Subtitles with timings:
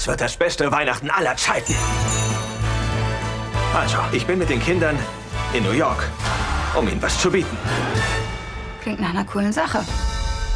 [0.00, 1.74] Das wird das beste Weihnachten aller Zeiten.
[3.74, 4.98] Also, ich bin mit den Kindern
[5.52, 6.08] in New York,
[6.74, 7.54] um ihnen was zu bieten.
[8.80, 9.84] Klingt nach einer coolen Sache.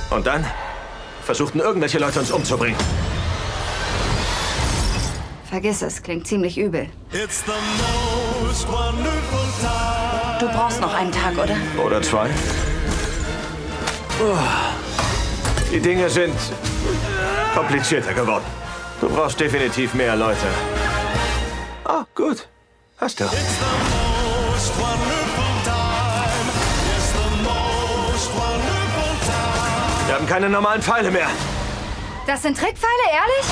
[0.08, 0.46] Und dann
[1.24, 2.78] versuchten irgendwelche Leute uns umzubringen.
[5.50, 6.88] Vergiss es, klingt ziemlich übel.
[7.12, 7.52] It's the
[8.40, 10.38] most wonderful time.
[10.40, 11.56] Du brauchst noch einen Tag, oder?
[11.84, 12.30] Oder zwei.
[14.22, 14.38] Oh.
[15.70, 16.34] Die Dinge sind
[17.54, 18.63] komplizierter geworden.
[19.04, 20.46] Du brauchst definitiv mehr Leute.
[21.84, 22.48] Ah, gut.
[22.96, 23.24] Hast du.
[30.06, 31.26] Wir haben keine normalen Pfeile mehr.
[32.26, 33.44] Das sind Trickpfeile, ehrlich?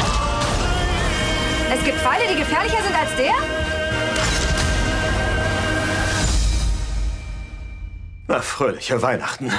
[1.75, 3.35] Es gibt Pfeile, die gefährlicher sind als der?
[8.27, 9.53] Na, fröhliche Weihnachten.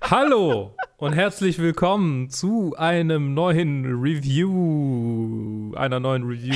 [0.00, 6.54] Hallo und herzlich willkommen zu einem neuen Review, einer neuen Review,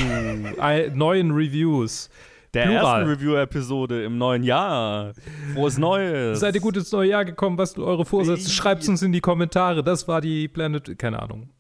[0.61, 2.08] ein, neuen Reviews.
[2.55, 3.02] der Plural.
[3.02, 5.12] ersten Review-Episode im neuen Jahr.
[5.55, 6.41] Frohes Neues.
[6.41, 7.58] Seid ihr gut ins neue Jahr gekommen?
[7.58, 8.50] Was sind eure Vorsätze?
[8.50, 9.83] Schreibt uns in die Kommentare.
[9.83, 11.50] Das war die Planet, keine Ahnung.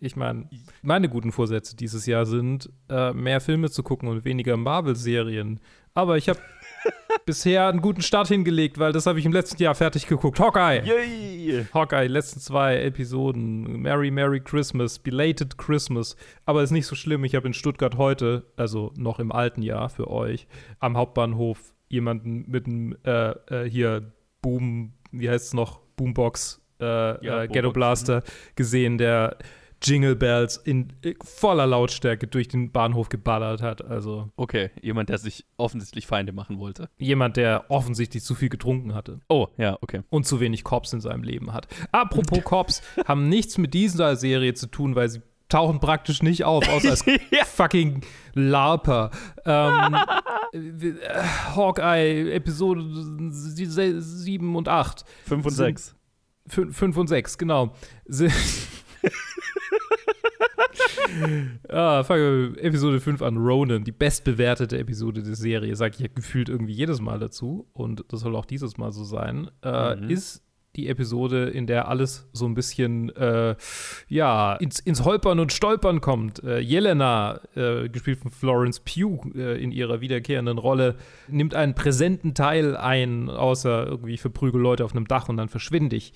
[0.00, 0.48] Ich meine,
[0.82, 5.60] meine guten Vorsätze dieses Jahr sind, äh, mehr Filme zu gucken und weniger Marvel-Serien.
[5.94, 6.38] Aber ich habe
[7.24, 10.38] bisher einen guten Start hingelegt, weil das habe ich im letzten Jahr fertig geguckt.
[10.38, 10.82] Hawkeye!
[10.84, 11.66] Yay.
[11.72, 13.82] Hawkeye, letzten zwei Episoden.
[13.82, 16.16] Merry, Merry Christmas, Belated Christmas.
[16.44, 17.24] Aber ist nicht so schlimm.
[17.24, 20.46] Ich habe in Stuttgart heute, also noch im alten Jahr für euch,
[20.78, 25.80] am Hauptbahnhof jemanden mit einem äh, äh, hier Boom, wie heißt es noch?
[25.96, 28.22] Boombox, äh, Ja, äh, Boombox, Ghetto Blaster
[28.54, 29.38] gesehen, der
[29.82, 33.84] Jingle Bells in äh, voller Lautstärke durch den Bahnhof geballert hat.
[33.84, 36.88] Also Okay, jemand, der sich offensichtlich Feinde machen wollte.
[36.98, 39.20] jemand, der offensichtlich zu viel getrunken hatte.
[39.28, 40.02] Oh, ja, okay.
[40.08, 41.68] und zu wenig Cops in seinem Leben hat.
[41.92, 46.68] Apropos Cops, haben nichts mit dieser Serie zu tun, weil sie tauchen praktisch nicht auf,
[46.68, 47.44] außer als Ja.
[47.44, 48.00] fucking
[48.34, 49.10] LARPer.
[49.44, 49.96] Ähm,
[50.52, 50.92] äh,
[51.54, 52.82] Hawkeye, Episode
[53.30, 55.04] 7 und 8.
[55.26, 55.94] 5 und Sind- 6.
[56.48, 57.74] 5 und 6, genau.
[58.06, 58.32] Sind
[61.68, 63.36] ah, fangen wir Episode 5 an.
[63.36, 67.68] Ronan, die bestbewertete Episode der Serie, sage ich ja gefühlt irgendwie jedes Mal dazu.
[67.72, 69.50] Und das soll auch dieses Mal so sein.
[69.62, 70.10] Äh, Mhm.
[70.10, 70.42] Ist
[70.76, 73.56] die Episode, in der alles so ein bisschen äh,
[74.08, 76.44] ja, ins, ins Holpern und Stolpern kommt.
[76.44, 80.96] Äh, Jelena, äh, gespielt von Florence Pugh äh, in ihrer wiederkehrenden Rolle,
[81.28, 85.96] nimmt einen präsenten Teil ein, außer irgendwie verprügel Leute auf einem Dach und dann verschwinde
[85.96, 86.12] ich.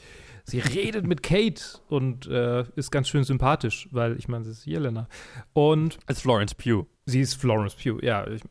[0.50, 4.66] Sie redet mit Kate und äh, ist ganz schön sympathisch, weil ich meine, sie ist
[4.66, 5.08] Jelena.
[5.52, 6.86] Und Als Florence Pugh.
[7.06, 8.26] Sie ist Florence Pugh, ja.
[8.28, 8.42] Ich,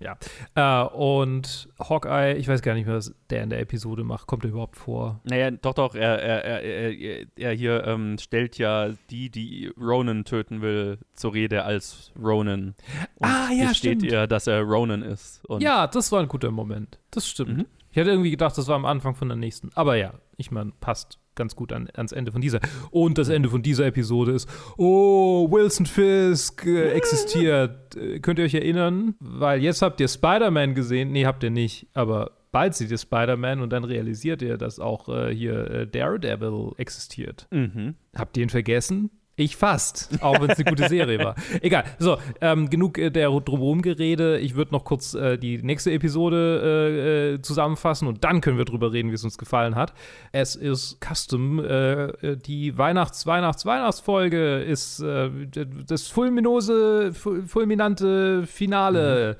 [0.00, 0.16] ja.
[0.54, 0.84] ja.
[0.84, 4.26] Äh, und Hawkeye, ich weiß gar nicht mehr, was der in der Episode macht.
[4.26, 5.20] Kommt er überhaupt vor?
[5.24, 10.24] Naja, doch, doch, er, er, er, er, er hier ähm, stellt ja die, die Ronan
[10.24, 12.74] töten will, zur Rede als Ronan.
[13.16, 14.12] Und Ah, ja, gesteht stimmt.
[14.12, 15.44] ihr, dass er Ronan ist.
[15.46, 16.98] Und ja, das war ein guter Moment.
[17.10, 17.56] Das stimmt.
[17.58, 17.66] Mhm.
[17.92, 19.70] Ich hatte irgendwie gedacht, das war am Anfang von der nächsten.
[19.74, 22.60] Aber ja, ich meine, passt ganz gut an, ans Ende von dieser.
[22.90, 27.94] Und das Ende von dieser Episode ist, oh, Wilson Fisk äh, existiert.
[27.96, 29.14] Äh, könnt ihr euch erinnern?
[29.20, 31.12] Weil jetzt habt ihr Spider-Man gesehen.
[31.12, 31.88] Nee, habt ihr nicht.
[31.94, 36.72] Aber bald seht ihr Spider-Man und dann realisiert ihr, dass auch äh, hier äh, Daredevil
[36.78, 37.46] existiert.
[37.50, 37.94] Mhm.
[38.16, 39.10] Habt ihr ihn vergessen?
[39.38, 41.34] Ich fast, auch wenn es eine gute Serie war.
[41.60, 41.84] Egal.
[41.98, 44.38] So, ähm, genug äh, der drumherum Gerede.
[44.38, 48.64] Ich würde noch kurz äh, die nächste Episode äh, äh, zusammenfassen und dann können wir
[48.64, 49.92] drüber reden, wie es uns gefallen hat.
[50.32, 51.62] Es ist Custom.
[51.62, 59.36] Äh, die Weihnachts-Weihnachts-Weihnachtsfolge ist äh, d- das fulminose, fu- fulminante Finale.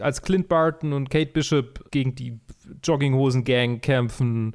[0.00, 2.38] Als Clint Barton und Kate Bishop gegen die
[2.84, 4.54] Jogginghosen-Gang kämpfen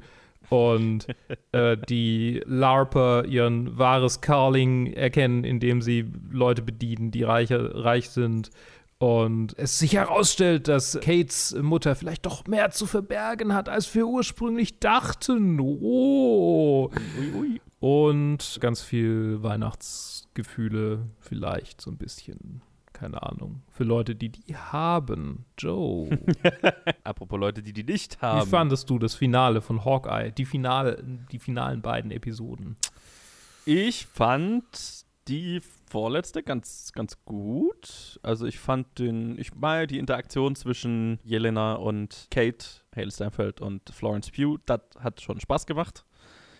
[0.52, 1.06] und
[1.52, 8.50] äh, die LARPer ihren wahres Carling erkennen, indem sie Leute bedienen, die reicher, reich sind.
[8.98, 14.06] Und es sich herausstellt, dass Kates Mutter vielleicht doch mehr zu verbergen hat, als wir
[14.06, 15.58] ursprünglich dachten.
[15.58, 16.90] Oh.
[17.18, 17.60] Ui, ui.
[17.80, 22.62] Und ganz viel Weihnachtsgefühle, vielleicht so ein bisschen.
[23.02, 23.62] Keine Ahnung.
[23.68, 25.44] Für Leute, die die haben.
[25.58, 26.08] Joe.
[27.02, 28.48] Apropos Leute, die die nicht Wie haben.
[28.48, 30.30] fandest du das Finale von Hawkeye?
[30.30, 31.02] Die, Finale,
[31.32, 32.76] die finalen beiden Episoden.
[33.64, 35.60] Ich fand die
[35.90, 38.20] vorletzte ganz, ganz gut.
[38.22, 42.64] Also ich fand den, ich meine die Interaktion zwischen Jelena und Kate,
[42.94, 46.04] Hale Steinfeld und Florence Pugh, das hat schon Spaß gemacht.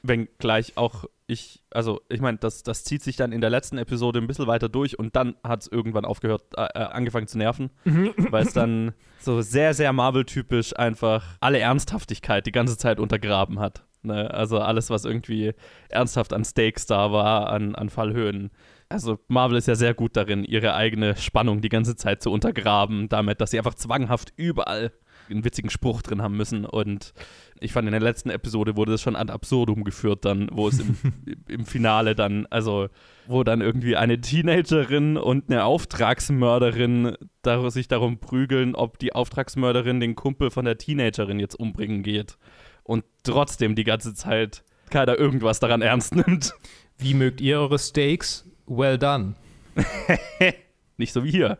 [0.02, 4.20] Wenngleich auch ich, also ich meine, das, das zieht sich dann in der letzten Episode
[4.20, 7.70] ein bisschen weiter durch und dann hat es irgendwann aufgehört, äh, äh, angefangen zu nerven,
[7.84, 13.84] weil es dann so sehr, sehr Marvel-typisch einfach alle Ernsthaftigkeit die ganze Zeit untergraben hat.
[14.02, 14.30] Ne?
[14.32, 15.54] Also alles, was irgendwie
[15.88, 18.50] ernsthaft an Stakes da war, an, an Fallhöhen.
[18.88, 23.08] Also Marvel ist ja sehr gut darin, ihre eigene Spannung die ganze Zeit zu untergraben,
[23.08, 24.92] damit, dass sie einfach zwanghaft überall
[25.30, 26.64] einen witzigen Spruch drin haben müssen.
[26.64, 27.12] Und
[27.60, 30.80] ich fand, in der letzten Episode wurde das schon ad absurdum geführt, dann, wo es
[30.80, 30.96] im,
[31.48, 32.88] im Finale dann, also
[33.26, 40.00] wo dann irgendwie eine Teenagerin und eine Auftragsmörderin dar sich darum prügeln, ob die Auftragsmörderin
[40.00, 42.38] den Kumpel von der Teenagerin jetzt umbringen geht.
[42.84, 46.52] Und trotzdem die ganze Zeit keiner irgendwas daran ernst nimmt.
[46.98, 48.48] Wie mögt ihr eure Steaks?
[48.66, 49.34] Well done.
[50.96, 51.58] Nicht so wie hier.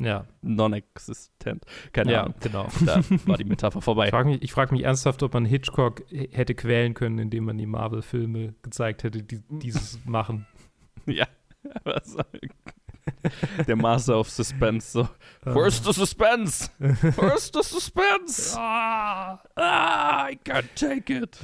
[0.00, 1.64] Ja, Non-existent.
[1.92, 2.34] Keine ja, Ahnung.
[2.40, 2.68] genau.
[2.86, 4.06] Da war die Metapher vorbei.
[4.06, 7.66] Ich frage mich, frag mich ernsthaft, ob man Hitchcock hätte quälen können, indem man die
[7.66, 10.46] Marvel-Filme gezeigt hätte, die dieses machen.
[11.06, 11.26] Ja.
[11.84, 12.16] Was?
[13.66, 14.90] Der Master of Suspense.
[14.90, 15.08] So.
[15.44, 16.70] Where's the suspense?
[16.78, 18.56] Where's the suspense?
[18.58, 21.38] Ah, I can't take it.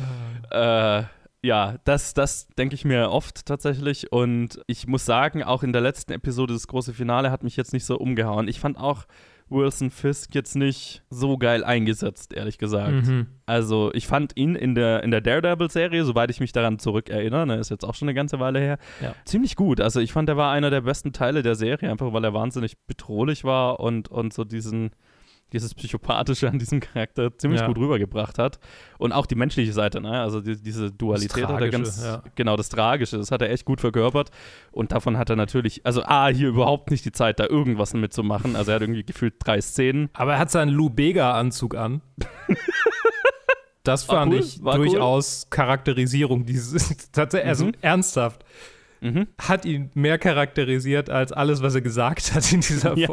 [0.51, 1.03] Äh,
[1.43, 4.11] ja, das, das denke ich mir oft tatsächlich.
[4.13, 7.73] Und ich muss sagen, auch in der letzten Episode das große Finale hat mich jetzt
[7.73, 8.49] nicht so umgehauen.
[8.49, 9.05] Ich fand auch
[9.49, 13.07] Wilson Fisk jetzt nicht so geil eingesetzt, ehrlich gesagt.
[13.07, 13.29] Mhm.
[13.47, 17.55] Also ich fand ihn in der, in der Daredevil-Serie, soweit ich mich daran zurückerinnere, ne,
[17.59, 19.15] ist jetzt auch schon eine ganze Weile her, Ja.
[19.25, 19.81] ziemlich gut.
[19.81, 22.77] Also ich fand, er war einer der besten Teile der Serie, einfach weil er wahnsinnig
[22.89, 24.91] bedrohlich war und, und so diesen,
[25.53, 27.67] dieses Psychopathische an diesem Charakter ziemlich Ja.
[27.69, 28.59] gut rübergebracht hat.
[28.99, 30.21] Und auch die menschliche Seite, ne?
[30.21, 32.23] also die, diese Dualität hat er ganz, ja.
[32.35, 34.31] genau, das Tragische, das hat er echt gut verkörpert.
[34.73, 38.57] Und davon hat er natürlich, also A, hier überhaupt nicht die Zeit, da irgendwas mitzumachen.
[38.57, 40.11] Also er hat irgendwie gefühlt drei Szenen.
[40.15, 42.01] Aber er hat seinen Lou Bega-Anzug an.
[43.85, 44.87] Das fand cool, ich war cool.
[44.87, 46.89] durchaus Charakterisierung dieses.
[47.13, 47.73] Tatsächlich, also Mhm.
[47.83, 48.45] ernsthaft.
[49.01, 49.29] Mhm.
[49.39, 53.07] Hat ihn mehr charakterisiert als alles, was er gesagt hat in dieser Ja.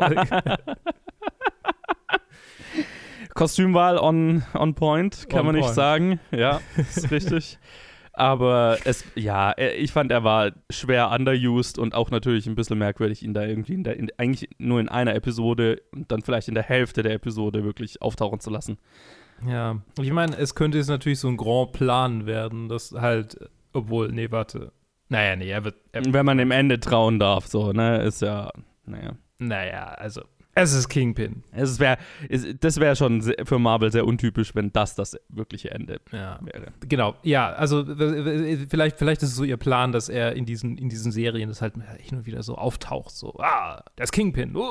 [3.33, 5.75] Kostümwahl on, on point, kann On man nicht point.
[5.75, 6.19] sagen.
[6.31, 7.57] Ja, ist richtig.
[8.15, 12.77] Aber es, ja, er- ich fand, er war schwer underused und auch natürlich ein bisschen
[12.77, 16.47] merkwürdig, ihn da irgendwie in der, in, eigentlich nur in einer Episode und dann vielleicht
[16.47, 18.77] in der Hälfte der Episode wirklich auftauchen zu lassen.
[19.47, 23.35] Ja, ich meine, es könnte jetzt natürlich so ein Grand Plan werden, das halt,
[23.73, 24.71] obwohl, nee, warte.
[25.09, 28.51] Naja, nee, er wird, er, Wenn man dem Ende trauen darf, so, ne, ist ja,
[28.85, 29.13] naja.
[29.39, 30.21] naja, also,
[30.55, 31.43] es ist Kingpin.
[31.51, 31.97] Es wär,
[32.29, 36.39] es, das wäre schon für Marvel sehr untypisch, wenn das das wirkliche Ende Ja.
[36.43, 36.67] wäre.
[36.87, 37.83] Genau, ja, also
[38.69, 41.61] vielleicht, vielleicht ist es so ihr Plan, dass er in diesen, in diesen Serien das
[41.61, 44.69] halt hin und wieder so auftaucht, so, ah, das Kingpin, uh.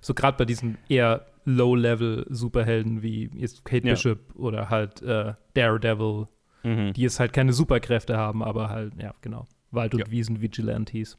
[0.00, 3.94] so gerade bei diesen eher Low-Level-Superhelden wie jetzt Kate Ja.
[3.94, 6.26] Bishop oder halt äh, Daredevil,
[6.64, 6.92] Mhm.
[6.92, 10.10] die jetzt halt keine Superkräfte haben, aber halt, ja, genau, Wald- und Ja.
[10.10, 11.18] Wiesen-Vigilantes.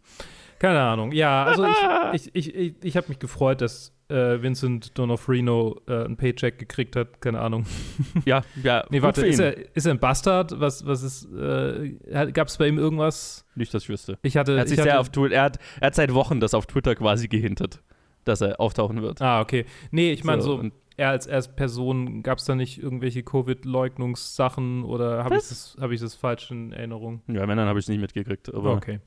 [0.59, 1.65] Keine Ahnung, ja, also
[2.13, 6.57] ich, ich, ich, ich, ich habe mich gefreut, dass äh, Vincent D'Onofrino äh, ein Paycheck
[6.59, 7.65] gekriegt hat, keine Ahnung.
[8.25, 8.85] Ja, ja.
[8.89, 10.59] Nee, warte, ist er, ist er ein Bastard?
[10.59, 13.45] Was, was ist, äh, gab es bei ihm irgendwas?
[13.55, 14.17] Nicht, dass ich wüsste.
[14.21, 16.13] Ich hatte, Er hat, ich sich hatte sehr auf Twitter, er, hat, er hat seit
[16.13, 17.81] Wochen das auf Twitter quasi gehintet,
[18.23, 19.21] dass er auftauchen wird.
[19.21, 19.65] Ah, okay.
[19.91, 24.83] Nee, ich meine so, So, er als, als Person, gab es da nicht irgendwelche Covid-Leugnungssachen
[24.83, 27.21] oder habe ich, das- hab ich das falsch in Erinnerung?
[27.27, 28.53] Ja, dann habe ich es nicht mitgekriegt.
[28.53, 28.99] Aber Okay.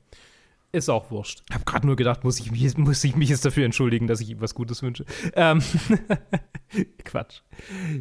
[0.72, 1.42] Ist auch wurscht.
[1.48, 4.20] Ich habe gerade nur gedacht, muss ich, mich, muss ich mich jetzt dafür entschuldigen, dass
[4.20, 5.06] ich ihm was Gutes wünsche.
[5.34, 5.62] Ähm,
[7.04, 7.40] Quatsch.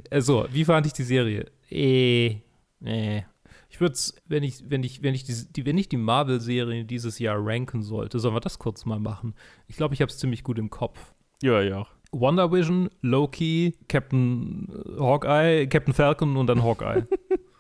[0.10, 1.46] Äh, so, wie fand ich die Serie?
[1.70, 2.38] Eh,
[2.80, 3.26] nee.
[3.70, 6.88] Ich würde es, wenn ich, wenn ich, wenn ich die, die, wenn ich die Marvel-Serien
[6.88, 9.36] dieses Jahr ranken sollte, sollen wir das kurz mal machen.
[9.68, 11.14] Ich glaube, ich habe es ziemlich gut im Kopf.
[11.42, 11.86] ja, ja.
[12.20, 17.04] Wonder Vision, Loki, Captain äh, Hawkeye, Captain Falcon und dann Hawkeye.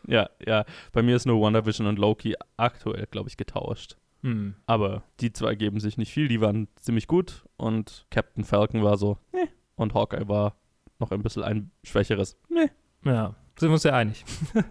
[0.07, 0.65] Ja, ja.
[0.91, 3.97] Bei mir ist nur WandaVision und Loki aktuell, glaube ich, getauscht.
[4.21, 4.53] hm.
[4.67, 6.27] Aber die zwei geben sich nicht viel.
[6.27, 7.43] Die waren ziemlich gut.
[7.57, 9.47] Und Captain Falcon war so, eh.
[9.75, 10.57] Und Hawkeye war
[10.99, 12.37] noch ein bisschen ein schwächeres.
[12.49, 12.67] Meh.
[13.03, 14.23] Ja, sind wir uns ja einig.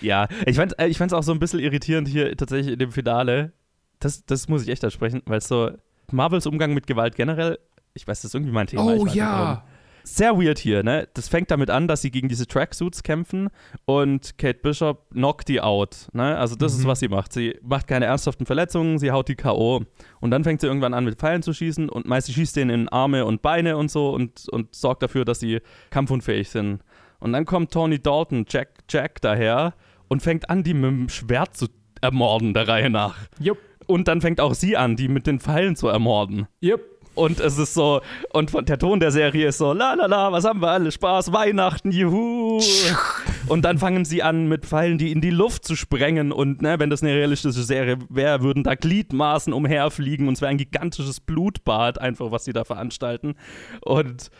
[0.00, 2.92] Ja, ich fand es ich fand's auch so ein bisschen irritierend hier tatsächlich in dem
[2.92, 3.52] Finale.
[3.98, 5.70] Das, das muss ich echt ansprechen, weil so
[6.12, 7.58] Marvels Umgang mit Gewalt generell,
[7.94, 8.84] ich weiß, das ist irgendwie mein Thema.
[8.84, 9.58] Oh warum.
[10.02, 11.08] Sehr weird hier, ne?
[11.12, 13.50] Das fängt damit an, dass sie gegen diese Tracksuits kämpfen
[13.84, 16.38] und Kate Bishop knockt die out, ne?
[16.38, 16.88] Also das ist, Mhm.
[16.88, 17.32] was sie macht.
[17.34, 19.82] Sie macht keine ernsthaften Verletzungen, sie haut die K.O.
[20.20, 22.70] Und dann fängt sie irgendwann an, mit Pfeilen zu schießen und meist sie schießt denen
[22.70, 26.80] in Arme und Beine und so und, und sorgt dafür, dass sie kampfunfähig sind.
[27.18, 29.74] Und dann kommt Tony Dalton, Jack, Jack daher
[30.08, 31.66] und fängt an, die mit dem Schwert zu
[32.00, 33.16] ermorden, der Reihe nach.
[33.38, 36.48] Jupp, Und dann fängt auch sie an, die mit den Pfeilen zu ermorden.
[36.60, 36.80] jupp.
[37.20, 38.00] Und es ist so,
[38.32, 40.90] und von, der Ton der Serie ist so, la la la, was haben wir alle?
[40.90, 42.62] Spaß, Weihnachten, juhu.
[43.46, 46.32] Und dann fangen sie an, mit Pfeilen die in die Luft zu sprengen.
[46.32, 50.28] Und ne, wenn das eine realistische Serie wäre, würden da Gliedmaßen umherfliegen.
[50.28, 53.34] Und es wäre ein gigantisches Blutbad, einfach, was sie da veranstalten.
[53.82, 54.30] Und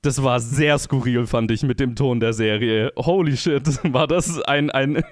[0.00, 2.90] das war sehr skurril, fand ich, mit dem Ton der Serie.
[2.96, 5.04] Holy shit, war das ein, ein,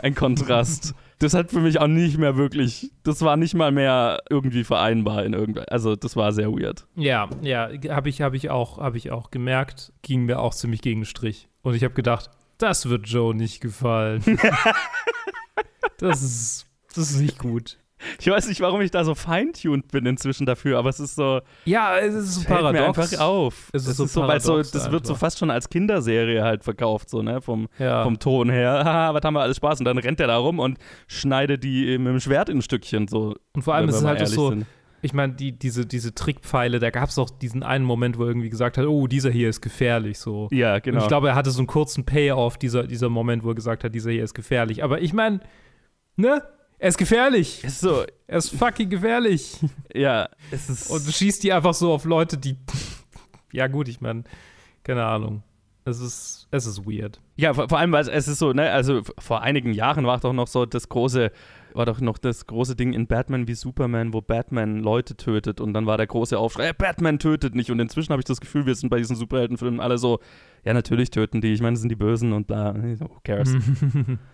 [0.00, 0.94] ein Kontrast.
[1.20, 5.22] Das hat für mich auch nicht mehr wirklich, das war nicht mal mehr irgendwie vereinbar
[5.26, 6.86] in irgendeiner, also das war sehr weird.
[6.96, 10.80] Ja, ja, habe ich, hab ich, auch, hab ich auch gemerkt, ging mir auch ziemlich
[10.80, 11.50] gegen den Strich.
[11.60, 14.22] Und ich habe gedacht, das wird Joe nicht gefallen.
[15.98, 17.76] das, ist, das ist nicht gut.
[18.18, 21.40] Ich weiß nicht, warum ich da so feintuned bin inzwischen dafür, aber es ist so,
[21.64, 22.98] Ja, es ist so fällt mir paradox.
[23.12, 23.70] einfach auf.
[23.72, 25.20] Es ist so ist so, weil so, paradox das wird so einfach.
[25.26, 28.02] fast schon als Kinderserie halt verkauft, so, ne, vom, Ja.
[28.02, 28.70] vom Ton her.
[28.84, 29.80] Haha, was haben wir alles Spaß?
[29.80, 30.78] Und dann rennt er da rum und
[31.08, 33.34] schneidet die mit dem Schwert in Stückchen, so.
[33.54, 34.66] Und vor allem ist es halt so, sind.
[35.02, 38.28] ich meine, die, diese, diese Trickpfeile, da gab es auch diesen einen Moment, wo er
[38.28, 40.48] irgendwie gesagt hat, oh, dieser hier ist gefährlich, so.
[40.52, 41.02] Ja, Und genau.
[41.02, 43.94] ich glaube, er hatte so einen kurzen Payoff, dieser, dieser Moment, wo er gesagt hat,
[43.94, 44.82] dieser hier ist gefährlich.
[44.84, 45.40] Aber ich meine,
[46.16, 46.42] ne?
[46.80, 47.62] Er ist gefährlich.
[47.62, 49.58] ist so, Er ist fucking gefährlich.
[49.94, 50.90] ja, es ist.
[50.90, 52.56] Und du schießt die einfach so auf Leute, die.
[53.52, 54.22] Ja, gut, ich meine,
[54.84, 55.42] keine Ahnung.
[55.84, 57.20] Es ist, es ist weird.
[57.36, 60.32] Ja, vor, vor allem, weil es- ist so, ne, also vor einigen Jahren war doch
[60.32, 61.32] noch so das große,
[61.74, 65.74] war doch noch das große Ding in Batman wie Superman, wo Batman Leute tötet und
[65.74, 68.66] dann war der große Aufschrei, "Äh, Batman tötet nicht und inzwischen habe ich das Gefühl,
[68.66, 70.20] wir sind bei diesen Superheldenfilmen alle so,
[70.64, 73.54] ja, natürlich töten die, ich meine, das sind die Bösen und bla, who cares?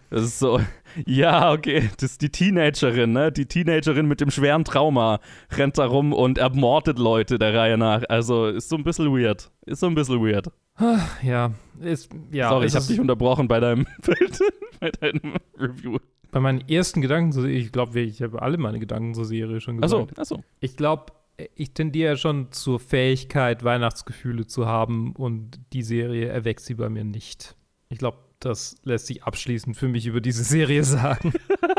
[0.09, 0.61] Das ist so,
[1.07, 5.19] ja, okay, das ist die Teenagerin, ne, die Teenagerin mit dem schweren Trauma
[5.50, 9.50] rennt da rum und ermordet Leute der Reihe nach, also ist so ein bisschen weird,
[9.66, 10.49] ist so ein bisschen weird.
[11.23, 12.50] Ja, ist, ja.
[12.50, 14.40] Sorry, ich habe dich unterbrochen bei deinem Bild,
[14.81, 15.99] bei deinem Review.
[16.37, 19.59] Bei meinen ersten Gedanken, zur Serie- ich glaube, ich habe alle meine Gedanken zur Serie
[19.59, 20.19] schon gesagt.
[20.19, 20.45] Achso, achso.
[20.61, 21.14] Ich glaube,
[21.55, 27.05] ich tendiere schon zur Fähigkeit, Weihnachtsgefühle zu haben und die Serie erweckt sie bei mir
[27.05, 27.57] nicht.
[27.88, 31.33] Ich glaube, das lässt sich abschließend für mich über diese Serie sagen.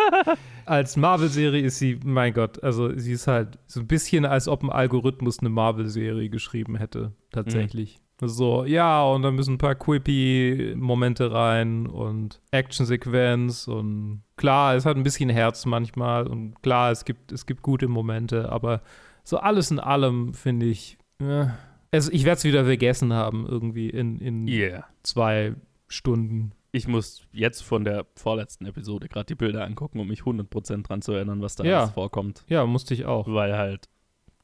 [0.65, 4.63] als Marvel-Serie ist sie, mein Gott, also sie ist halt so ein bisschen, als ob
[4.63, 7.99] ein Algorithmus eine Marvel-Serie geschrieben hätte, tatsächlich.
[8.19, 14.97] So, ja, und da müssen ein paar quippy-Momente rein und Action-Sequenz und klar, es hat
[14.97, 18.81] ein bisschen Herz manchmal und klar, es gibt, es gibt gute Momente, aber
[19.23, 21.45] so alles in allem finde ich, äh,
[21.91, 24.85] also ich werde es wieder vergessen haben, irgendwie in, in Yeah.
[25.03, 25.53] zwei
[25.87, 26.53] Stunden.
[26.71, 31.01] Ich muss jetzt von der vorletzten Episode gerade die Bilder angucken, um mich 100% dran
[31.01, 31.79] zu erinnern, was da Ja.
[31.81, 32.43] alles vorkommt.
[32.47, 33.27] Ja, musste ich auch.
[33.27, 33.87] Weil halt,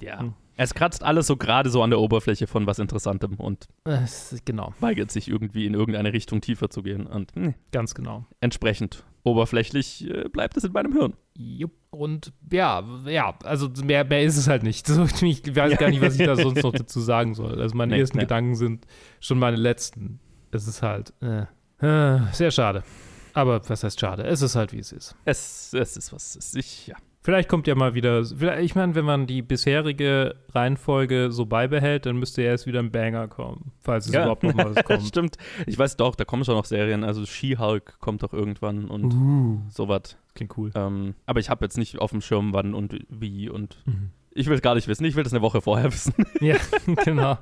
[0.02, 0.20] ja.
[0.22, 0.34] Hm.
[0.56, 3.68] Es kratzt alles so gerade so an der Oberfläche von was Interessantem und
[4.46, 7.08] genau, weigert sich irgendwie in irgendeine Richtung tiefer zu gehen.
[7.08, 7.32] Und
[7.72, 8.26] ganz genau.
[8.40, 11.14] entsprechend oberflächlich äh, bleibt es in meinem Hirn.
[11.36, 11.72] Jupp.
[11.92, 14.88] Und ja, ja, also mehr, mehr ist es halt nicht.
[15.24, 17.62] Ich weiß gar nicht, was ich da sonst noch dazu sagen soll.
[17.62, 18.24] Also meine Nee, ersten nee.
[18.24, 18.86] Gedanken sind
[19.20, 20.20] schon meine letzten.
[20.52, 21.46] Es ist halt äh,
[21.86, 22.84] äh, sehr schade.
[23.34, 24.24] Aber was heißt schade?
[24.24, 25.16] Es ist halt, wie es ist.
[25.26, 26.96] Es, es ist was, es ist, ich, ja.
[27.24, 28.22] Vielleicht kommt ja mal wieder,
[28.60, 33.30] ich meine, wenn man die bisherige Reihenfolge so beibehält, dann müsste erst wieder ein Banger
[33.30, 34.24] kommen, falls es Ja.
[34.24, 35.04] überhaupt noch mal was kommt.
[35.08, 35.38] Stimmt.
[35.66, 37.06] Ich weiß doch, da kommen schon noch Serien.
[37.06, 40.18] Also She-Hulk kommt doch irgendwann und Uh, sowas.
[40.36, 40.72] klingt cool.
[40.76, 44.10] Ähm, aber ich habe jetzt nicht auf dem Schirm, wann und wie und Mhm.
[44.32, 45.06] ich will es gar nicht wissen.
[45.06, 46.14] Ich will das eine Woche vorher wissen.
[46.42, 46.58] Ja,
[47.06, 47.38] genau.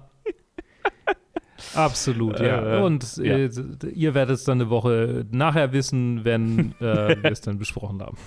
[1.75, 2.79] Absolut, ja.
[2.79, 3.35] Äh, Und ja.
[3.38, 3.50] äh,
[3.93, 8.17] ihr werdet es dann eine Woche nachher wissen, wenn äh, wir es dann besprochen haben.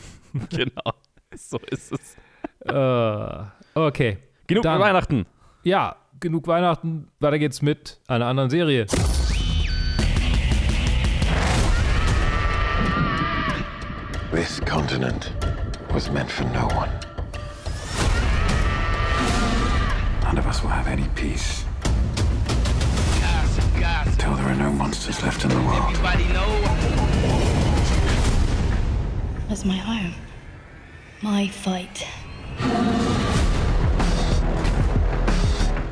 [0.50, 0.92] genau.
[1.38, 2.16] So ist es.
[2.66, 4.18] Äh, okay.
[4.46, 5.26] Genug Dann- Weihnachten.
[5.62, 7.08] Ja, genug Weihnachten.
[7.20, 8.86] Weiter geht's mit einer anderen Serie.
[14.32, 15.32] This continent
[15.92, 16.90] was meant for no one.
[20.24, 21.64] None of us will have any peace
[24.06, 25.94] until there are no monsters left in the world.
[29.48, 30.14] That's my home.
[31.24, 32.06] My fight.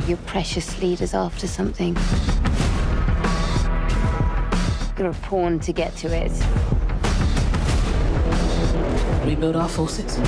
[0.07, 1.97] Your precious leader's after something.
[4.99, 6.33] You're a pawn to get to it.
[9.27, 10.19] Rebuild our forces.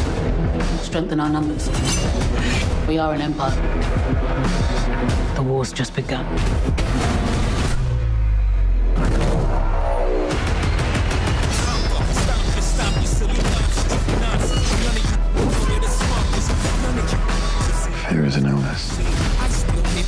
[0.81, 1.69] Strengthen our numbers.
[2.89, 3.55] We are an empire.
[5.35, 6.25] The war's just begun.
[18.37, 18.99] Is an illness.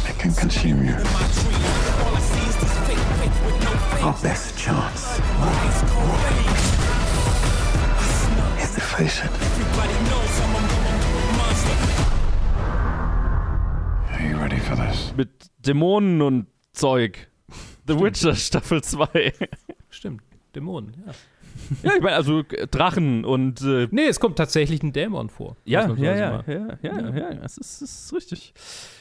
[0.09, 0.95] It can consume you.
[4.03, 5.19] Our best chance
[8.63, 9.31] is to face it.
[14.13, 15.13] Are you ready for this?
[15.17, 17.29] Mit Dämonen und Zeug.
[17.87, 19.33] The Witcher Staffel 2.
[19.91, 20.23] Stimmt.
[20.55, 21.13] Dämonen, ja.
[21.83, 25.57] Ja, ich meine, also äh, Drachen und äh, Nee, es kommt tatsächlich ein Dämon vor.
[25.65, 28.53] Ja, ja, ja, ja, ja, ja, ja, das ist, das ist richtig.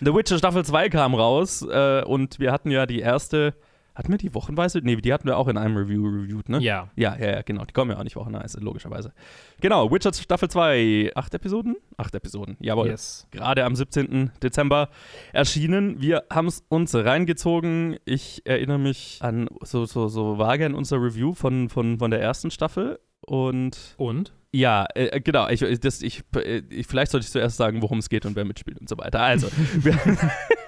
[0.02, 3.54] The Witcher Staffel 2 kam raus äh, und wir hatten ja die erste,
[3.96, 4.80] hatten wir die wochenweise?
[4.80, 6.60] Nee, die hatten wir auch in einem Review reviewed, ne?
[6.60, 6.90] Ja.
[6.96, 7.64] Ja, ja, ja, genau.
[7.64, 9.14] Die kommen ja auch nicht wochenweise, logischerweise.
[9.62, 11.78] Genau, Witcher Staffel 2, acht Episoden?
[11.98, 12.88] Acht Episoden, jawohl.
[12.88, 13.26] Yes.
[13.32, 14.32] Gerade am 17.
[14.44, 14.90] Dezember
[15.32, 16.02] erschienen.
[16.02, 17.98] Wir haben es uns reingezogen.
[18.04, 22.22] Ich erinnere mich an so, so, so vage an unser Review von, von, von der
[22.22, 23.00] ersten Staffel.
[23.26, 24.34] Und Und?
[24.52, 25.48] ja, äh, genau.
[25.48, 28.46] Ich, das, ich, äh, ich, vielleicht sollte ich zuerst sagen, worum es geht und wer
[28.46, 29.22] mitspielt und so weiter.
[29.22, 29.48] Also,
[29.78, 29.98] wir.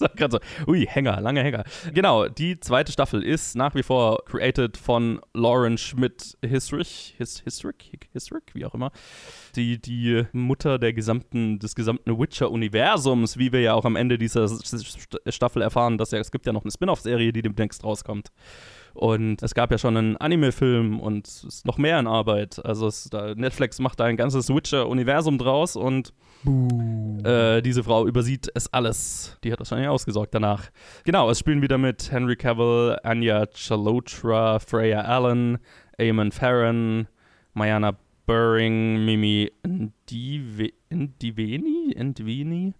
[0.00, 1.64] War gerade so, ui, Hänger, lange Hänger.
[1.92, 7.92] Genau, die zweite Staffel ist nach wie vor created von Lauren Schmidt Histrich, His, Histrich,
[8.12, 8.92] Histrich, wie auch immer.
[9.54, 14.44] Die, die Mutter der gesamten, des gesamten Witcher-Universums, wie wir ja auch am Ende dieser
[14.44, 18.28] St- Staffel erfahren, dass ja, es gibt ja noch eine Spin-off-Serie, die demnächst rauskommt.
[18.96, 22.64] Und es gab ja schon einen Anime-Film und es ist noch mehr in Arbeit.
[22.64, 26.14] Also es, da, Netflix macht da ein ganzes Witcher-Universum draus und
[27.24, 29.38] äh, diese Frau übersieht es alles.
[29.44, 30.70] Die hat wahrscheinlich ausgesorgt danach.
[31.04, 35.58] Genau, es spielen wieder mit Henry Cavill, Anya Chalotra, Freya Allen,
[35.98, 37.06] Eamon Farron,
[37.54, 42.74] Mayana Burring, Mimi Ndive- Ndiveni, Ndiveni,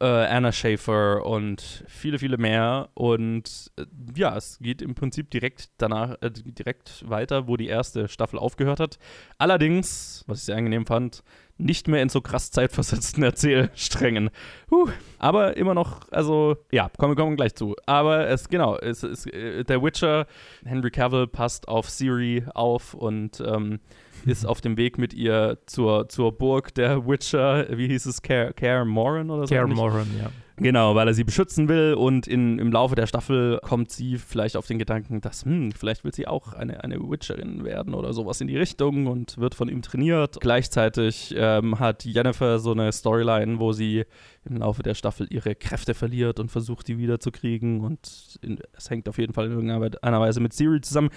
[0.00, 2.88] äh, Anna Schaefer und viele, viele mehr.
[2.94, 3.84] Und äh,
[4.16, 8.80] ja, es geht im Prinzip direkt danach, äh, direkt weiter, wo die erste Staffel aufgehört
[8.80, 8.98] hat.
[9.38, 11.22] Allerdings, was ich sehr angenehm fand,
[11.58, 14.30] nicht mehr in so krass zeitversetzten Erzählsträngen.
[14.70, 14.88] Huh.
[15.18, 17.76] Aber immer noch, also, ja, kommen wir kommen gleich zu.
[17.86, 20.26] Aber es, genau, es ist äh, der Witcher,
[20.64, 23.80] Henry Cavill passt auf Siri auf und ähm,
[24.26, 28.52] ist auf dem Weg mit ihr zur, zur Burg der Witcher, wie hieß es, Care,
[28.52, 29.54] Care Moran oder so?
[29.54, 29.66] Care?
[29.66, 30.30] Moran, ja.
[30.60, 34.58] Genau, weil er sie beschützen will und in, im Laufe der Staffel kommt sie vielleicht
[34.58, 38.42] auf den Gedanken, dass, hm, vielleicht will sie auch eine, eine Witcherin werden oder sowas
[38.42, 40.38] in die Richtung und wird von ihm trainiert.
[40.38, 44.04] Gleichzeitig ähm, hat Jennifer so eine Storyline, wo sie
[44.44, 48.38] im Laufe der Staffel ihre Kräfte verliert und versucht, die wiederzukriegen und
[48.76, 51.08] es hängt auf jeden Fall in irgendeiner Weise mit Siri zusammen.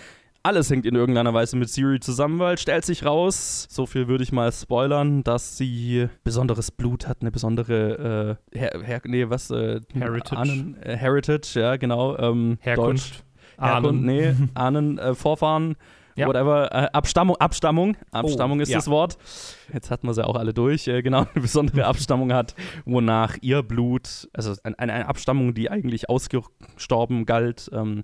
[0.45, 4.25] Alles hängt in irgendeiner Weise mit Siri zusammen, weil stellt sich raus, so viel würde
[4.25, 9.49] ich mal spoilern, dass sie besonderes Blut hat, eine besondere äh, her, her, nee, was
[9.51, 10.41] äh, Heritage.
[10.41, 12.17] Ahnen, äh, Heritage, ja, genau.
[12.17, 13.13] Ähm, Herkunft.
[13.13, 13.23] Deutsch.
[13.57, 14.05] Herkunft, Ahnen.
[14.05, 15.75] nee, Ahnen, äh, Vorfahren,
[16.17, 16.27] Ja.
[16.27, 16.69] whatever.
[16.73, 18.79] Äh, Abstammung, Abstammung, Abstammung ist ja.
[18.79, 19.17] das Wort.
[19.71, 20.89] Jetzt hatten wir sie auch alle durch.
[20.89, 22.53] Äh, genau, eine besondere Abstammung hat,
[22.83, 27.69] wonach ihr Blut, also ein- eine, eine Abstammung, die eigentlich ausgestorben galt.
[27.73, 28.03] Ähm,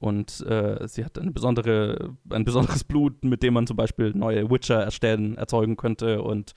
[0.00, 4.48] und äh, sie hat eine besondere, ein besonderes Blut, mit dem man zum Beispiel neue
[4.48, 6.22] Witcher erstellen, erzeugen könnte.
[6.22, 6.54] Und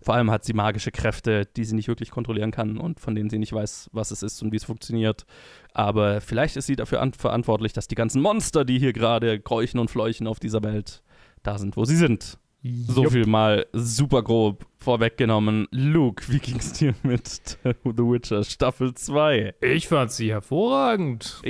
[0.00, 3.30] vor allem hat sie magische Kräfte, die sie nicht wirklich kontrollieren kann und von denen
[3.30, 5.26] sie nicht weiß, was es ist und wie es funktioniert.
[5.72, 9.80] Aber vielleicht ist sie dafür an verantwortlich, dass die ganzen Monster, die hier gerade keuchen
[9.80, 11.02] und fleuchen auf dieser Welt,
[11.42, 12.38] da sind, wo sie sind.
[12.66, 13.12] So Jupp.
[13.12, 15.68] viel mal super grob vorweggenommen.
[15.70, 19.56] Luke, wie ging's dir mit The Witcher Staffel 2?
[19.60, 21.42] Ich fand sie hervorragend.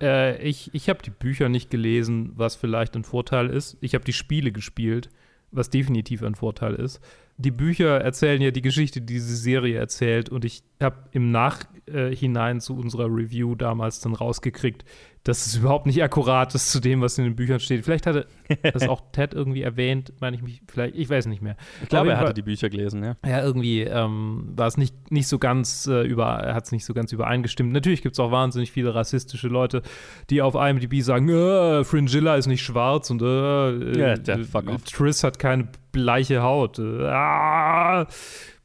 [0.00, 3.76] Äh, ich ich habe die Bücher nicht gelesen, was vielleicht ein Vorteil ist.
[3.82, 5.10] Ich habe die Spiele gespielt,
[5.50, 7.00] was definitiv ein Vorteil ist.
[7.36, 10.30] Die Bücher erzählen ja die Geschichte, die diese Serie erzählt.
[10.30, 14.84] Und ich habe im Nachhinein zu unserer Review damals dann rausgekriegt,
[15.24, 17.84] dass es überhaupt nicht akkurat ist zu dem, was in den Büchern steht.
[17.84, 18.26] Vielleicht hatte
[18.62, 21.56] das auch Ted irgendwie erwähnt, meine ich mich, vielleicht, ich weiß nicht mehr.
[21.82, 23.16] Ich glaube, er hatte die Bücher gelesen, ja.
[23.26, 26.94] ja, irgendwie ähm, war es nicht, nicht so ganz äh, über, hat es nicht so
[26.94, 27.70] ganz übereingestimmt.
[27.72, 29.82] Natürlich gibt es auch wahnsinnig viele rassistische Leute,
[30.30, 34.78] die auf IMDb sagen, äh, Fringilla ist nicht schwarz und äh, Ja, äh.
[34.90, 36.78] Triss hat keine bleiche Haut.
[36.78, 38.06] Äh, ah.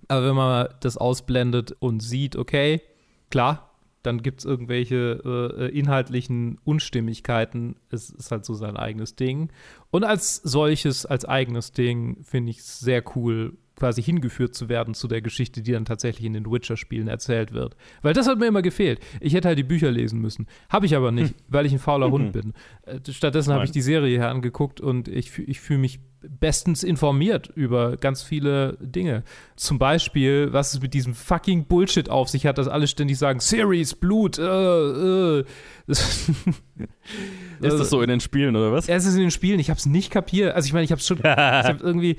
[0.07, 2.81] Aber wenn man das ausblendet und sieht, okay,
[3.29, 3.74] klar,
[4.05, 7.75] dann gibt es irgendwelche äh, äh, inhaltlichen Unstimmigkeiten.
[7.89, 9.49] Es ist halt so sein eigenes Ding.
[9.91, 14.93] Und als solches, als eigenes Ding, finde ich es sehr cool, quasi hingeführt zu werden
[14.93, 17.75] zu der Geschichte, die dann tatsächlich in den Witcher-Spielen erzählt wird.
[18.01, 18.99] Weil das hat mir immer gefehlt.
[19.19, 20.47] Ich hätte halt die Bücher lesen müssen.
[20.69, 22.53] Habe ich aber nicht, weil ich ein fauler Hund bin.
[22.83, 27.51] Äh, Stattdessen habe ich die Serie hier angeguckt und ich, ich fühle mich bestens informiert
[27.55, 29.23] über ganz viele Dinge.
[29.55, 33.39] Zum Beispiel, was es mit diesem fucking Bullshit auf sich hat, dass alle ständig sagen,
[33.39, 35.45] Series, Blut, äh, äh.
[35.87, 36.31] Das,
[37.61, 38.89] Ist das so in den Spielen oder was?
[38.89, 40.55] es ist in den Spielen, ich habe es nicht kapiert.
[40.55, 42.17] Also ich meine, ich habe schon, ich habe irgendwie,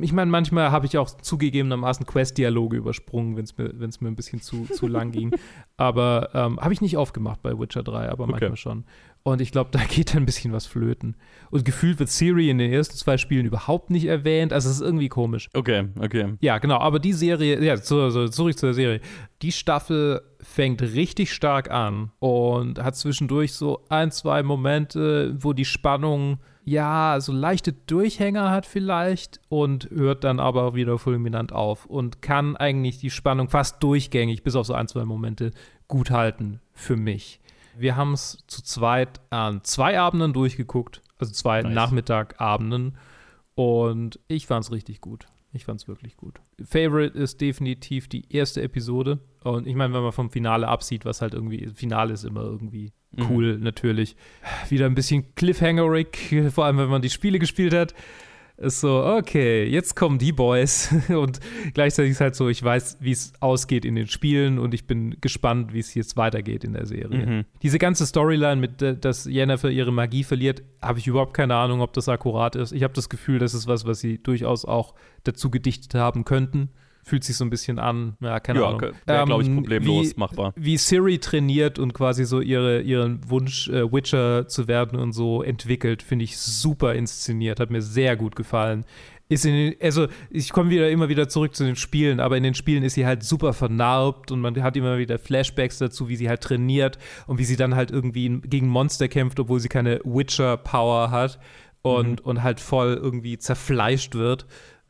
[0.00, 4.16] Ich meine, manchmal habe ich auch zugegebenermaßen Quest-Dialoge übersprungen, wenn es mir, wenn's mir ein
[4.16, 5.32] bisschen zu, zu lang ging.
[5.76, 8.84] Aber ähm, habe ich nicht aufgemacht bei Witcher 3, aber manchmal schon.
[9.22, 11.16] Und ich glaube, da geht ein bisschen was flöten.
[11.50, 14.52] Und gefühlt wird Siri in den ersten zwei Spielen überhaupt nicht erwähnt.
[14.52, 15.48] Also es ist irgendwie komisch.
[15.54, 16.34] Okay, okay.
[16.40, 16.78] Ja, genau.
[16.78, 19.00] Aber die Serie, ja, zu, so, zurück zur Serie.
[19.42, 25.64] Die Staffel fängt richtig stark an und hat zwischendurch so ein, zwei Momente, wo die
[25.64, 32.22] Spannung ja so leichte Durchhänger hat vielleicht und hört dann aber wieder fulminant auf und
[32.22, 35.52] kann eigentlich die Spannung fast durchgängig, bis auf so ein, zwei Momente,
[35.88, 37.40] gut halten für mich.
[37.76, 41.74] Wir haben es zu zweit an zwei Abenden durchgeguckt, also zwei Nice.
[41.74, 42.96] Nachmittagabenden
[43.54, 45.26] und ich fand es richtig gut.
[45.52, 46.40] Ich fand es wirklich gut.
[46.62, 49.18] Favorite ist definitiv die erste Episode.
[49.42, 52.92] Und ich meine, wenn man vom Finale absieht, was halt irgendwie, Finale ist immer irgendwie
[53.16, 54.16] cool, natürlich.
[54.68, 57.94] Wieder ein bisschen cliffhangerig, vor allem wenn man die Spiele gespielt hat.
[58.58, 60.92] Ist so, okay, jetzt kommen die Boys.
[61.08, 61.38] Und
[61.74, 65.16] gleichzeitig ist halt so, ich weiß, wie es ausgeht in den Spielen und ich bin
[65.20, 67.24] gespannt, wie es jetzt weitergeht in der Serie.
[67.24, 67.44] Mhm.
[67.62, 71.82] Diese ganze Storyline mit, äh, dass Jennifer ihre Magie verliert, habe ich überhaupt keine Ahnung,
[71.82, 72.72] ob das akkurat ist.
[72.72, 76.70] Ich habe das Gefühl, das ist was, was sie durchaus auch dazu gedichtet haben könnten.
[77.08, 78.80] Fühlt sich so ein bisschen an, ja, keine Ja, Ahnung.
[79.06, 80.52] wäre, glaube ich, Ähm, problemlos wie, machbar.
[80.56, 85.42] Wie Siri trainiert und quasi so ihre, ihren Wunsch, äh, Witcher zu werden und so
[85.42, 88.84] entwickelt, finde ich super inszeniert, hat mir sehr gut gefallen.
[89.30, 92.42] Ist in den, also ich komme wieder immer wieder zurück zu den Spielen, aber in
[92.42, 96.16] den Spielen ist sie halt super vernarbt und man hat immer wieder Flashbacks dazu, wie
[96.16, 100.00] sie halt trainiert und wie sie dann halt irgendwie gegen Monster kämpft, obwohl sie keine
[100.04, 101.38] Witcher-Power hat
[101.82, 104.46] und, und halt voll irgendwie zerfleischt wird.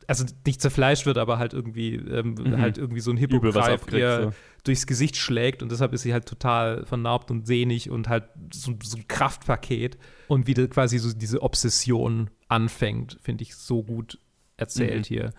[0.09, 4.31] Also nicht zerfleischt wird, aber halt irgendwie, ähm, halt irgendwie so ein Hippogreif ihr so.
[4.63, 8.73] durchs Gesicht schlägt und deshalb ist sie halt total vernarbt und sehnig und halt so,
[8.83, 14.19] so ein Kraftpaket und wie da quasi so diese Obsession anfängt, finde ich so gut
[14.57, 15.13] erzählt Mhm.
[15.13, 15.33] hier.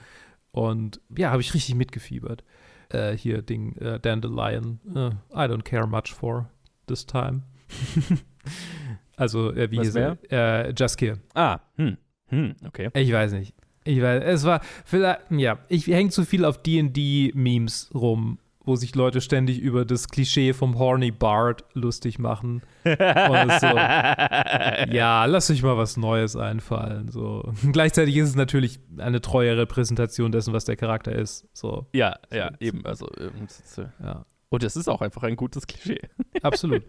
[0.53, 2.45] Und ja, habe ich richtig mitgefiebert.
[2.89, 6.49] Äh, hier Ding, äh, Dandelion, äh, I don't care much for
[6.87, 7.43] this time.
[9.17, 10.19] also, äh, wie Was hieß er?
[10.31, 11.19] Äh, Jaskier.
[11.35, 11.97] Ah, hm,
[12.29, 12.91] hm, okay.
[12.95, 13.55] Ich weiß nicht.
[13.91, 18.95] Ich weiß, es war vielleicht, ja, ich hänge zu viel auf D&D-Memes rum, wo sich
[18.95, 22.63] Leute ständig über das Klischee vom Horny Bard lustig machen.
[22.85, 23.67] Und es so,
[24.95, 27.11] ja, lass euch mal was Neues einfallen.
[27.11, 27.53] So.
[27.73, 31.49] Gleichzeitig ist es natürlich eine treue Repräsentation dessen, was der Charakter ist.
[31.53, 32.85] So, Ja, ja, eben.
[32.87, 34.25] Also, ähm, ist, ja.
[34.51, 36.03] und es ist auch einfach ein gutes Klischee.
[36.43, 36.85] Absolut.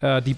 [0.00, 0.36] äh, die,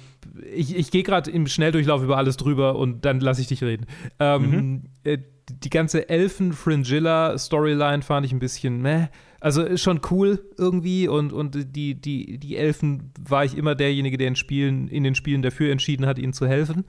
[0.51, 3.87] ich ich gehe gerade im Schnelldurchlauf über alles drüber und dann lasse ich dich reden.
[4.19, 5.19] Ähm, äh,
[5.49, 9.07] die ganze Elfen-Fringilla-Storyline fand ich ein bisschen meh.
[9.41, 14.17] Also ist schon cool irgendwie und, und die, die, die Elfen war ich immer derjenige,
[14.17, 16.85] der in, Spielen, in den Spielen dafür entschieden hat, ihnen zu helfen.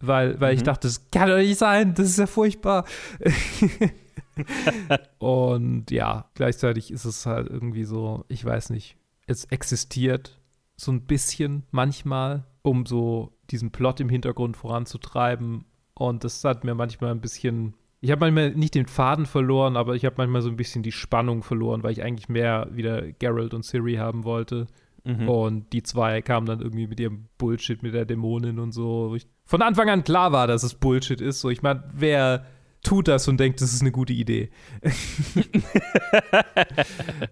[0.00, 2.84] Weil, weil ich dachte, das kann doch nicht sein, das ist ja furchtbar.
[5.18, 8.96] und ja, gleichzeitig ist es halt irgendwie so, ich weiß nicht,
[9.26, 10.40] es existiert
[10.76, 15.66] so ein bisschen manchmal, um so diesen Plot im Hintergrund voranzutreiben.
[15.94, 17.74] Und das hat mir manchmal ein bisschen.
[18.02, 20.90] Ich habe manchmal nicht den Faden verloren, aber ich habe manchmal so ein bisschen die
[20.90, 24.66] Spannung verloren, weil ich eigentlich mehr wieder Geralt und Ciri haben wollte.
[25.04, 25.28] Mhm.
[25.28, 29.10] Und die zwei kamen dann irgendwie mit ihrem Bullshit mit der Dämonin und so.
[29.10, 31.40] wo ich von Anfang an klar war, dass es Bullshit ist.
[31.40, 32.44] So, ich meine, wer
[32.82, 34.50] tut das und denkt, das ist eine gute Idee?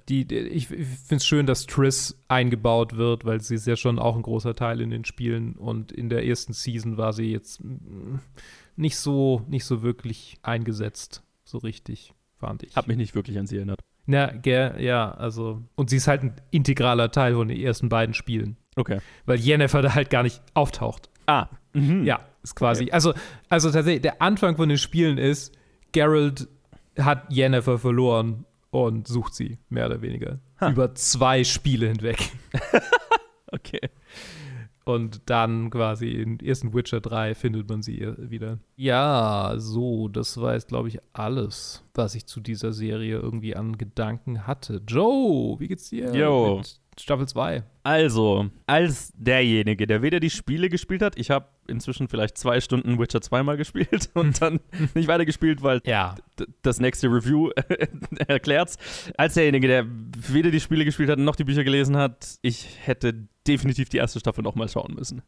[0.09, 3.75] die, die, ich ich finde es schön, dass Triss eingebaut wird, weil sie ist ja
[3.75, 5.55] schon auch ein großer Teil in den Spielen.
[5.55, 8.21] Und in der ersten Season war sie jetzt mm,
[8.81, 11.23] nicht so, nicht so wirklich eingesetzt.
[11.45, 12.77] So richtig, fand ich.
[12.77, 13.81] Hab mich nicht wirklich an sie erinnert.
[14.07, 15.63] Na, gell, ja, also.
[15.77, 18.57] Und sie ist halt ein integraler Teil von den ersten beiden Spielen.
[18.77, 19.01] Okay.
[19.27, 21.11] Weil Yennefer da halt gar nicht auftaucht.
[21.27, 22.05] Ah, mhm.
[22.05, 22.91] Ja, ist quasi.
[22.91, 23.15] Also,
[23.49, 25.55] also tatsächlich, der Anfang von den Spielen ist,
[25.93, 26.49] Geralt
[26.99, 30.41] hat Yennefer verloren und sucht sie, mehr oder weniger.
[30.61, 32.19] Über zwei Spiele hinweg.
[33.53, 33.81] Okay.
[34.95, 38.59] Und dann quasi in ersten Witcher 3 findet man sie wieder.
[38.77, 43.79] Ja, so, das war jetzt, glaube ich, alles, was ich zu dieser Serie irgendwie an
[43.79, 44.83] Gedanken hatte.
[44.87, 46.15] Joe, wie geht's dir?
[46.15, 46.59] Jo.
[46.59, 47.63] Mit Staffel 2.
[47.83, 52.99] Also, als derjenige, der weder die Spiele gespielt hat, ich habe inzwischen vielleicht zwei Stunden
[52.99, 54.61] Witcher 2 mal gespielt und dann
[54.95, 56.17] nicht weitergespielt, weil Ja.
[56.63, 57.51] das nächste Review
[58.29, 58.77] erklärt's.
[59.17, 63.15] Als derjenige, der weder die Spiele gespielt hat noch die Bücher gelesen hat, ich hätte
[63.47, 65.23] definitiv die erste Staffel noch mal schauen müssen.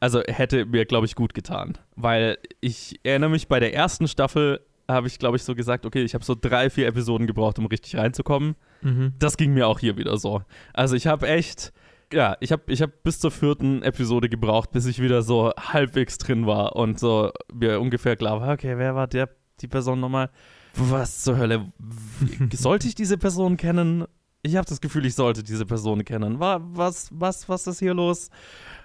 [0.00, 1.76] Also hätte mir, glaube ich, gut getan.
[1.96, 6.02] Weil ich erinnere mich, bei der ersten Staffel habe ich, glaube ich, so gesagt, okay,
[6.02, 8.54] ich habe so drei, vier Episoden gebraucht, um richtig reinzukommen.
[8.80, 9.12] Mhm.
[9.18, 10.42] Das ging mir auch hier wieder so.
[10.72, 11.72] Also ich habe echt,
[12.12, 16.18] ja, ich habe ich hab bis zur vierten Episode gebraucht, bis ich wieder so halbwegs
[16.18, 19.28] drin war und so mir ungefähr klar war, okay, wer war der,
[19.60, 20.30] die Person nochmal?
[20.74, 21.72] was zur Hölle?
[22.52, 24.04] Sollte ich diese Person kennen?
[24.42, 26.38] Ich habe das Gefühl, ich sollte diese Person kennen.
[26.38, 28.30] Wa- Was, was, was ist hier los?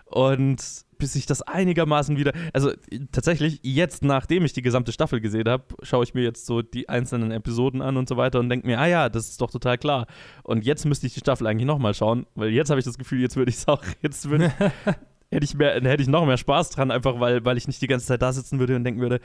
[0.06, 0.58] Und
[1.04, 2.72] bis ich das einigermaßen wieder, also
[3.12, 6.88] tatsächlich jetzt, nachdem ich die gesamte Staffel gesehen habe, schaue ich mir jetzt so die
[6.88, 9.78] einzelnen Episoden an und so weiter und denke mir, ah ja, das ist doch total
[9.78, 10.08] klar.
[10.44, 13.20] Und jetzt müsste ich die Staffel eigentlich nochmal schauen, weil jetzt habe ich das Gefühl,
[13.20, 14.54] jetzt würde ich es auch, jetzt würde
[15.34, 17.88] hätte ich, mehr, hätte ich noch mehr Spaß dran, einfach weil, weil ich nicht die
[17.88, 19.20] ganze Zeit da sitzen würde und denken würde,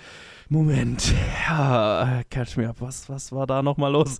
[0.49, 1.13] Moment,
[1.49, 4.19] ja, catch me up, was, was war da nochmal los?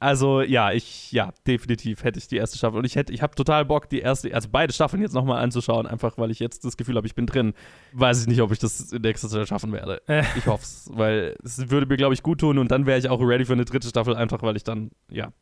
[0.00, 3.34] Also ja, ich, ja, definitiv hätte ich die erste Staffel und ich hätte, ich habe
[3.34, 6.76] total Bock, die erste, also beide Staffeln jetzt nochmal anzuschauen, einfach weil ich jetzt das
[6.76, 7.52] Gefühl habe, ich bin drin.
[7.92, 10.00] Weiß ich nicht, ob ich das in nächster Zeit schaffen werde.
[10.08, 10.24] Äh.
[10.36, 13.08] Ich hoffe es, weil es würde mir, glaube ich, gut tun und dann wäre ich
[13.08, 15.32] auch ready für eine dritte Staffel, einfach weil ich dann, ja,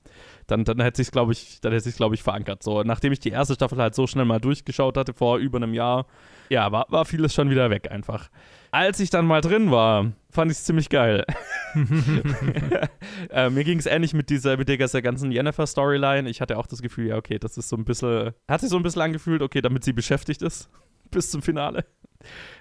[0.47, 2.63] dann, dann hätte sich glaube ich, dann hätte sich glaube ich verankert.
[2.63, 5.75] So, nachdem ich die erste Staffel halt so schnell mal durchgeschaut hatte vor über einem
[5.75, 6.07] Jahr,
[6.49, 8.29] ja, war, war vieles schon wieder weg einfach.
[8.71, 11.25] Als ich dann mal drin war, fand ich es ziemlich geil.
[13.31, 16.29] äh, mir ging es ähnlich mit dieser, mit der ganzen Jennifer-Storyline.
[16.29, 18.77] Ich hatte auch das Gefühl, ja, okay, das ist so ein bisschen, hat sich so
[18.77, 20.71] ein bisschen angefühlt, okay, damit sie beschäftigt ist
[21.11, 21.85] bis zum Finale.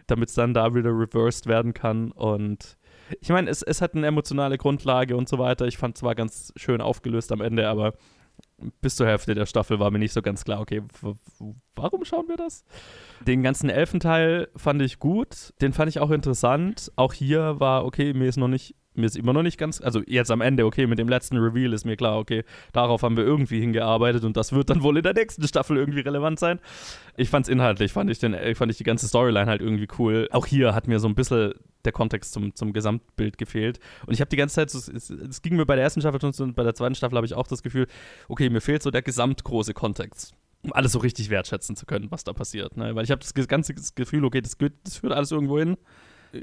[0.07, 2.11] Damit es dann da wieder reversed werden kann.
[2.11, 2.77] Und
[3.21, 5.67] ich meine, es, es hat eine emotionale Grundlage und so weiter.
[5.67, 7.93] Ich fand es zwar ganz schön aufgelöst am Ende, aber
[8.81, 10.81] bis zur Hälfte der Staffel war mir nicht so ganz klar, okay,
[11.75, 12.63] warum schauen wir das?
[13.21, 16.91] Den ganzen Elfenteil fand ich gut, den fand ich auch interessant.
[16.95, 20.01] Auch hier war, okay, mir ist noch nicht, mir ist immer noch nicht ganz, also
[20.05, 23.23] jetzt am Ende, okay, mit dem letzten Reveal ist mir klar, okay, darauf haben wir
[23.23, 26.59] irgendwie hingearbeitet und das wird dann wohl in der nächsten Staffel irgendwie relevant sein.
[27.17, 30.27] Ich fand's inhaltlich, fand ich, den, fand ich die ganze Storyline halt irgendwie cool.
[30.31, 31.53] Auch hier hat mir so ein bisschen
[31.85, 33.79] der Kontext zum, zum Gesamtbild gefehlt.
[34.05, 36.21] Und ich habe die ganze Zeit, so, es, es ging mir bei der ersten Staffel
[36.21, 37.87] schon so und bei der zweiten Staffel habe ich auch das Gefühl,
[38.27, 40.33] okay, mir fehlt so der gesamtgroße Kontext.
[40.61, 42.77] Um alles so richtig wertschätzen zu können, was da passiert.
[42.77, 42.95] Ne?
[42.95, 45.75] Weil ich habe das ganze Gefühl, okay, das, das führt alles irgendwo hin.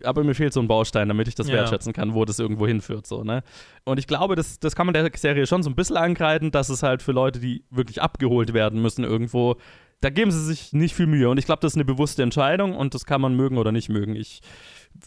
[0.04, 1.54] Aber mir fehlt so ein Baustein, damit ich das Ja.
[1.54, 3.06] wertschätzen kann, wo das irgendwo hinführt.
[3.06, 3.42] So, ne?
[3.84, 6.68] Und ich glaube, das, das kann man der Serie schon so ein bisschen ankreiden, dass
[6.68, 9.56] es halt für Leute, die wirklich abgeholt werden müssen, irgendwo,
[10.00, 11.28] da geben sie sich nicht viel Mühe.
[11.28, 13.88] Und ich glaube, das ist eine bewusste Entscheidung und das kann man mögen oder nicht
[13.88, 14.16] mögen.
[14.16, 14.40] Ich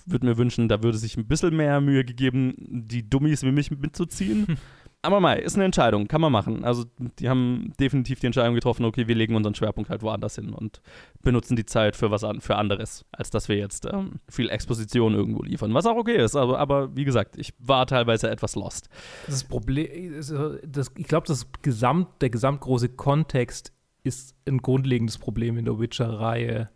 [0.06, 3.72] würde mir wünschen, da würde sich ein bisschen mehr Mühe gegeben, die Dummies wie mich
[3.72, 4.58] mitzuziehen.
[5.06, 6.64] Aber mal, ist eine Entscheidung, kann man machen.
[6.64, 6.86] Also,
[7.20, 10.82] die haben definitiv die Entscheidung getroffen, okay, wir legen unseren Schwerpunkt halt woanders hin und
[11.22, 15.14] benutzen die Zeit für was an, für anderes, als dass wir jetzt ähm, viel Exposition
[15.14, 15.74] irgendwo liefern.
[15.74, 18.88] Was auch okay ist, aber, aber wie gesagt, ich war teilweise etwas lost.
[19.28, 20.22] Das Problem, äh,
[20.66, 26.70] das, ich glaube, das Gesamt, der gesamtgroße Kontext ist ein grundlegendes Problem in der Witcher-Reihe,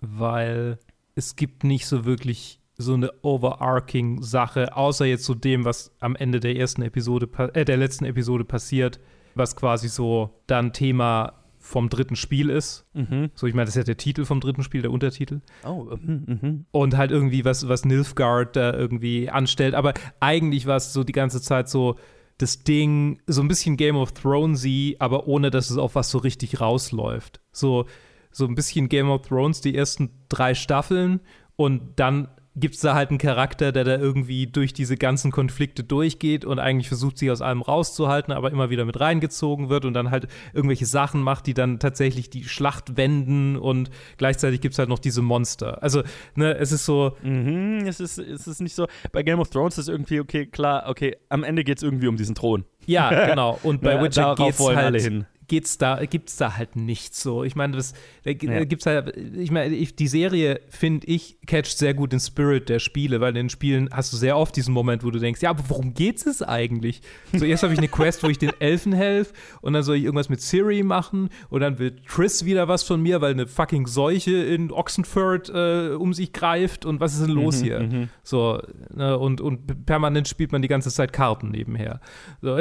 [0.00, 0.78] weil
[1.14, 6.16] es gibt nicht so wirklich so eine overarching Sache, außer jetzt so dem, was am
[6.16, 9.00] Ende der ersten Episode, äh, der letzten Episode passiert,
[9.34, 12.84] was quasi so dann Thema vom dritten Spiel ist.
[12.92, 13.30] Mhm.
[13.34, 16.38] So, ich meine, das ist ja der Titel vom dritten Spiel, der Untertitel Oh, mhm,
[16.42, 16.66] mhm.
[16.72, 19.74] und halt irgendwie was, was Nilfgaard da irgendwie anstellt.
[19.74, 21.96] Aber eigentlich war es so die ganze Zeit so
[22.36, 26.18] das Ding, so ein bisschen Game of Thronesy, aber ohne, dass es auf was so
[26.18, 27.40] richtig rausläuft.
[27.50, 27.86] So,
[28.30, 31.20] so ein bisschen Game of Thrones, die ersten drei Staffeln
[31.56, 35.82] und dann gibt es da halt einen Charakter, der da irgendwie durch diese ganzen Konflikte
[35.82, 39.94] durchgeht und eigentlich versucht, sich aus allem rauszuhalten, aber immer wieder mit reingezogen wird und
[39.94, 44.78] dann halt irgendwelche Sachen macht, die dann tatsächlich die Schlacht wenden und gleichzeitig gibt es
[44.78, 45.82] halt noch diese Monster.
[45.82, 46.02] Also,
[46.36, 48.86] ne, es ist so, Mhm, es, ist, es ist nicht so.
[49.12, 52.16] Bei Game of Thrones ist irgendwie, okay, klar, okay, am Ende geht es irgendwie um
[52.16, 52.64] diesen Thron.
[52.86, 53.58] Ja, genau.
[53.62, 55.26] Und bei Witcher geht's halt.
[55.46, 57.44] Geht's da, gibt's da halt nichts so.
[57.44, 57.92] Ich meine, das,
[58.24, 58.64] da, Ja.
[58.64, 62.78] gibt's halt, ich meine, ich, die Serie, finde ich, catcht sehr gut den Spirit der
[62.78, 65.50] Spiele, weil in den Spielen hast du sehr oft diesen Moment, wo du denkst, ja,
[65.50, 67.02] aber worum geht's es eigentlich?
[67.34, 70.04] So, erst habe ich eine Quest, wo ich den Elfen helfe und dann soll ich
[70.04, 73.86] irgendwas mit Siri machen und dann will Triss wieder was von mir, weil eine fucking
[73.86, 78.08] Seuche in Oxenford äh, um sich greift und was ist denn los hier?
[78.22, 78.62] So,
[78.94, 82.00] ne, und, und permanent spielt man die ganze Zeit Karten nebenher.
[82.40, 82.56] So,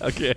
[0.08, 0.34] okay.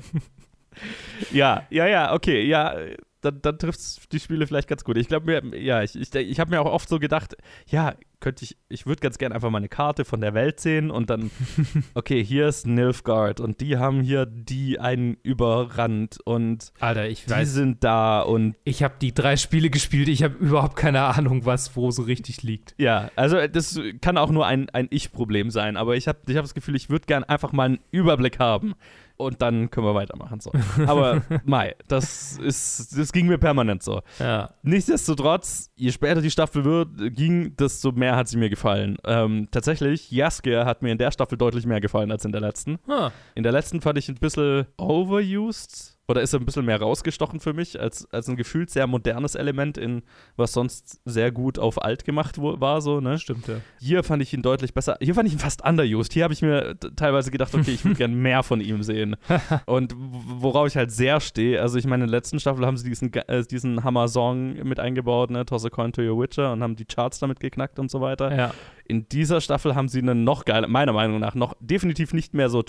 [1.32, 2.74] ja, ja, ja, okay, ja.
[3.22, 4.98] Dann, dann trifft es die Spiele vielleicht ganz gut.
[4.98, 7.36] Ich glaube mir, ja, ich, ich, ich habe mir auch oft so gedacht,
[7.68, 10.92] ja, könnte ich, ich würde ganz gerne einfach mal eine Karte von der Welt sehen
[10.92, 11.32] und dann,
[11.94, 17.32] okay, hier ist Nilfgaard und die haben hier die einen überrannt und Alter, ich die
[17.32, 21.46] weiß, sind da und ich habe die drei Spiele gespielt, ich habe überhaupt keine Ahnung,
[21.46, 22.76] was wo so richtig liegt.
[22.78, 26.44] Ja, also das kann auch nur ein, ein Ich-Problem sein, aber ich habe ich hab
[26.44, 28.76] das Gefühl, ich würde gern einfach mal einen Überblick haben
[29.20, 30.40] und dann können wir weitermachen.
[30.40, 30.52] So.
[30.88, 34.02] Aber Mai, das ist, das ging mir permanent so.
[34.18, 34.52] Ja.
[34.64, 38.98] Nichtsdestotrotz, je später die Staffel wird, ging, desto mehr hat sie mir gefallen.
[39.06, 42.80] Ähm, tatsächlich, Jaskier hat mir in der Staffel deutlich mehr gefallen als in der letzten.
[42.88, 45.89] Ah, In der letzten fand ich ein bisschen overused.
[46.10, 49.36] Oder ist er ein bisschen mehr rausgestochen für mich, als, als ein gefühlt sehr modernes
[49.36, 50.02] Element in,
[50.38, 53.20] was sonst sehr gut auf alt gemacht war, so, ne?
[53.20, 53.58] Stimmt, ja.
[53.80, 54.98] Hier fand ich ihn deutlich besser.
[55.02, 56.12] Hier fand ich ihn fast underused.
[56.12, 59.18] Hier habe ich mir teilweise gedacht, okay, ich würde gern mehr von ihm sehen.
[59.68, 62.90] Und worauf ich halt sehr stehe, also ich meine, in der letzten Staffel haben sie
[62.90, 65.46] diesen, äh, diesen Hammer-Song mit eingebaut, ne?
[65.46, 68.36] Toss a coin to your Witcher und haben die Charts damit geknackt und so weiter.
[68.36, 68.52] Ja.
[68.86, 72.50] In dieser Staffel haben sie einen noch geiler, meiner Meinung nach, noch definitiv nicht mehr
[72.50, 72.64] so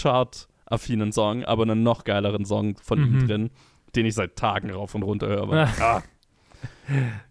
[0.71, 3.27] chart-affinen Song, aber einen noch geileren Song von ihm Mhm.
[3.27, 3.51] drin,
[3.97, 5.53] den ich seit Tagen rauf und runter höre.
[5.81, 6.03] Ah,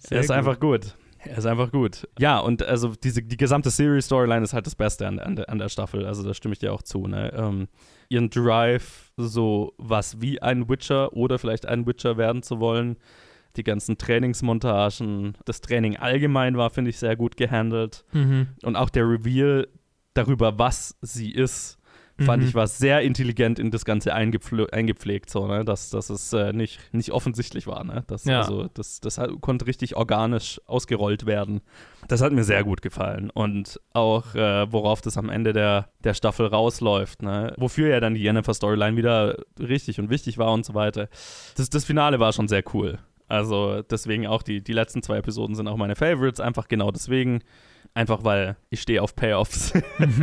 [0.10, 0.36] er ist gut.
[0.38, 0.96] einfach gut.
[1.26, 2.08] Er ist einfach gut.
[2.18, 5.58] Ja, und also diese, die gesamte Series-Storyline ist halt das Beste an, an, der, an
[5.58, 6.06] der Staffel.
[6.06, 7.08] Also da stimme ich dir auch zu.
[7.08, 7.34] Ne?
[7.36, 7.68] Ähm,
[8.08, 12.96] ihren Drive, so was wie ein Witcher oder vielleicht ein Witcher werden zu wollen.
[13.58, 18.06] Die ganzen Trainingsmontagen, das Training allgemein war, finde ich, sehr gut gehandelt.
[18.14, 18.48] Mhm.
[18.64, 19.68] Und auch der Reveal
[20.14, 21.79] darüber, was sie ist,
[22.22, 22.50] fand Mhm.
[22.50, 25.66] ich, war sehr intelligent in das Ganze eingepfl eingepflegt, so, ne?
[25.66, 27.84] dass, dass es äh, nicht, nicht offensichtlich war.
[27.84, 28.04] Ne?
[28.08, 28.42] Das, Ja.
[28.42, 31.62] also, das, das hat, konnte richtig organisch ausgerollt werden.
[32.08, 33.30] Das hat mir sehr gut gefallen.
[33.30, 37.54] Und auch, äh, worauf das am Ende der, der Staffel rausläuft, ne?
[37.58, 41.10] wofür ja dann die Jennifer-Storyline wieder richtig und wichtig war und so weiter.
[41.58, 43.00] Das, das Finale war schon sehr cool.
[43.28, 47.42] Also deswegen auch die, die letzten zwei Episoden sind auch meine Favorites, einfach genau deswegen.
[47.94, 49.74] Einfach weil ich stehe auf Payoffs.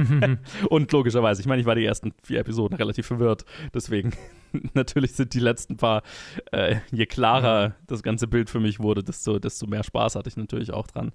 [0.71, 3.45] und logischerweise, ich meine, ich war die ersten vier Episoden relativ verwirrt.
[3.75, 4.13] Deswegen,
[4.75, 6.03] natürlich sind die letzten paar,
[6.53, 10.37] äh, je klarer das ganze Bild für mich wurde, desto, desto mehr Spaß hatte ich
[10.37, 11.13] natürlich auch dran.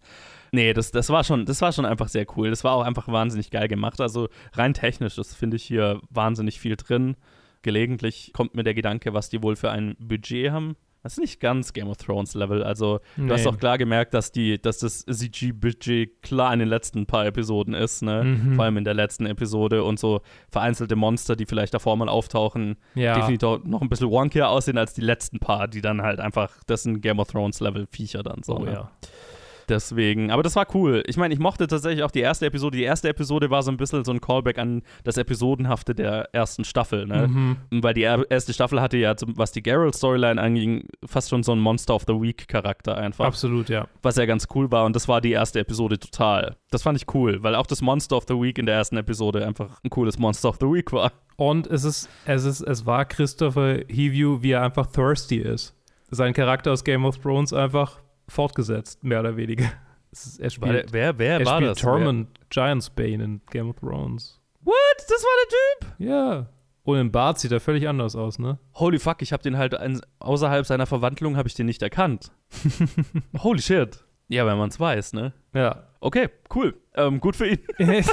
[0.52, 2.50] Nee, das, das, war schon, das war schon einfach sehr cool.
[2.50, 4.02] Das war auch einfach wahnsinnig geil gemacht.
[4.02, 7.16] Also rein technisch, das finde ich hier wahnsinnig viel drin.
[7.62, 10.76] Gelegentlich kommt mir der Gedanke, was die wohl für ein Budget haben.
[11.04, 12.62] Das ist nicht ganz Game of Thrones Level.
[12.64, 13.34] Also, du Nee.
[13.34, 17.74] hast auch klar gemerkt, dass, die, dass das CG-Budget klar in den letzten paar Episoden
[17.74, 18.24] ist, ne?
[18.24, 18.56] Mhm.
[18.56, 22.78] Vor allem in der letzten Episode und so vereinzelte Monster, die vielleicht davor mal auftauchen,
[22.96, 23.16] Ja.
[23.16, 26.84] definitiv noch ein bisschen wonkier aussehen als die letzten paar, die dann halt einfach, das
[26.84, 28.58] sind Game of Thrones Level Viecher dann so.
[28.58, 28.74] Oh ne?
[28.74, 28.92] ja.
[29.72, 31.02] Deswegen, aber das war cool.
[31.08, 32.78] Ich meine, ich mochte tatsächlich auch die erste Episode.
[32.78, 36.66] Die erste Episode war so ein bisschen so ein Callback an das Episodenhafte der ersten
[36.66, 37.30] Staffel, ne?
[37.30, 37.58] Mhm.
[37.82, 41.62] Weil die er- erste Staffel hatte ja, was die Geralt-Storyline anging, fast schon so einen
[41.62, 43.24] Monster of the Week-Charakter einfach.
[43.26, 43.88] Absolut, ja.
[44.02, 46.58] Was ja ganz cool war und das war die erste Episode total.
[46.70, 49.48] Das fand ich cool, weil auch das Monster of the Week in der ersten Episode
[49.48, 51.14] einfach ein cooles Monster of the Week war.
[51.38, 55.74] Und es ist, es ist, es war Christopher Heview, wie er einfach thirsty ist.
[56.10, 58.00] Sein Charakter aus Game of Thrones einfach
[58.32, 59.66] fortgesetzt, mehr oder weniger.
[60.14, 61.78] Es ist, er spielt, wer wer er war spielt das?
[61.80, 64.42] Tormund Giantsbane in Game of Thrones.
[64.62, 64.76] What?
[64.98, 65.48] Das war der
[65.88, 65.96] Typ?
[66.00, 66.48] Ja.
[66.84, 68.60] Und im Bart sieht er völlig anders aus, ne?
[68.76, 72.34] Holy fuck, ich habe den halt ein, außerhalb seiner Verwandlung habe ich den nicht erkannt.
[73.42, 74.04] Holy shit.
[74.28, 75.32] Ja, wenn man es weiß, ne?
[75.54, 75.88] Ja.
[76.02, 76.74] Okay, cool.
[76.96, 77.60] Ähm, gut für ihn.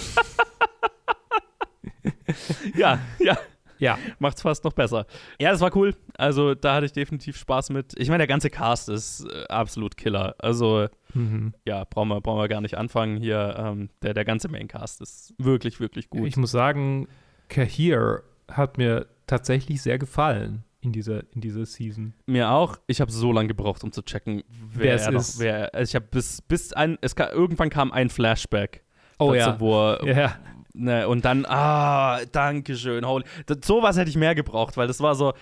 [2.76, 3.38] ja, ja.
[3.78, 3.98] Ja.
[4.18, 5.06] Macht's fast noch besser.
[5.40, 5.94] Ja, das war cool.
[6.16, 7.94] Also, da hatte ich definitiv Spaß mit.
[7.98, 10.34] Ich meine, der ganze Cast ist äh, absolut Killer.
[10.38, 11.54] Also, Mhm.
[11.64, 13.54] ja, brauchen wir, brauchen wir gar nicht anfangen hier.
[13.58, 16.26] Ähm, der, der ganze Maincast ist wirklich, wirklich gut.
[16.28, 17.08] Ich muss sagen,
[17.48, 22.14] Kahir hat mir tatsächlich sehr gefallen in dieser, in dieser Season.
[22.26, 22.78] Mir auch.
[22.86, 24.42] Ich habe so lange gebraucht, um zu checken,
[24.74, 25.40] wer, es noch, ist.
[25.40, 25.74] wer.
[25.74, 28.84] Also ich habe bis, bis ein, es kam, irgendwann kam ein Flashback.
[29.18, 29.60] Oh dazu, ja.
[29.60, 30.36] Wo Ja.
[30.78, 33.06] Ne, und dann, ah, danke schön.
[33.06, 33.24] Holy.
[33.46, 35.32] Das, sowas hätte ich mehr gebraucht, weil das war so,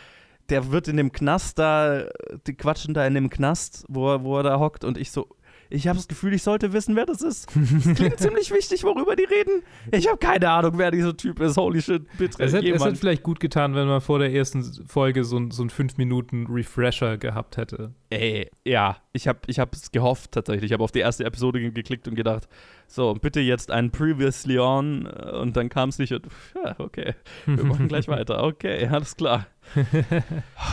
[0.48, 2.04] der wird in dem Knast da,
[2.46, 5.28] die quatschen da in dem Knast, wo er, wo er da hockt und ich so,
[5.68, 7.48] ich habe das Gefühl, ich sollte wissen, wer das ist.
[7.84, 9.64] Das klingt ziemlich wichtig, worüber die reden.
[9.90, 11.56] Ich habe keine Ahnung, wer dieser Typ ist.
[11.56, 12.40] Holy shit, bitte.
[12.40, 15.50] Es hätte, es hätte vielleicht gut getan, wenn man vor der ersten Folge so, ein-
[15.50, 17.92] so einen 5-Minuten-Refresher gehabt hätte.
[18.10, 20.66] Ey, ja, ich habe ich es gehofft tatsächlich.
[20.70, 22.46] Ich habe auf die erste Episode ge- geklickt und gedacht,
[22.88, 27.14] so, bitte jetzt ein Previously On äh, und dann kam es nicht und, ja, okay,
[27.44, 28.44] wir machen gleich weiter.
[28.44, 29.46] Okay, alles klar.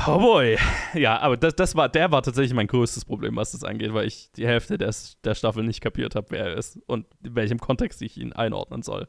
[0.06, 0.58] Oh boy.
[0.94, 4.06] Ja, aber das, das war, der war tatsächlich mein größtes Problem, was das angeht, weil
[4.06, 7.60] ich die Hälfte des, der Staffel nicht kapiert habe, wer er ist und in welchem
[7.60, 9.08] Kontext ich ihn einordnen soll.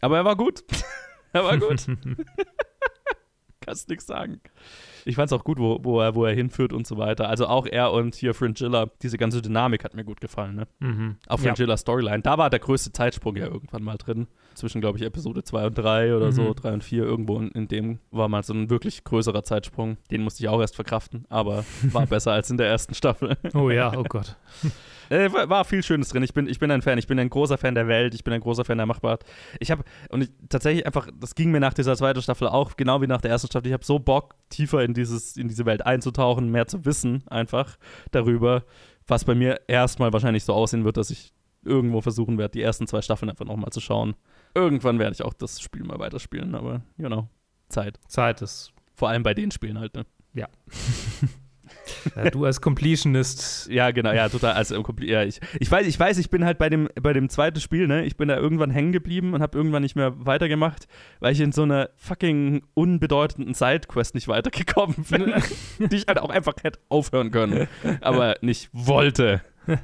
[0.00, 0.64] Aber er war gut.
[1.32, 1.86] er war gut.
[3.60, 4.40] Kannst nichts sagen.
[5.04, 7.28] Ich fand es auch gut, wo, wo, er, wo er hinführt und so weiter.
[7.28, 10.54] Also auch er und hier Fringilla, diese ganze Dynamik hat mir gut gefallen.
[10.56, 10.66] Ne?
[10.80, 11.16] Mhm.
[11.26, 11.54] Auch Ja.
[11.54, 12.22] Fringillas Storyline.
[12.22, 14.28] Da war der größte Zeitsprung ja irgendwann mal drin.
[14.54, 16.54] Zwischen, glaube ich, Episode 2 und 3 oder so, Mhm.
[16.54, 17.04] 3 und 4.
[17.04, 19.96] Irgendwo in, in dem war mal so ein wirklich größerer Zeitsprung.
[20.10, 23.36] Den musste ich auch erst verkraften, aber war besser als in der ersten Staffel.
[23.54, 24.36] Oh ja, oh Gott.
[25.10, 26.22] Äh, war, war viel Schönes drin.
[26.22, 26.96] Ich bin, ich bin ein Fan.
[26.96, 28.14] Ich bin ein großer Fan der Welt.
[28.14, 29.28] Ich bin ein großer Fan der Machbarkeit.
[29.60, 33.02] Ich habe, und ich, tatsächlich einfach, das ging mir nach dieser zweiten Staffel auch, genau
[33.02, 33.66] wie nach der ersten Staffel.
[33.66, 37.76] Ich habe so Bock, tiefer in, dieses, in diese Welt einzutauchen, mehr zu wissen, einfach
[38.10, 38.64] darüber,
[39.06, 42.86] was bei mir erstmal wahrscheinlich so aussehen wird, dass ich irgendwo versuchen werde, die ersten
[42.86, 44.14] zwei Staffeln einfach nochmal zu schauen.
[44.54, 47.28] Irgendwann werde ich auch das Spiel mal weiterspielen, aber, you know,
[47.68, 47.98] Zeit.
[48.08, 48.72] Zeit ist.
[48.94, 50.04] Vor allem bei den Spielen halt, ne?
[50.34, 50.48] Ja.
[52.16, 53.68] ja du als Completionist.
[53.70, 54.52] Ja, genau, ja, total.
[54.52, 57.60] Also, ja, ich, ich, weiß, ich weiß, ich bin halt bei dem, bei dem zweiten
[57.60, 60.86] Spiel, ne, ich bin da irgendwann hängen geblieben und habe irgendwann nicht mehr weitergemacht,
[61.20, 65.32] weil ich in so einer fucking unbedeutenden Sidequest nicht weitergekommen bin,
[65.78, 67.68] die ich halt auch einfach hätte aufhören können,
[68.00, 69.40] aber nicht wollte.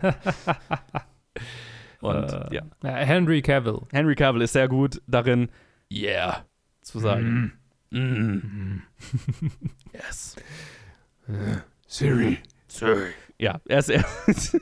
[2.00, 3.80] Und Äh, ja, ja, Henry Cavill.
[3.92, 5.48] Henry Cavill ist sehr gut darin,
[5.90, 6.44] yeah,
[6.82, 7.52] zu sagen.
[7.90, 8.82] Mm.
[9.92, 10.36] yes.
[11.86, 12.38] Siri.
[12.68, 13.12] Sorry.
[13.40, 14.60] Ja, er ist, er ist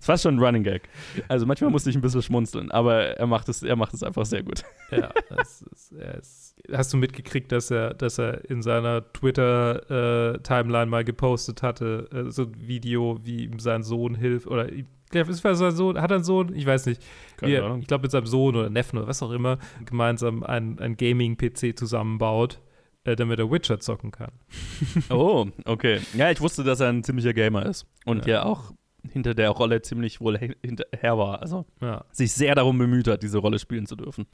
[0.00, 0.88] fast schon ein Running Gag.
[1.26, 4.24] Also manchmal musste ich ein bisschen schmunzeln, aber er macht es, er macht es einfach
[4.24, 4.62] sehr gut.
[4.90, 10.86] Ja, das ist, er ist, hast du mitgekriegt, dass er, dass er in seiner Twitter-Timeline
[10.86, 14.68] mal gepostet hatte, äh, so ein Video, wie ihm sein Sohn hilft, oder
[15.08, 16.54] ich glaube, ist sein Sohn, hat einen Sohn?
[16.54, 17.02] Ich weiß nicht.
[17.40, 20.96] Er, ich glaube, mit seinem Sohn oder Neffen oder was auch immer, gemeinsam ein, ein
[20.98, 22.60] Gaming-PC zusammenbaut,
[23.04, 24.32] äh, damit er Witcher zocken kann.
[25.10, 26.00] Oh, okay.
[26.14, 28.42] Ja, ich wusste, dass er ein ziemlicher Gamer ist und ja, Ja.
[28.44, 28.72] auch
[29.10, 31.40] hinter der Rolle ziemlich wohl he- hinterher war.
[31.40, 34.26] Also Ja, sich sehr darum bemüht hat, diese Rolle spielen zu dürfen.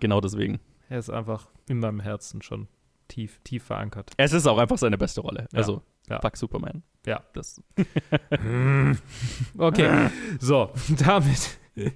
[0.00, 0.60] Genau deswegen.
[0.88, 2.68] er ist einfach in meinem Herzen schon
[3.08, 4.12] tief, tief verankert.
[4.16, 5.46] Es ist auch einfach seine beste Rolle.
[5.52, 5.58] Ja.
[5.58, 6.20] Also, Ja.
[6.20, 6.82] fuck Superman.
[7.06, 7.22] Ja.
[7.32, 7.60] Das,
[9.58, 10.70] Okay, so,
[11.04, 11.58] damit,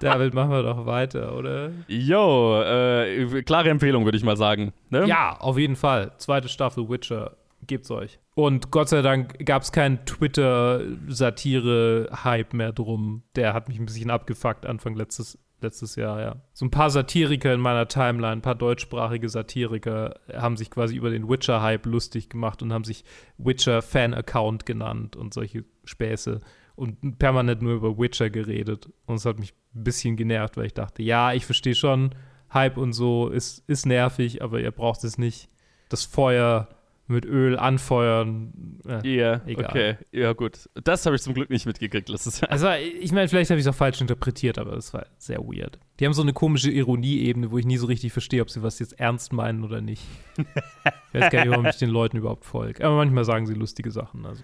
[0.00, 1.70] damit machen wir doch weiter, oder?
[1.88, 4.72] yo, äh, klare Empfehlung, würde ich mal sagen.
[4.90, 5.06] Ne?
[5.06, 6.12] Ja, auf jeden Fall.
[6.18, 7.36] Zweite Staffel Witcher
[7.66, 8.18] gebt's euch.
[8.34, 13.22] Und Gott sei Dank gab es keinen Twitter-Satire-Hype mehr drum.
[13.36, 16.36] Der hat mich ein bisschen abgefuckt Anfang letztes, letztes Jahr, ja.
[16.52, 21.10] So ein paar Satiriker in meiner Timeline, ein paar deutschsprachige Satiriker haben sich quasi über
[21.10, 23.04] den Witcher-Hype lustig gemacht und haben sich
[23.38, 26.40] Witcher-Fan-Account genannt und solche Späße
[26.76, 28.90] und permanent nur über Witcher geredet.
[29.06, 32.14] Und es hat mich ein bisschen genervt, weil ich dachte, ja, ich verstehe schon,
[32.52, 35.48] Hype und so ist, ist nervig, aber ihr braucht es nicht.
[35.88, 36.68] Das Feuer
[37.06, 38.80] mit Öl anfeuern.
[38.88, 39.16] Äh.
[39.16, 39.66] Ja, Egal.
[39.66, 39.96] okay.
[40.10, 40.70] Ja, gut.
[40.82, 42.08] Das habe ich zum Glück nicht mitgekriegt.
[42.08, 45.06] Das ist, Also, ich meine, vielleicht habe ich es auch falsch interpretiert, aber es war
[45.18, 45.78] sehr weird.
[46.00, 48.78] Die haben so eine komische Ironie-Ebene, wo ich nie so richtig verstehe, ob sie was
[48.78, 50.02] jetzt ernst meinen oder nicht.
[50.38, 52.84] ich weiß gar nicht, warum ich den Leuten überhaupt folge.
[52.84, 54.24] Aber manchmal sagen sie lustige Sachen.
[54.24, 54.42] Also,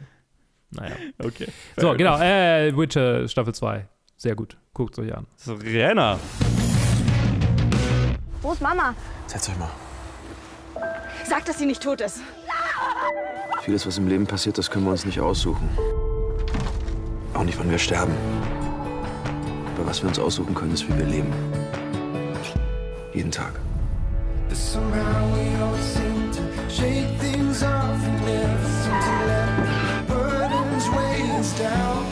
[0.70, 0.94] naja.
[1.18, 1.48] okay.
[1.76, 2.18] So, genau.
[2.20, 3.88] Äh, Witcher Staffel 2.
[4.16, 4.58] Sehr gut.
[4.74, 5.26] Guckt euch an.
[5.46, 6.18] Renner.
[8.42, 8.94] Wo ist Mama?
[9.26, 9.70] Setz euch mal.
[11.24, 12.20] Sag, dass sie nicht tot ist.
[13.62, 15.68] Vieles, was im Leben passiert, das können wir uns nicht aussuchen.
[17.34, 18.14] Auch nicht, wann wir sterben.
[19.76, 21.32] Aber was wir uns aussuchen können, ist, wie wir leben.
[23.14, 23.52] Jeden Tag.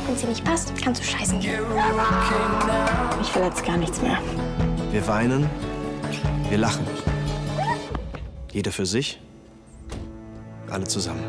[0.07, 1.61] Wenn sie nicht passt, kannst du scheißen gehen.
[3.21, 4.19] Ich will jetzt gar nichts mehr.
[4.91, 5.49] Wir weinen,
[6.49, 6.87] wir lachen.
[8.53, 9.21] Jeder für sich,
[10.71, 11.23] alle zusammen.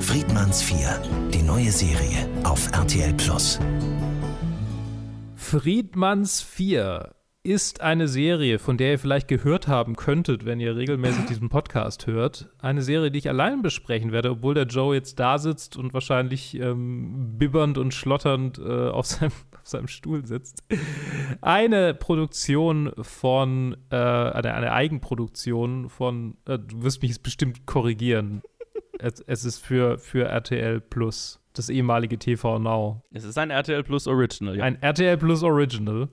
[0.00, 3.58] Friedmanns 4, die neue Serie auf RTL Plus.
[5.36, 7.16] Friedmanns 4
[7.46, 12.08] ist eine Serie, von der ihr vielleicht gehört haben könntet, wenn ihr regelmäßig diesen Podcast
[12.08, 12.50] hört.
[12.58, 16.58] Eine Serie, die ich allein besprechen werde, obwohl der Joe jetzt da sitzt und wahrscheinlich
[16.58, 19.30] ähm, bibbernd und schlotternd äh, auf, seinem,
[19.66, 20.62] auf seinem Stuhl sitzt.
[21.40, 28.42] Eine Produktion von, äh, eine, eine Eigenproduktion von, äh, du wirst mich jetzt bestimmt korrigieren.
[29.00, 33.02] es, es ist für, für RTL Plus, das ehemalige TV Now.
[33.12, 34.56] Es ist ein RTL Plus Original.
[34.56, 34.64] Ja.
[34.64, 36.08] Ein RTL Plus Original,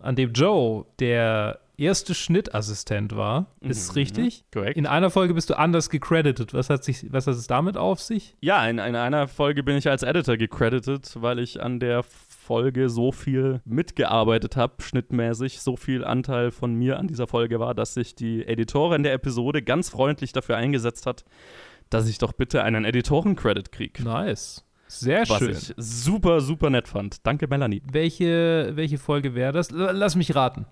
[0.00, 3.46] an dem Joe der erste Schnittassistent war.
[3.60, 4.44] Ist es richtig?
[4.52, 4.76] korrekt.
[4.76, 6.54] In einer Folge bist du anders gecredited.
[6.54, 8.36] Was hat, sich, was hat es damit auf sich?
[8.40, 12.02] Ja, in, in einer Folge bin ich als Editor gecredited, weil ich an der
[12.46, 17.74] Folge so viel mitgearbeitet habe, schnittmäßig, so viel Anteil von mir an dieser Folge war,
[17.74, 21.24] dass sich die Editorin der Episode ganz freundlich dafür eingesetzt hat,
[21.90, 24.04] dass ich doch bitte einen Editoren-Credit kriege.
[24.04, 24.64] Nice.
[24.86, 25.50] Sehr Was schön.
[25.50, 27.26] ich super, super nett fand.
[27.26, 27.82] Danke, Melanie.
[27.90, 29.72] Welche, welche Folge wäre das?
[29.72, 30.66] Lass mich raten.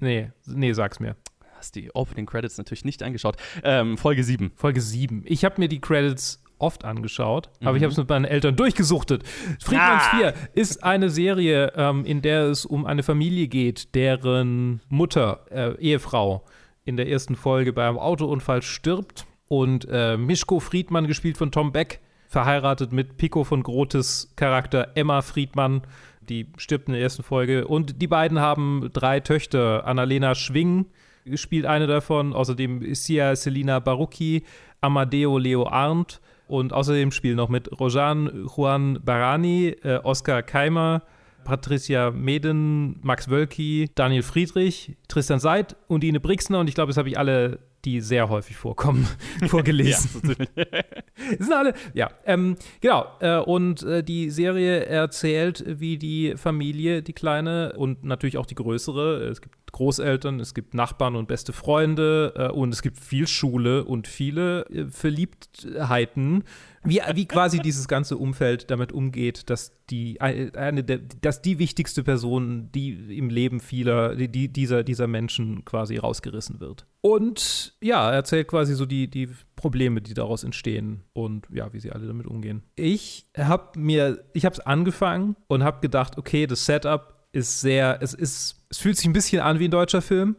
[0.00, 1.16] Nee, nee, sag's mir.
[1.56, 3.36] Hast die Opening Credits natürlich nicht angeschaut.
[3.64, 4.52] Ähm, Folge 7.
[4.54, 5.24] Folge 7.
[5.26, 7.76] Ich habe mir die Credits oft angeschaut, aber Mhm.
[7.76, 9.22] ich habe es mit meinen Eltern durchgesuchtet.
[9.62, 10.16] Friedmanns Ah.
[10.16, 15.74] 4 ist eine Serie, ähm, in der es um eine Familie geht, deren Mutter, äh,
[15.80, 16.44] Ehefrau,
[16.84, 21.72] in der ersten Folge bei einem Autounfall stirbt und äh, Mischko Friedmann, gespielt von Tom
[21.72, 25.82] Beck, verheiratet mit Pico von Grotes Charakter Emma Friedmann,
[26.20, 27.66] die stirbt in der ersten Folge.
[27.66, 29.86] Und die beiden haben drei Töchter.
[29.86, 30.86] Annalena Schwing
[31.34, 34.44] spielt eine davon, außerdem Sia Selina Barucchi,
[34.82, 41.02] Amadeo Leo Arndt und außerdem spielen noch mit Rojan Juan Barani, äh, Oscar Keimer,
[41.44, 46.60] Patricia Meden, Max Wölki, Daniel Friedrich, Tristan Seid und Ine Brixner.
[46.60, 49.08] Und ich glaube, das habe ich alle, die sehr häufig vorkommen,
[49.46, 50.36] vorgelesen.
[50.56, 50.66] Das
[51.38, 53.06] sind alle, ja, ähm, genau.
[53.20, 58.54] Äh, und äh, die Serie erzählt, wie die Familie, die kleine und natürlich auch die
[58.54, 63.26] größere, es gibt Großeltern, es gibt Nachbarn und beste Freunde äh, und es gibt viel
[63.26, 66.44] Schule und viele äh, Verliebtheiten,
[66.84, 72.02] wie, wie quasi dieses ganze Umfeld damit umgeht, dass die, eine der, dass die wichtigste
[72.02, 76.86] Person, die im Leben vieler, die, dieser, dieser Menschen quasi rausgerissen wird.
[77.00, 81.80] Und ja, er erzählt quasi so die, die Probleme, die daraus entstehen und ja, wie
[81.80, 82.62] sie alle damit umgehen.
[82.76, 87.98] Ich habe mir, ich habe es angefangen und habe gedacht, okay, das Setup ist sehr,
[88.00, 90.36] es ist, es fühlt sich ein bisschen an wie ein deutscher Film.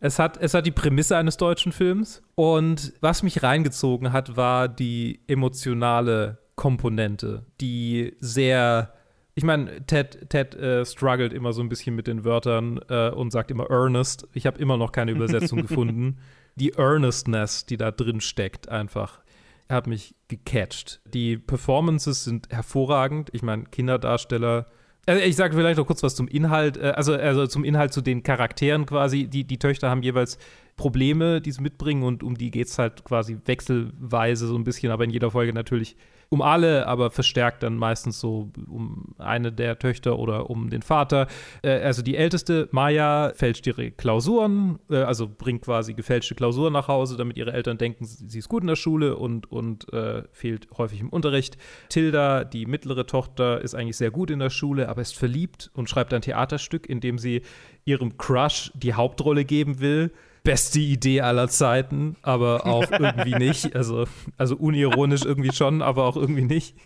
[0.00, 2.22] Es hat, es hat die Prämisse eines deutschen Films.
[2.34, 8.92] Und was mich reingezogen hat, war die emotionale Komponente, die sehr.
[9.34, 13.32] Ich meine, Ted, Ted äh, struggelt immer so ein bisschen mit den Wörtern äh, und
[13.32, 14.28] sagt immer earnest.
[14.32, 16.18] Ich habe immer noch keine Übersetzung gefunden.
[16.54, 19.22] Die Earnestness, die da drin steckt, einfach,
[19.68, 21.00] hat mich gecatcht.
[21.06, 23.30] Die Performances sind hervorragend.
[23.32, 24.66] Ich meine, Kinderdarsteller
[25.06, 28.00] also ich sage vielleicht noch kurz was zum Inhalt, äh, also, also zum Inhalt zu
[28.00, 29.26] den Charakteren quasi.
[29.26, 30.38] Die, die Töchter haben jeweils
[30.76, 34.90] Probleme, die sie mitbringen und um die geht es halt quasi wechselweise so ein bisschen,
[34.90, 35.96] aber in jeder Folge natürlich
[36.34, 41.28] um alle, aber verstärkt dann meistens so um eine der Töchter oder um den Vater.
[41.62, 46.88] Äh, also die älteste, Maya, fälscht ihre Klausuren, äh, also bringt quasi gefälschte Klausuren nach
[46.88, 50.66] Hause, damit ihre Eltern denken, sie ist gut in der Schule und, und äh, fehlt
[50.76, 51.56] häufig im Unterricht.
[51.88, 55.88] Tilda, die mittlere Tochter, ist eigentlich sehr gut in der Schule, aber ist verliebt und
[55.88, 57.42] schreibt ein Theaterstück, in dem sie
[57.84, 60.10] ihrem Crush die Hauptrolle geben will
[60.44, 63.74] beste Idee aller Zeiten, aber auch irgendwie nicht.
[63.74, 64.04] Also,
[64.36, 66.76] also unironisch irgendwie schon, aber auch irgendwie nicht.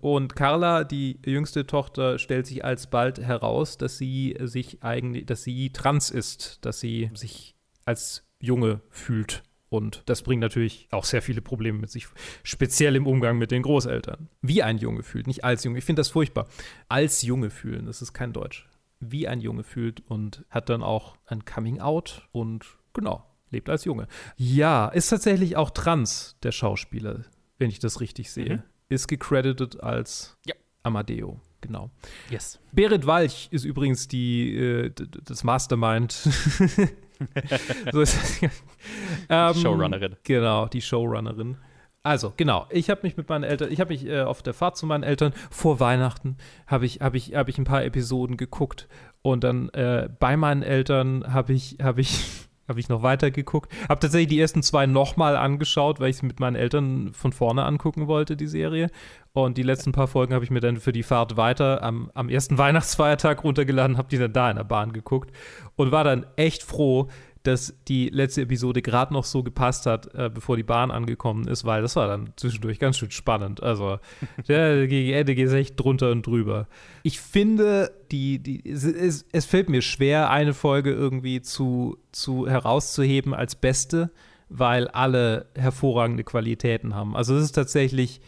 [0.00, 5.70] Und Carla, die jüngste Tochter, stellt sich alsbald heraus, dass sie sich eigentlich, dass sie
[5.70, 9.42] trans ist, dass sie sich als Junge fühlt.
[9.68, 12.06] Und das bringt natürlich auch sehr viele Probleme mit sich,
[12.42, 14.28] speziell im Umgang mit den Großeltern.
[14.40, 15.78] Wie ein Junge fühlt, nicht als Junge.
[15.78, 16.46] Ich finde das furchtbar.
[16.88, 18.66] Als Junge fühlen, das ist kein Deutsch
[19.00, 23.84] wie ein Junge fühlt und hat dann auch ein Coming Out und genau, lebt als
[23.84, 24.08] Junge.
[24.36, 27.24] Ja, ist tatsächlich auch trans, der Schauspieler,
[27.58, 28.56] wenn ich das richtig sehe.
[28.56, 28.62] Mhm.
[28.88, 30.54] Ist gecredited als ja.
[30.82, 31.40] Amadeo.
[31.60, 31.90] Genau.
[32.28, 32.60] Yes.
[32.72, 34.90] Berit Walch ist übrigens die, äh,
[35.24, 36.12] das Mastermind.
[37.92, 38.42] so ist
[39.30, 40.16] ähm, Showrunnerin.
[40.24, 41.56] Genau, die Showrunnerin.
[42.04, 42.66] Also, genau.
[42.68, 45.02] Ich habe mich mit meinen Eltern, ich habe mich äh, auf der Fahrt zu meinen
[45.02, 46.36] Eltern vor Weihnachten,
[46.66, 48.88] habe ich, hab ich, hab ich ein paar Episoden geguckt.
[49.22, 53.72] Und dann äh, bei meinen Eltern habe ich, habe ich, habe ich noch weiter geguckt.
[53.88, 57.64] Habe tatsächlich die ersten zwei nochmal angeschaut, weil ich sie mit meinen Eltern von vorne
[57.64, 58.90] angucken wollte, die Serie.
[59.32, 62.28] Und die letzten paar Folgen habe ich mir dann für die Fahrt weiter am, am
[62.28, 65.34] ersten Weihnachtsfeiertag runtergeladen, habe die dann da in der Bahn geguckt
[65.74, 67.08] und war dann echt froh,
[67.44, 71.64] dass die letzte Episode gerade noch so gepasst hat, äh, bevor die Bahn angekommen ist,
[71.64, 73.62] weil das war dann zwischendurch ganz schön spannend.
[73.62, 73.98] Also,
[74.46, 76.68] ja, gegen Ende geht es echt drunter und drüber.
[77.02, 83.34] Ich finde, die, die, es, es fällt mir schwer, eine Folge irgendwie zu, zu herauszuheben
[83.34, 84.10] als beste,
[84.48, 87.14] weil alle hervorragende Qualitäten haben.
[87.14, 88.22] Also, es ist tatsächlich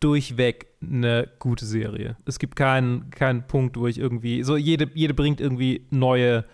[0.00, 2.16] durchweg eine gute Serie.
[2.26, 6.44] Es gibt keinen, keinen Punkt, wo ich irgendwie, so jede, jede bringt irgendwie neue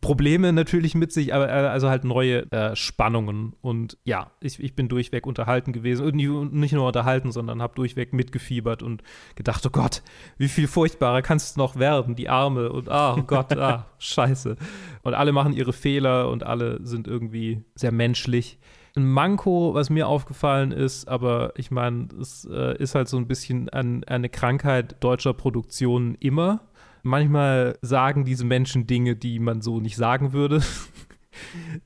[0.00, 3.54] Probleme natürlich mit sich, aber äh, also halt neue äh, Spannungen.
[3.60, 6.06] Und ja, ich, ich bin durchweg unterhalten gewesen.
[6.06, 9.02] Und nicht nur unterhalten, sondern habe durchweg mitgefiebert und
[9.34, 10.02] gedacht, oh Gott,
[10.38, 12.14] wie viel furchtbarer kannst du noch werden?
[12.14, 14.56] Die Arme und ah, oh Gott, ah, scheiße.
[15.02, 18.58] Und alle machen ihre Fehler und alle sind irgendwie sehr menschlich.
[18.96, 23.28] Ein Manko, was mir aufgefallen ist, aber ich meine, es äh, ist halt so ein
[23.28, 26.69] bisschen an, eine Krankheit deutscher Produktionen immer
[27.02, 30.62] Manchmal sagen diese Menschen Dinge, die man so nicht sagen würde.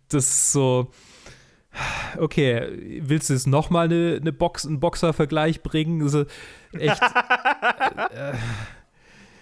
[0.09, 0.91] Das ist so.
[2.17, 6.03] Okay, willst du jetzt nochmal eine, eine Box, einen Boxer-Vergleich bringen?
[6.03, 6.25] Also,
[6.73, 7.01] echt.
[8.11, 8.33] äh,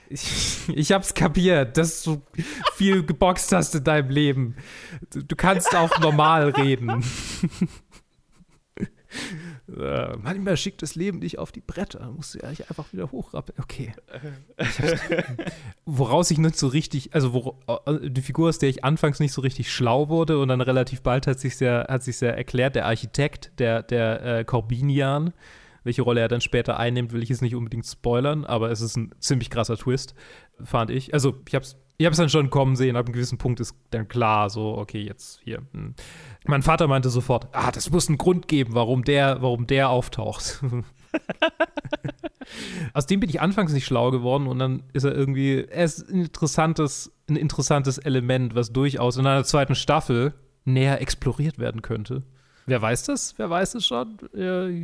[0.08, 2.20] ich, ich hab's kapiert, dass du
[2.74, 4.56] viel geboxt hast in deinem Leben.
[5.10, 7.04] Du, du kannst auch normal reden.
[9.78, 12.00] Äh, manchmal schickt das Leben dich auf die Bretter.
[12.00, 13.58] Dann musst du ja einfach wieder hochrappeln.
[13.62, 13.92] Okay.
[15.86, 19.32] Woraus ich nicht so richtig, also wo, äh, die Figur, aus der ich anfangs nicht
[19.32, 22.74] so richtig schlau wurde und dann relativ bald hat sich sehr, hat sich sehr erklärt,
[22.74, 25.32] der Architekt, der, der äh, Corbinian,
[25.84, 28.96] welche Rolle er dann später einnimmt, will ich jetzt nicht unbedingt spoilern, aber es ist
[28.96, 30.14] ein ziemlich krasser Twist,
[30.62, 31.12] fand ich.
[31.12, 33.76] Also ich hab's ich habe es dann schon kommen sehen, ab einem gewissen Punkt ist
[33.90, 35.62] dann klar, so, okay, jetzt hier.
[35.72, 35.94] Hm.
[36.46, 40.62] Mein Vater meinte sofort, ah, das muss einen Grund geben, warum der, warum der auftaucht.
[42.94, 46.08] Aus dem bin ich anfangs nicht schlau geworden und dann ist er irgendwie, er ist
[46.10, 50.34] ein interessantes, ein interessantes Element, was durchaus in einer zweiten Staffel
[50.64, 52.22] näher exploriert werden könnte.
[52.66, 53.34] Wer weiß das?
[53.38, 54.18] Wer weiß es schon?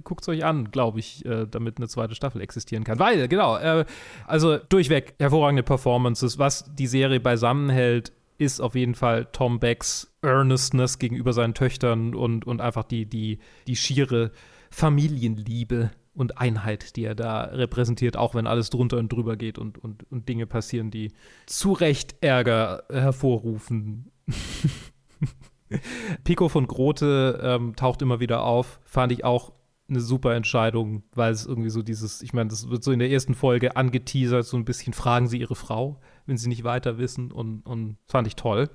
[0.02, 2.98] Guckt es euch an, glaube ich, äh, damit eine zweite Staffel existieren kann.
[2.98, 3.84] Weil, genau, äh,
[4.26, 6.38] also durchweg hervorragende Performances.
[6.38, 12.46] Was die Serie beisammenhält, ist auf jeden Fall Tom Becks Earnestness gegenüber seinen Töchtern und,
[12.46, 14.32] und einfach die, die, die schiere
[14.70, 19.78] Familienliebe und Einheit, die er da repräsentiert, auch wenn alles drunter und drüber geht und,
[19.78, 21.12] und, und Dinge passieren, die
[21.46, 24.10] zu Recht Ärger hervorrufen.
[26.24, 29.52] Pico von Grote ähm, taucht immer wieder auf, fand ich auch
[29.88, 33.10] eine super Entscheidung, weil es irgendwie so dieses, ich meine, das wird so in der
[33.10, 37.32] ersten Folge angeteasert, so ein bisschen fragen Sie Ihre Frau, wenn Sie nicht weiter wissen
[37.32, 38.68] und, und fand ich toll.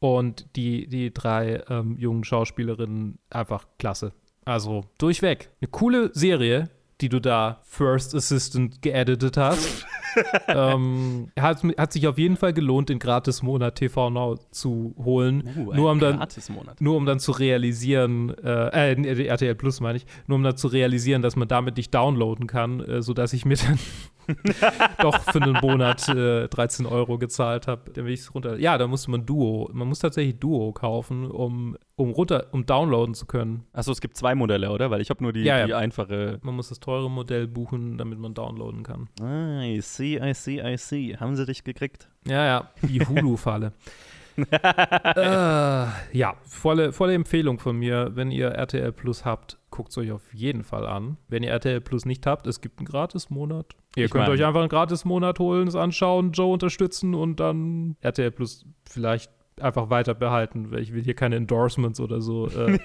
[0.00, 4.12] Und die, die drei ähm, jungen Schauspielerinnen einfach klasse.
[4.44, 5.50] Also durchweg.
[5.60, 6.70] Eine coole Serie,
[7.00, 9.86] die du da First Assistant geeditet hast.
[10.48, 15.48] ähm, hat, hat sich auf jeden Fall gelohnt, den Gratis-Monat TV Now zu holen.
[15.56, 16.24] Uh, nur, um dann,
[16.80, 20.68] nur um dann zu realisieren, äh, äh, RTL Plus meine ich, nur um dann zu
[20.68, 23.78] realisieren, dass man damit nicht downloaden kann, äh, sodass ich mir dann
[25.00, 27.90] doch für einen Monat äh, 13 Euro gezahlt habe.
[27.92, 28.58] Dann will ich es runter.
[28.58, 29.70] Ja, da musste man Duo.
[29.72, 33.64] Man muss tatsächlich Duo kaufen, um, um runter, um downloaden zu können.
[33.72, 34.90] Achso, es gibt zwei Modelle, oder?
[34.90, 35.66] Weil ich habe nur die, Ja, ja.
[35.66, 36.38] die einfache.
[36.42, 39.08] Man muss das teure Modell buchen, damit man downloaden kann.
[39.20, 41.16] Ah, I see, I see, I see.
[41.16, 42.08] Haben sie dich gekriegt?
[42.26, 43.72] Ja, ja, die Hulu-Falle.
[44.36, 45.86] äh,
[46.16, 48.12] ja, volle, volle Empfehlung von mir.
[48.14, 51.16] Wenn ihr RTL Plus habt, guckt es euch auf jeden Fall an.
[51.28, 53.66] Wenn ihr RTL Plus nicht habt, es gibt einen Gratis-Monat.
[53.96, 57.96] Ihr Ich könnt mein- euch einfach einen Gratis-Monat holen, es anschauen, Joe unterstützen und dann
[58.00, 59.30] RTL Plus vielleicht
[59.60, 62.78] einfach weiter behalten, weil ich will hier keine Endorsements oder so, äh,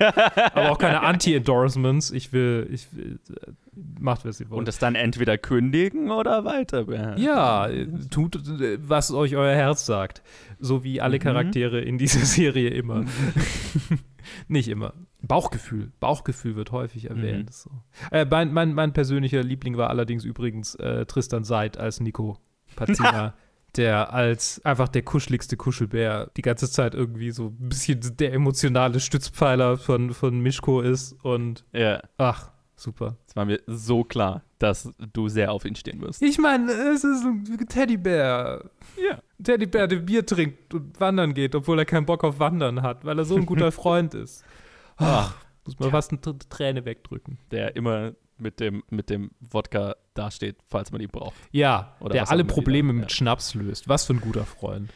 [0.53, 2.11] aber auch keine Anti-Endorsements.
[2.11, 3.51] Ich will, ich will, äh,
[3.99, 4.59] macht, was ihr wollt.
[4.59, 7.21] Und es dann entweder kündigen oder weiter behalten.
[7.21, 10.21] Ja, äh, tut, äh, was euch euer Herz sagt.
[10.59, 11.21] So wie alle Mhm.
[11.21, 13.05] Charaktere in dieser Serie immer.
[14.47, 14.93] Nicht immer.
[15.21, 15.91] Bauchgefühl.
[15.99, 17.49] Bauchgefühl wird häufig erwähnt.
[17.49, 17.51] Mhm.
[17.51, 17.69] So.
[18.11, 22.37] Äh, mein, mein, mein persönlicher Liebling war allerdings übrigens äh, Tristan Seid als Nico
[22.75, 23.33] Pazina.
[23.77, 28.99] Der als einfach der kuscheligste Kuschelbär die ganze Zeit irgendwie so ein bisschen der emotionale
[28.99, 31.13] Stützpfeiler von, von Mischko ist.
[31.23, 33.17] Und Ja, ach, super.
[33.27, 36.21] es war mir so klar, dass du sehr auf ihn stehen wirst.
[36.21, 38.69] Ich meine, es ist ein Teddybär.
[38.97, 39.15] Ja.
[39.39, 43.03] Ein Teddybär, der Bier trinkt und wandern geht, obwohl er keinen Bock auf Wandern hat,
[43.03, 44.45] weil er so ein guter Freund ist.
[44.97, 47.39] Ach, muss man fast eine Tr- Träne wegdrücken.
[47.51, 51.35] Der immer mit dem, mit dem Wodka dasteht, falls man ihn braucht.
[51.51, 53.15] Ja, Oder der alle Probleme wieder, mit ja.
[53.15, 53.87] Schnaps löst.
[53.87, 54.91] Was für ein guter Freund.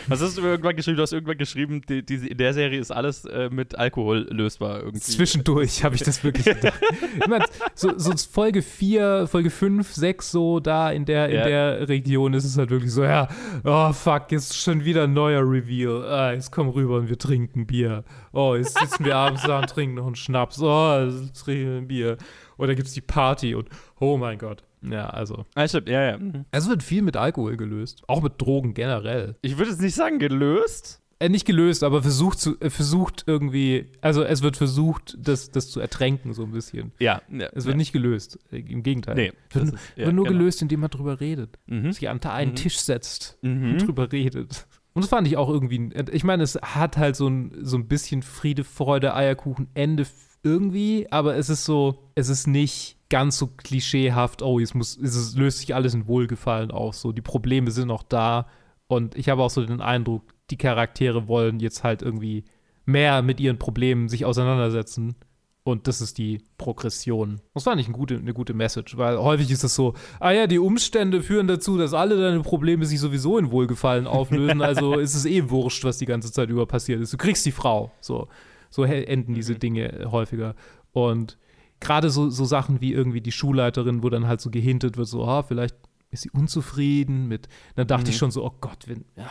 [0.08, 0.98] Was hast du irgendwann geschrieben?
[0.98, 4.80] Du hast irgendwann geschrieben, die, die, in der Serie ist alles äh, mit Alkohol lösbar
[4.80, 5.00] irgendwie.
[5.00, 6.80] Zwischendurch habe ich das wirklich gedacht.
[6.82, 7.44] ich
[7.76, 11.44] so, so Folge 4, Folge 5, 6, so da in der, in Ja.
[11.46, 13.28] der Region ist es halt wirklich so, ja,
[13.64, 16.04] oh fuck, jetzt schon wieder ein neuer Reveal.
[16.06, 18.04] Ah, jetzt komm rüber und wir trinken Bier.
[18.34, 20.62] Oh, jetzt sitzen wir abends da und trinken noch einen Schnaps.
[20.62, 21.10] Oh,
[21.44, 22.18] trinken wir ein Bier.
[22.58, 23.70] Oder gibt's die Party und
[24.00, 24.64] oh mein Gott.
[24.82, 25.46] Ja, also.
[25.56, 26.18] Ah, stimmt, ja, ja.
[26.18, 26.46] Mhm.
[26.52, 28.04] Es wird viel mit Alkohol gelöst.
[28.08, 29.36] Auch mit Drogen generell.
[29.42, 31.02] Ich würde jetzt nicht sagen gelöst.
[31.22, 35.70] Äh, nicht gelöst, aber versucht zu, äh, versucht irgendwie, also es wird versucht, das, das
[35.70, 36.94] zu ertränken, so ein bisschen.
[37.00, 37.78] Ja, ja Es wird ja.
[37.78, 38.40] nicht gelöst.
[38.54, 39.16] Äh, Im Gegenteil.
[39.16, 40.38] Nee, es wird, ist- ja, wird nur genau.
[40.38, 41.60] gelöst, indem man drüber redet.
[41.68, 41.92] Mhm.
[41.92, 42.56] Sich an einen Mhm.
[42.56, 43.72] Tisch setzt Mhm.
[43.72, 44.66] und drüber redet.
[44.94, 47.90] Und das fand ich auch irgendwie, ich meine, es hat halt so ein, so ein
[47.90, 50.06] bisschen Friede, Freude, Eierkuchen, Ende
[50.44, 55.36] irgendwie, aber es ist so, es ist nicht ganz so klischeehaft, oh, es muss, es
[55.36, 58.48] löst sich alles in Wohlgefallen auf, so, die Probleme sind noch da
[58.88, 62.44] und ich habe auch so den Eindruck, die Charaktere wollen jetzt halt irgendwie
[62.86, 65.16] mehr mit ihren Problemen sich auseinandersetzen
[65.64, 67.42] und das ist die Progression.
[67.54, 70.48] Das fand ich eine gute, eine gute Message, weil häufig ist es so, ah ja,
[70.48, 75.16] die Umstände führen dazu, dass alle deine Probleme sich sowieso in Wohlgefallen auflösen, also ist
[75.16, 77.14] es eh wurscht, was die ganze Zeit über passiert ist.
[77.14, 77.92] Du kriegst die Frau.
[78.02, 78.28] So,
[78.70, 80.56] so enden diese Dinge häufiger.
[80.92, 81.38] Und
[81.80, 85.26] gerade so, so Sachen wie irgendwie die Schulleiterin, wo dann halt so gehintet wird, so,
[85.26, 85.76] ah, vielleicht
[86.12, 89.30] ist sie unzufrieden mit, dann dachte ich schon so, oh Gott, wenn, ja,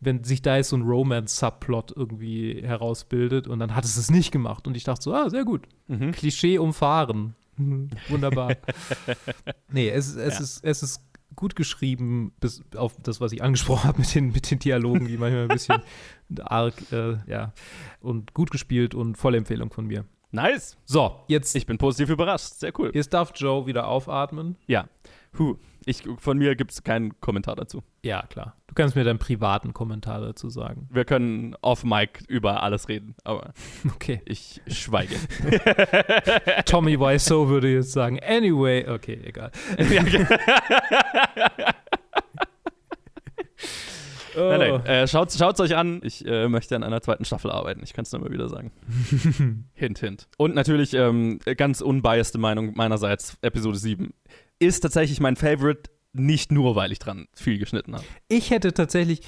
[0.00, 4.30] wenn sich da jetzt so ein Romance-Subplot irgendwie herausbildet und dann hat es es nicht
[4.30, 5.66] gemacht und ich dachte so, ah, sehr gut.
[5.88, 6.12] Mhm.
[6.12, 7.34] Klischee umfahren.
[7.56, 8.56] Mhm, Wunderbar.
[9.72, 10.40] nee, es, es, Ja.
[10.44, 11.00] ist, es ist
[11.34, 15.16] gut geschrieben, bis auf das, was ich angesprochen habe mit den, mit den Dialogen, die
[15.16, 15.80] manchmal ein bisschen
[16.40, 17.52] arg, äh, ja,
[18.00, 20.04] und gut gespielt und volle Empfehlung von mir.
[20.32, 20.76] Nice.
[20.84, 22.54] So, jetzt, Ich bin positiv überrascht.
[22.54, 22.90] Sehr cool.
[22.94, 24.56] jetzt darf Joe wieder aufatmen.
[24.66, 24.86] Ja.
[25.32, 27.82] Puh, ich, von mir gibt es keinen Kommentar dazu.
[28.02, 28.56] Ja, klar.
[28.66, 30.88] Du kannst mir deinen privaten Kommentar dazu sagen.
[30.90, 33.52] Wir können off Mic über alles reden, aber
[33.94, 34.20] Okay.
[34.24, 35.14] ich schweige.
[36.66, 39.50] Tommy Wiseau würde jetzt sagen, anyway, okay, egal.
[44.36, 44.48] Oh.
[44.50, 46.00] Nein, nein, äh, schaut es euch an.
[46.02, 47.80] Ich äh, möchte an einer zweiten Staffel arbeiten.
[47.82, 48.72] Ich kann es nur mal wieder sagen.
[49.74, 50.28] hint, hint.
[50.36, 54.12] Und natürlich, ähm, ganz unbiaste Meinung meinerseits, Episode 7
[54.58, 58.04] ist tatsächlich mein Favorite, nicht nur, weil ich dran viel geschnitten habe.
[58.28, 59.20] Ich hätte tatsächlich,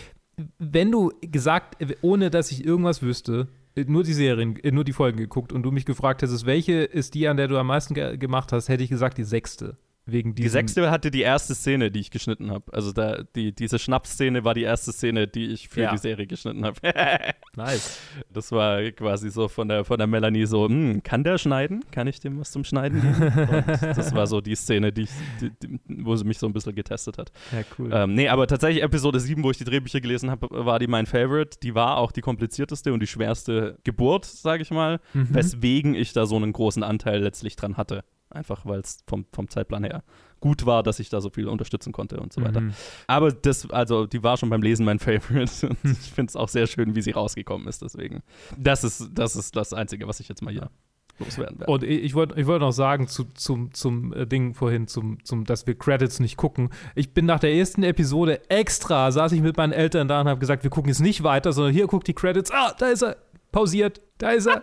[0.58, 3.48] wenn du gesagt, ohne dass ich irgendwas wüsste,
[3.86, 7.14] nur die Serien, äh, nur die Folgen geguckt und du mich gefragt hättest, welche ist
[7.14, 9.76] die, an der du am meisten ge gemacht hast, hätte ich gesagt, die sechste.
[10.10, 12.72] Wegen Die sechste hatte die erste Szene, die ich geschnitten habe.
[12.72, 15.90] Also da, die, diese Schnapsszene war die erste Szene, die ich für Ja.
[15.92, 16.80] die Serie geschnitten habe.
[17.56, 17.98] Nice.
[18.32, 21.84] Das war quasi so von der, von der Melanie so, hm, kann der schneiden?
[21.90, 23.22] Kann ich dem was zum Schneiden geben?
[23.24, 26.52] Und das war so die Szene, die, ich, die, die, wo sie mich so ein
[26.52, 27.32] bisschen getestet hat.
[27.52, 27.90] Ja, cool.
[27.92, 31.06] Ähm, nee, aber tatsächlich Episode 7, wo ich die Drehbücher gelesen habe, war die mein
[31.06, 31.58] Favorite.
[31.62, 35.34] Die war auch die komplizierteste und die schwerste Geburt, sage ich mal, Mhm.
[35.34, 38.04] weswegen ich da so einen großen Anteil letztlich dran hatte.
[38.30, 40.02] Einfach weil es vom, vom Zeitplan her
[40.40, 42.60] gut war, dass ich da so viel unterstützen konnte und so weiter.
[42.60, 42.74] Mhm.
[43.06, 45.68] Aber das, also, die war schon beim Lesen mein Favorite.
[45.68, 47.82] Und ich finde es auch sehr schön, wie sie rausgekommen ist.
[47.82, 48.22] Deswegen,
[48.56, 50.70] das ist, das ist das Einzige, was ich jetzt mal hier
[51.18, 51.72] loswerden werde.
[51.72, 55.24] Und ich, ich wollte ich wollt noch sagen zu, zum, zum äh, Ding vorhin, zum,
[55.24, 56.70] zum, dass wir Credits nicht gucken.
[56.94, 60.40] Ich bin nach der ersten Episode extra, saß ich mit meinen Eltern da und habe
[60.40, 62.50] gesagt, wir gucken jetzt nicht weiter, sondern hier guckt die Credits.
[62.52, 63.16] Ah, da ist er.
[63.50, 64.00] Pausiert.
[64.18, 64.60] Da ist er.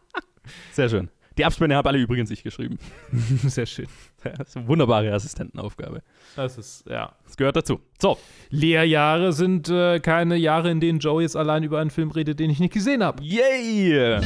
[0.72, 1.08] Sehr schön.
[1.38, 2.78] Die Abspende habe alle übrigens ich geschrieben.
[3.42, 3.86] Sehr schön.
[4.22, 6.02] Das ist eine wunderbare Assistentenaufgabe.
[6.36, 7.12] Das ist, ja.
[7.24, 7.80] Das gehört dazu.
[8.00, 8.18] So,
[8.50, 12.50] Lehrjahre sind äh, keine Jahre, in denen Joe jetzt allein über einen Film redet, den
[12.50, 13.22] ich nicht gesehen habe.
[13.22, 14.20] yay!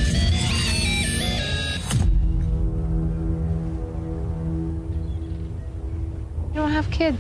[6.55, 7.19] You don't have kids?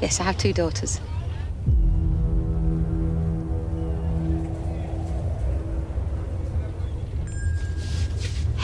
[0.00, 1.00] Yes, I have two daughters.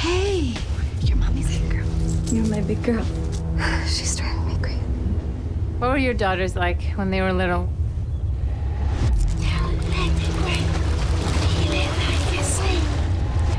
[0.01, 0.55] Hey,
[1.03, 1.87] your mommy's big girl.
[2.33, 3.05] You're my big girl.
[3.87, 4.79] She's driving me crazy.
[5.79, 7.69] What were your daughters like when they were little?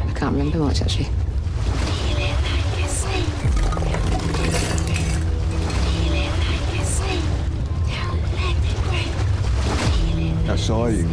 [0.08, 1.10] I can't remember much actually.
[10.50, 11.08] I saw you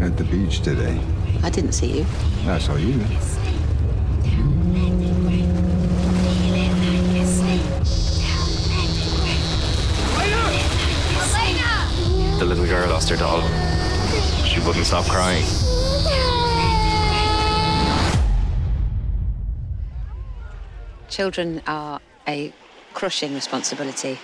[0.00, 1.00] at the beach today.
[1.44, 2.06] I didn't see you.
[2.46, 3.00] I saw you.
[13.02, 13.42] Lost her doll.
[14.44, 15.44] She wouldn't stop crying.
[21.08, 22.52] Children are a
[22.94, 24.18] crushing responsibility.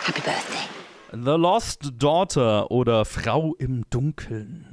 [0.00, 0.68] Happy birthday.
[1.12, 4.72] The Lost Daughter oder Frau im Dunkeln.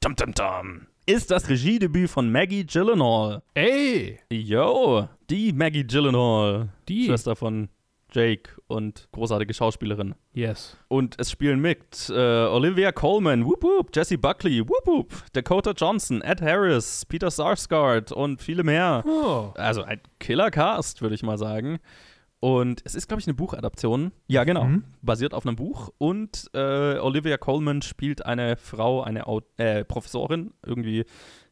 [0.00, 0.86] Dum, dum, dum.
[1.06, 3.42] Ist das Regiedebüt von Maggie Gyllenhaal.
[3.54, 4.20] Ey!
[4.30, 6.70] Yo, die Maggie Gyllenhaal.
[6.88, 7.06] Die.
[7.06, 7.68] Schwester von
[8.14, 10.14] Jake und großartige Schauspielerin.
[10.32, 10.76] Yes.
[10.88, 16.22] Und es spielen mit äh, Olivia Colman, whoop whoop, Jesse Buckley, whoop whoop, Dakota Johnson,
[16.22, 19.02] Ed Harris, Peter Sarsgaard und viele mehr.
[19.06, 19.52] Oh.
[19.56, 21.80] Also ein Killer-Cast, würde ich mal sagen.
[22.38, 24.12] Und es ist, glaube ich, eine Buchadaption.
[24.26, 24.64] Ja, genau.
[24.64, 24.84] Mhm.
[25.00, 25.90] Basiert auf einem Buch.
[25.96, 31.04] Und äh, Olivia Colman spielt eine Frau, eine Au äh, Professorin, irgendwie,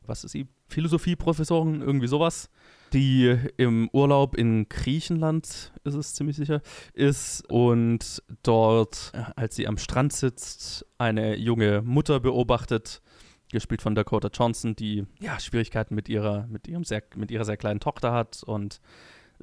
[0.06, 0.46] was ist sie?
[0.68, 2.50] Philosophie-Professorin, irgendwie sowas,
[2.92, 6.60] die im Urlaub in Griechenland, ist es ziemlich sicher,
[6.92, 13.02] ist und dort, äh, als sie am Strand sitzt, eine junge Mutter beobachtet,
[13.50, 17.56] gespielt von Dakota Johnson, die ja Schwierigkeiten mit ihrer, mit ihrem sehr, mit ihrer sehr
[17.56, 18.80] kleinen Tochter hat und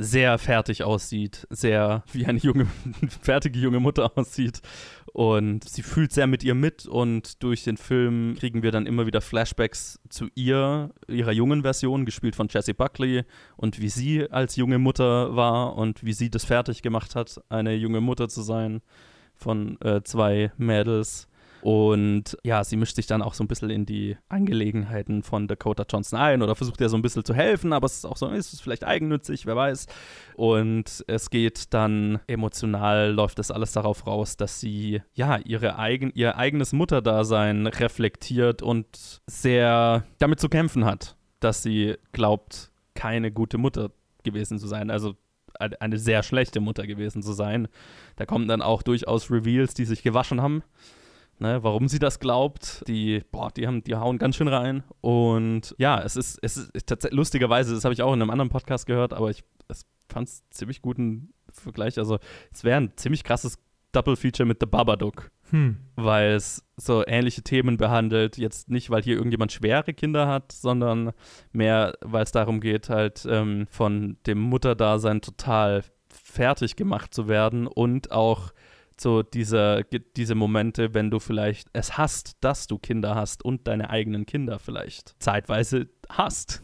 [0.01, 2.67] sehr fertig aussieht, sehr wie eine junge,
[3.21, 4.61] fertige junge Mutter aussieht.
[5.11, 9.05] Und sie fühlt sehr mit ihr mit und durch den Film kriegen wir dann immer
[9.05, 13.23] wieder Flashbacks zu ihr, ihrer jungen Version, gespielt von Jessie Buckley
[13.57, 17.73] und wie sie als junge Mutter war und wie sie das fertig gemacht hat, eine
[17.75, 18.81] junge Mutter zu sein
[19.35, 21.28] von äh, zwei Mädels.
[21.61, 25.85] Und ja, sie mischt sich dann auch so ein bisschen in die Angelegenheiten von Dakota
[25.89, 28.27] Johnson ein oder versucht ihr so ein bisschen zu helfen, aber es ist auch so,
[28.29, 29.87] ist es vielleicht eigennützig, wer weiß.
[30.35, 36.11] Und es geht dann emotional, läuft das alles darauf raus, dass sie ja ihre eigen,
[36.13, 43.57] ihr eigenes Mutterdasein reflektiert und sehr damit zu kämpfen hat, dass sie glaubt, keine gute
[43.57, 43.91] Mutter
[44.23, 44.91] gewesen zu sein.
[44.91, 45.15] Also
[45.57, 47.67] eine eine sehr schlechte Mutter gewesen zu sein.
[48.15, 50.63] Da kommen dann auch durchaus Reveals, die sich gewaschen haben.
[51.41, 54.83] Ne, warum sie das glaubt, die, boah, die haben, die hauen ganz schön rein.
[54.99, 58.49] Und ja, es ist, es ist tatsächlich, lustigerweise, das habe ich auch in einem anderen
[58.49, 59.45] Podcast gehört, aber ich,
[60.11, 61.97] fand es ziemlich guten Vergleich.
[61.97, 62.19] Also
[62.51, 63.57] es wäre ein ziemlich krasses
[63.91, 65.31] Double Feature mit The Babadook.
[65.49, 65.77] Hm.
[65.95, 68.37] Weil es so ähnliche Themen behandelt.
[68.37, 71.11] Jetzt nicht, weil hier irgendjemand schwere Kinder hat, sondern
[71.51, 77.65] mehr, weil es darum geht, halt ähm, von dem Mutterdasein total fertig gemacht zu werden
[77.65, 78.51] und auch
[78.99, 79.85] so diese,
[80.15, 84.59] diese Momente, wenn du vielleicht es hast, dass du Kinder hast und deine eigenen Kinder
[84.59, 86.61] vielleicht zeitweise hast.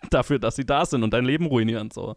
[0.10, 1.90] Dafür, dass sie da sind und dein Leben ruinieren.
[1.90, 2.16] So.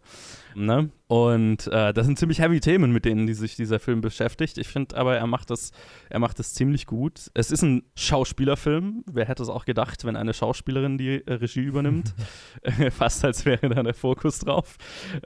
[0.55, 0.89] Ne?
[1.07, 4.57] Und äh, das sind ziemlich heavy Themen, mit denen die sich dieser Film beschäftigt.
[4.57, 5.71] Ich finde aber, er macht, das,
[6.09, 7.29] er macht das ziemlich gut.
[7.33, 9.03] Es ist ein Schauspielerfilm.
[9.11, 12.13] Wer hätte es auch gedacht, wenn eine Schauspielerin die äh, Regie übernimmt?
[12.91, 14.77] Fast als wäre da der Fokus drauf.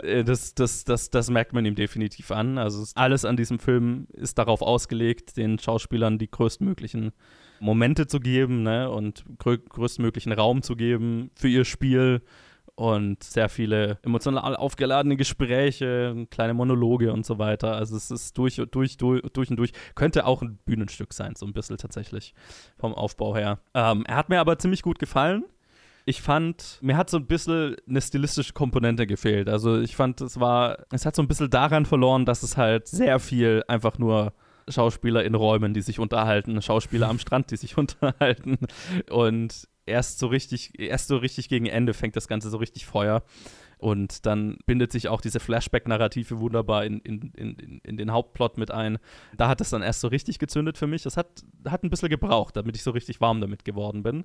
[0.02, 2.58] Äh, das, das, das, das merkt man ihm definitiv an.
[2.58, 7.12] Also es- alles an diesem Film ist darauf ausgelegt, den Schauspielern die größtmöglichen
[7.60, 8.90] Momente zu geben ne?
[8.90, 12.22] und grö größtmöglichen Raum zu geben für ihr Spiel
[12.76, 17.76] und sehr viele emotional aufgeladene Gespräche, kleine Monologe und so weiter.
[17.76, 19.72] Also es ist durch, durch, durch, durch und durch.
[19.96, 22.34] Könnte auch ein Bühnenstück sein, so ein bisschen tatsächlich
[22.78, 23.60] vom Aufbau her.
[23.74, 25.46] Ähm, er hat mir aber ziemlich gut gefallen.
[26.08, 29.50] Ich fand, mir hat so ein bisschen eine stilistische Komponente gefehlt.
[29.50, 32.88] Also ich fand, es war, es hat so ein bisschen daran verloren, dass es halt
[32.88, 34.34] sehr viel einfach nur
[34.68, 38.58] Schauspieler in Räumen, die sich unterhalten, Schauspieler am Strand, die sich unterhalten.
[39.10, 43.24] Und erst so richtig, erst so richtig gegen Ende fängt das Ganze so richtig Feuer.
[43.78, 48.72] Und dann bindet sich auch diese Flashback-Narrative wunderbar in, in, in, in den Hauptplot mit
[48.72, 48.98] ein.
[49.36, 51.04] Da hat es dann erst so richtig gezündet für mich.
[51.04, 54.24] Das hat, hat ein bisschen gebraucht, damit ich so richtig warm damit geworden bin.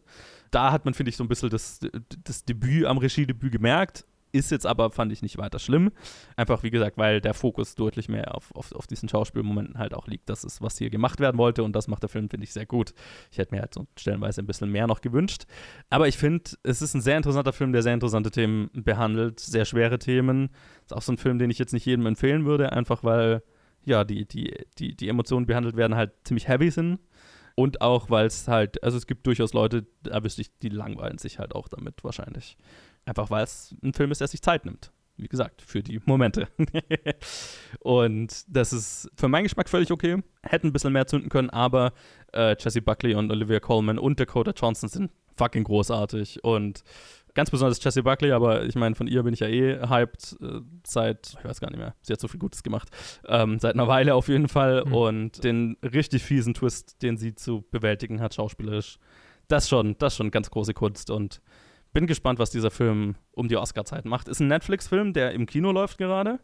[0.50, 1.80] Da hat man, finde ich, so ein bisschen das,
[2.24, 4.06] das Debüt am Regiedebüt gemerkt.
[4.32, 5.90] Ist jetzt aber, fand ich, nicht weiter schlimm.
[6.36, 10.06] Einfach, wie gesagt, weil der Fokus deutlich mehr auf, auf, auf diesen Schauspielmomenten halt auch
[10.06, 10.28] liegt.
[10.28, 12.66] Das ist, was hier gemacht werden wollte und das macht der Film, finde ich, sehr
[12.66, 12.94] gut.
[13.30, 15.46] Ich hätte mir halt so stellenweise ein bisschen mehr noch gewünscht.
[15.88, 19.64] Aber ich finde, es ist ein sehr interessanter Film, der sehr interessante Themen behandelt, sehr
[19.64, 20.50] schwere Themen.
[20.84, 23.42] Ist auch so ein Film, den ich jetzt nicht jedem empfehlen würde, einfach weil,
[23.84, 27.00] ja, die, die, die, die Emotionen behandelt werden halt ziemlich heavy sind.
[27.56, 31.18] Und auch, weil es halt, also es gibt durchaus Leute, da wüsste ich, die langweilen
[31.18, 32.56] sich halt auch damit wahrscheinlich.
[33.10, 34.92] Einfach weil es ein Film ist, der sich Zeit nimmt.
[35.16, 36.46] Wie gesagt, für die Momente.
[37.80, 40.22] und das ist für meinen Geschmack völlig okay.
[40.44, 41.92] Hätten ein bisschen mehr zünden können, aber
[42.32, 46.44] äh, Jesse Buckley und Olivia Colman und Dakota Johnson sind fucking großartig.
[46.44, 46.84] Und
[47.34, 50.60] ganz besonders Jesse Buckley, aber ich meine, von ihr bin ich ja eh hyped äh,
[50.86, 52.90] seit, ich weiß gar nicht mehr, sie hat so viel Gutes gemacht,
[53.26, 54.84] ähm, seit einer Weile auf jeden Fall.
[54.84, 54.94] Mhm.
[54.94, 59.00] Und den richtig fiesen Twist, den sie zu bewältigen hat, schauspielerisch,
[59.48, 61.10] das schon, das schon ganz große Kunst.
[61.10, 61.42] Und
[61.92, 64.28] bin gespannt, was dieser Film um die Oscar-Zeit macht.
[64.28, 66.40] Ist ein Netflix-Film, der im Kino läuft gerade.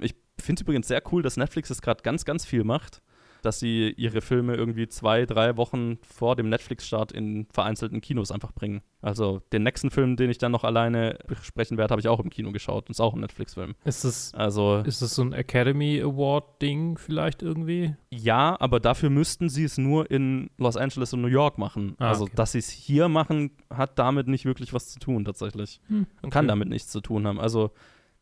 [0.00, 3.02] Ich finde es übrigens sehr cool, dass Netflix es gerade ganz, ganz viel macht.
[3.42, 8.52] Dass sie ihre Filme irgendwie zwei, drei Wochen vor dem Netflix-Start in vereinzelten Kinos einfach
[8.52, 8.82] bringen.
[9.00, 12.30] Also den nächsten Film, den ich dann noch alleine besprechen werde, habe ich auch im
[12.30, 12.88] Kino geschaut.
[12.88, 13.74] Und ist auch ein Netflix-Film.
[13.84, 17.94] Ist das, Also ist so ein Academy Award-Ding vielleicht irgendwie?
[18.10, 21.94] Ja, aber dafür müssten sie es nur in Los Angeles und New York machen.
[21.98, 22.32] Ah, also, okay.
[22.34, 25.80] dass sie es hier machen, hat damit nicht wirklich was zu tun, tatsächlich.
[25.88, 26.30] Hm, okay.
[26.30, 27.38] Kann damit nichts zu tun haben.
[27.38, 27.72] Also,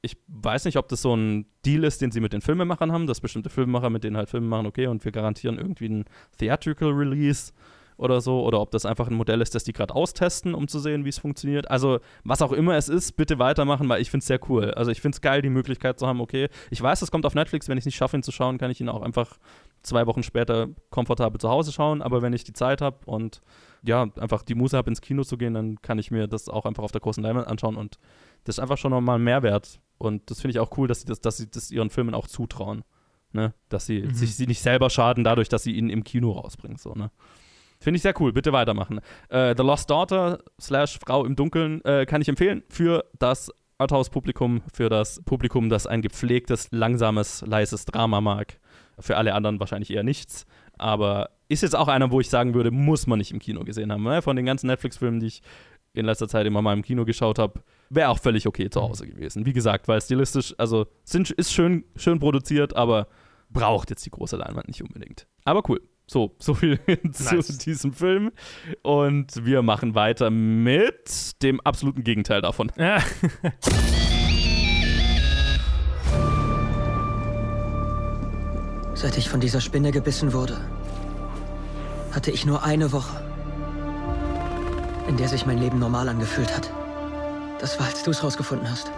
[0.03, 3.07] ich weiß nicht, ob das so ein Deal ist, den sie mit den Filmemachern haben,
[3.07, 6.05] dass bestimmte Filmemacher mit denen halt Filme machen, okay, und wir garantieren irgendwie einen
[6.38, 7.53] Theatrical Release
[7.97, 10.78] oder so, oder ob das einfach ein Modell ist, das die gerade austesten, um zu
[10.78, 11.70] sehen, wie es funktioniert.
[11.70, 14.70] Also, was auch immer es ist, bitte weitermachen, weil ich finde es sehr cool.
[14.72, 17.34] Also, ich finde es geil, die Möglichkeit zu haben, okay, ich weiß, es kommt auf
[17.34, 19.38] Netflix, wenn ich es nicht schaffe, ihn zu schauen, kann ich ihn auch einfach
[19.82, 23.40] zwei Wochen später komfortabel zu Hause schauen, aber wenn ich die Zeit habe und
[23.82, 26.66] ja, einfach die Muße habe, ins Kino zu gehen, dann kann ich mir das auch
[26.66, 27.99] einfach auf der großen Leinwand anschauen und
[28.44, 29.80] das ist einfach schon nochmal ein Mehrwert.
[29.99, 32.26] Und das finde ich auch cool, dass sie das, dass sie das ihren Filmen auch
[32.26, 32.84] zutrauen.
[33.32, 33.55] Ne?
[33.68, 34.14] Dass sie Mhm.
[34.14, 36.76] sich sie nicht selber schaden, dadurch, dass sie ihn im Kino rausbringen.
[36.78, 37.11] So, ne?
[37.80, 38.32] Finde ich sehr cool.
[38.32, 39.01] Bitte weitermachen.
[39.28, 44.62] Äh, The Lost Daughter slash Frau im Dunkeln äh, kann ich empfehlen für das Arthouse-Publikum,
[44.72, 48.59] für das Publikum, das ein gepflegtes, langsames, leises Drama mag.
[48.99, 50.47] Für alle anderen wahrscheinlich eher nichts.
[50.78, 53.92] Aber ist jetzt auch einer, wo ich sagen würde, muss man nicht im Kino gesehen
[53.92, 54.03] haben.
[54.03, 54.22] Ne?
[54.22, 55.42] Von den ganzen Netflix-Filmen, die ich
[55.92, 57.61] in letzter Zeit immer mal im Kino geschaut habe,
[57.91, 59.47] wäre auch völlig okay zu Hause gewesen.
[59.47, 63.09] Wie gesagt, weil stilistisch, also sind, ist schön, schön produziert, aber
[63.51, 65.26] braucht jetzt die große Leinwand nicht unbedingt.
[65.45, 65.80] Aber cool.
[66.09, 66.78] So, so viel
[67.12, 67.59] zu Nice.
[67.59, 68.30] diesem Film.
[68.82, 72.70] Und wir machen weiter mit dem absoluten Gegenteil davon.
[72.76, 72.99] Ja.
[78.95, 80.59] Seit ich von dieser Spinne gebissen wurde,
[82.12, 83.22] hatte ich nur eine Woche,
[85.07, 86.72] in der sich mein Leben normal angefühlt hat.
[87.61, 88.90] Das war, als du es rausgefunden hast.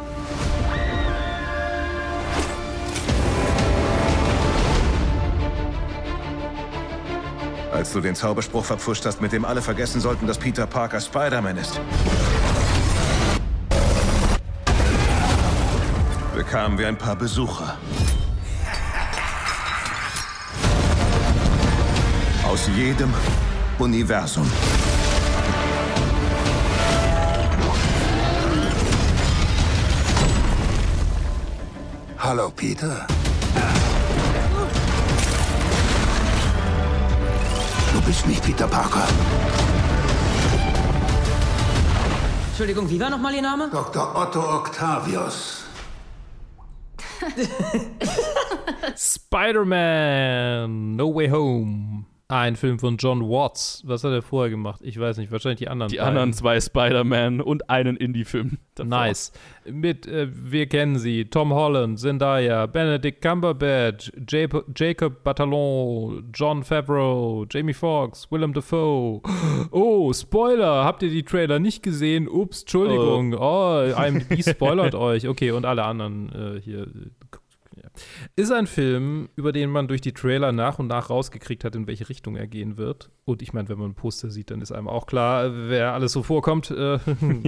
[7.73, 11.57] Als du den Zauberspruch verpfuscht hast, mit dem alle vergessen sollten, dass Peter Parker Spider-Man
[11.59, 11.81] ist.
[16.49, 17.77] bekamen wir ein paar Besucher.
[22.43, 23.13] Aus jedem
[23.79, 24.51] Universum.
[32.21, 33.07] Hallo, Peter.
[37.93, 39.07] Du bist nicht Peter Parker.
[42.49, 43.69] Entschuldigung, wie war nochmal Ihr Name?
[43.71, 44.17] Dr.
[44.17, 45.63] Otto Octavius.
[48.97, 52.08] Spider-Man No Way Home.
[52.31, 53.83] Ein Film von John Watts.
[53.87, 54.81] Was hat er vorher gemacht?
[54.85, 56.09] Ich weiß nicht, wahrscheinlich die anderen Die beiden.
[56.11, 58.59] anderen zwei Spider-Man und einen Indie-Film.
[58.85, 59.33] Nice.
[59.65, 67.47] Mit, äh, wir kennen sie, Tom Holland, Zendaya, Benedict Cumberbatch, J Jacob Batalon, John Favreau,
[67.51, 69.23] Jamie Foxx, Willem Dafoe.
[69.71, 72.29] Oh, Spoiler, habt ihr die Trailer nicht gesehen?
[72.29, 73.35] Ups, Entschuldigung.
[73.39, 75.27] Oh, IMDb spoilert euch.
[75.29, 76.87] Okay, und alle anderen äh, hier.
[77.99, 78.45] Äh, ja.
[78.45, 81.87] Ist ein Film, über den man durch die Trailer nach und nach rausgekriegt hat, in
[81.87, 83.11] welche Richtung er gehen wird.
[83.25, 86.13] Und ich meine, wenn man ein Poster sieht, dann ist einem auch klar, wer alles
[86.13, 86.71] so vorkommt.
[86.71, 86.99] Äh,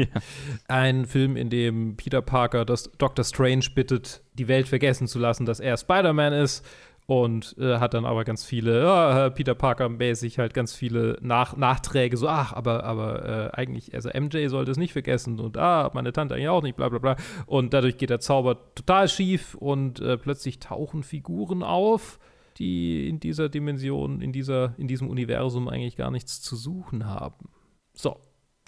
[0.68, 3.24] Ein Film, in dem Peter Parker das Dr.
[3.24, 6.64] Strange bittet, die Welt vergessen zu lassen, dass er Spider-Man ist.
[7.10, 12.16] Und äh, hat dann aber ganz viele, ja, Peter Parker-mäßig halt ganz viele Nach Nachträge,
[12.16, 16.12] so, ach, aber, aber äh, eigentlich, also MJ sollte es nicht vergessen und ah, meine
[16.12, 17.16] Tante eigentlich auch nicht, bla bla bla.
[17.46, 22.20] Und dadurch geht der Zauber total schief und äh, plötzlich tauchen Figuren auf,
[22.58, 27.48] die in dieser Dimension, in, dieser, in diesem Universum eigentlich gar nichts zu suchen haben.
[27.92, 28.18] So,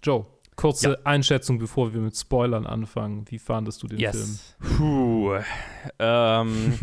[0.03, 0.27] Joe,
[0.57, 0.97] kurze Ja.
[1.05, 3.25] Einschätzung, bevor wir mit Spoilern anfangen.
[3.29, 4.57] Wie fandest du den Yes.
[4.77, 5.39] Puh.
[5.99, 6.79] Ähm,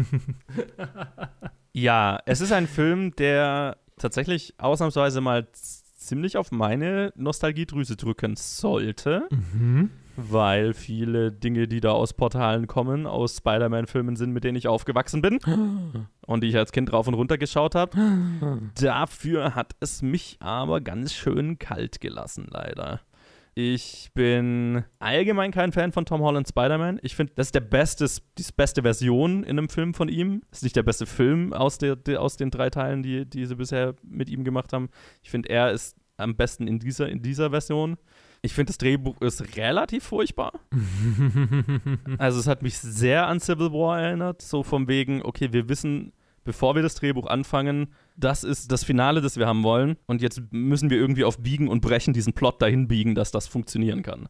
[1.73, 9.27] ja, es ist ein Film, der tatsächlich ausnahmsweise mal ziemlich auf meine Nostalgiedrüse drücken sollte.
[9.29, 9.91] Mhm.
[10.21, 15.21] Weil viele Dinge, die da aus Portalen kommen, aus Spider-Man-Filmen sind, mit denen ich aufgewachsen
[15.21, 15.39] bin
[16.25, 17.97] und die ich als Kind rauf und runter geschaut habe.
[18.81, 22.99] Dafür hat es mich aber ganz schön kalt gelassen, leider.
[23.61, 27.01] Ich bin allgemein kein Fan von Tom Holland Spider-Man.
[27.03, 28.07] Ich finde, das ist der beste,
[28.37, 30.43] die beste Version in einem Film von ihm.
[30.49, 33.45] Das ist nicht der beste Film aus, der, der, aus den drei Teilen, die, die
[33.45, 34.87] sie bisher mit ihm gemacht haben.
[35.23, 37.97] Ich finde, er ist am besten in dieser, in dieser Version.
[38.41, 40.53] Ich finde, das Drehbuch ist relativ furchtbar.
[42.17, 46.13] Also es hat mich sehr an Civil War erinnert, so vom wegen, okay, wir wissen,
[46.45, 47.89] bevor wir das Drehbuch anfangen,
[48.19, 51.67] das ist das Finale, das wir haben wollen und jetzt müssen wir irgendwie auf Biegen
[51.67, 54.27] und Brechen diesen Plot dahin biegen, dass das funktionieren kann.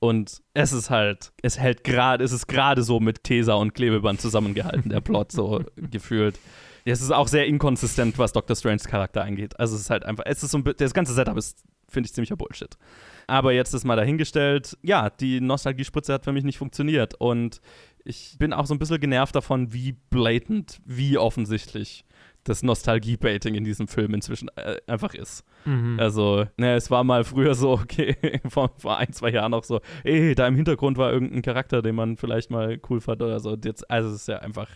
[0.00, 4.20] Und es ist halt, es hält gerade, es ist gerade so mit Tesa und Klebeband
[4.20, 6.38] zusammengehalten, der Plot so gefühlt.
[6.84, 8.56] Es ist auch sehr inkonsistent, was Dr.
[8.56, 9.58] Stranges Charakter angeht.
[9.58, 12.14] Also es ist halt einfach, es ist so ein, das ganze Setup ist, finde ich,
[12.14, 12.78] ziemlicher Bullshit.
[13.26, 17.14] Aber jetzt ist mal dahingestellt, ja, die Nostalgiespritze hat für mich nicht funktioniert.
[17.14, 17.60] Und
[18.04, 22.06] ich bin auch so ein bisschen genervt davon, wie blatant, wie offensichtlich
[22.48, 25.44] das Nostalgie-Baiting in diesem Film inzwischen äh, einfach ist.
[25.64, 25.98] Mhm.
[25.98, 28.16] Also, ne, es war mal früher so, okay,
[28.48, 31.94] vor, vor ein, zwei Jahren noch so, ey, da im Hintergrund war irgendein Charakter, den
[31.94, 33.56] man vielleicht mal cool fand oder so.
[33.62, 34.68] Jetzt, also, es ist ja einfach,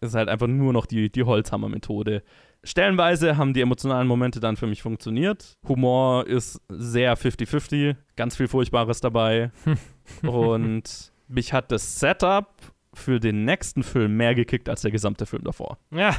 [0.00, 2.22] es ist halt einfach nur noch die, die Holzhammer-Methode.
[2.64, 5.56] Stellenweise haben die emotionalen Momente dann für mich funktioniert.
[5.66, 9.50] Humor ist sehr 50-50, ganz viel Furchtbares dabei.
[10.22, 12.48] Und mich hat das Setup
[12.94, 15.78] für den nächsten Film mehr gekickt als der gesamte Film davor.
[15.90, 16.14] Ja,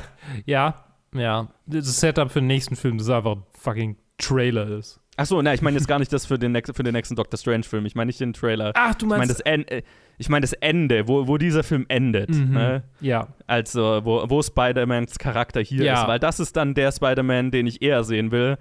[0.45, 1.47] ja, ja.
[1.66, 4.99] Das Setup für den nächsten Film, das einfach ein fucking Trailer ist.
[5.16, 7.38] Achso, na, ich meine jetzt gar nicht das für den, nächsten- für den nächsten Doctor
[7.38, 7.86] Strange-Film.
[7.86, 8.72] Ich meine nicht den Trailer.
[8.76, 9.84] Ach, du Ich meine meinst- das, en äh,
[10.18, 12.30] ich mein das Ende, wo, wo dieser Film endet.
[12.30, 12.51] Mhm.
[12.53, 12.84] Ne?
[12.99, 13.28] Ja.
[13.45, 16.01] Also, wo, wo Spider-Mans Charakter hier Ja.
[16.01, 16.07] ist.
[16.07, 18.57] Weil das ist dann der Spider-Man, den ich eher sehen will.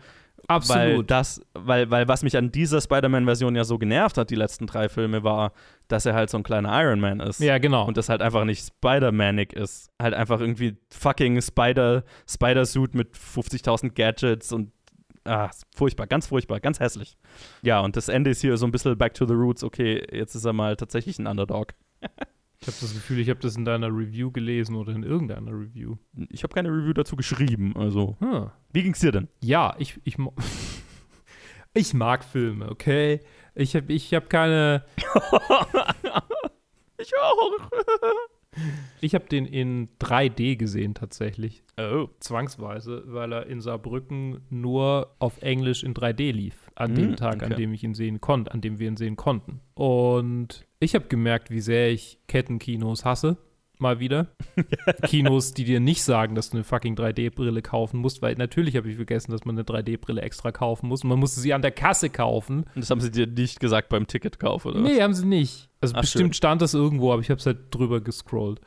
[0.49, 1.11] Weil, Absolut.
[1.11, 4.89] das, weil, weil was mich an dieser Spider-Man-Version ja so genervt hat, die letzten drei
[4.89, 5.53] Filme, war,
[5.93, 7.41] dass er halt so ein kleiner Iron Man ist.
[7.41, 7.87] Ja, genau.
[7.87, 9.91] Und das halt einfach nicht Spider-Manig ist.
[10.01, 14.73] Halt einfach irgendwie fucking Spider, Spider-Suit mit 50.000 Gadgets und
[15.25, 17.19] ah, furchtbar, ganz furchtbar, ganz hässlich.
[17.61, 19.63] Ja, und das Ende ist hier so ein bisschen back to the roots.
[19.63, 21.75] Okay, jetzt ist er mal tatsächlich ein Underdog.
[22.65, 25.97] Ich habe das Gefühl, ich habe das in deiner Review gelesen oder in irgendeiner Review.
[26.31, 28.17] Ich habe keine Review dazu geschrieben, also.
[28.21, 28.51] Hm.
[28.73, 29.27] Wie ging's dir denn?
[29.43, 30.17] Ja, ich, ich,
[31.75, 33.21] ich mag Filme, okay?
[33.55, 34.85] Ich habe ich hab keine.
[36.99, 37.59] ich auch.
[39.01, 41.65] Ich habe den in 3D gesehen tatsächlich.
[41.79, 42.09] Oh.
[42.21, 46.71] Zwangsweise, weil er in Saarbrücken nur auf Englisch in 3D lief.
[46.75, 47.63] An Hm, dem Tag, an okay.
[47.63, 49.63] dem ich ihn sehen konnte, an dem wir ihn sehen konnten.
[49.73, 53.39] Und ich habe gemerkt, wie sehr ich Kettenkinos hasse.
[53.83, 54.29] Mal wieder.
[55.07, 58.89] Kinos, die dir nicht sagen, dass du eine fucking 3D-Brille kaufen musst, weil natürlich habe
[58.89, 61.03] ich vergessen, dass man eine 3D-Brille extra kaufen muss.
[61.05, 62.65] Und man musste sie an der Kasse kaufen.
[62.75, 64.81] Und das haben sie dir nicht gesagt beim Ticketkauf, oder?
[64.81, 65.69] Nee, haben sie nicht.
[65.81, 66.35] Also Ach, bestimmt schön.
[66.35, 68.61] stand das irgendwo, aber ich habe es halt drüber gescrollt.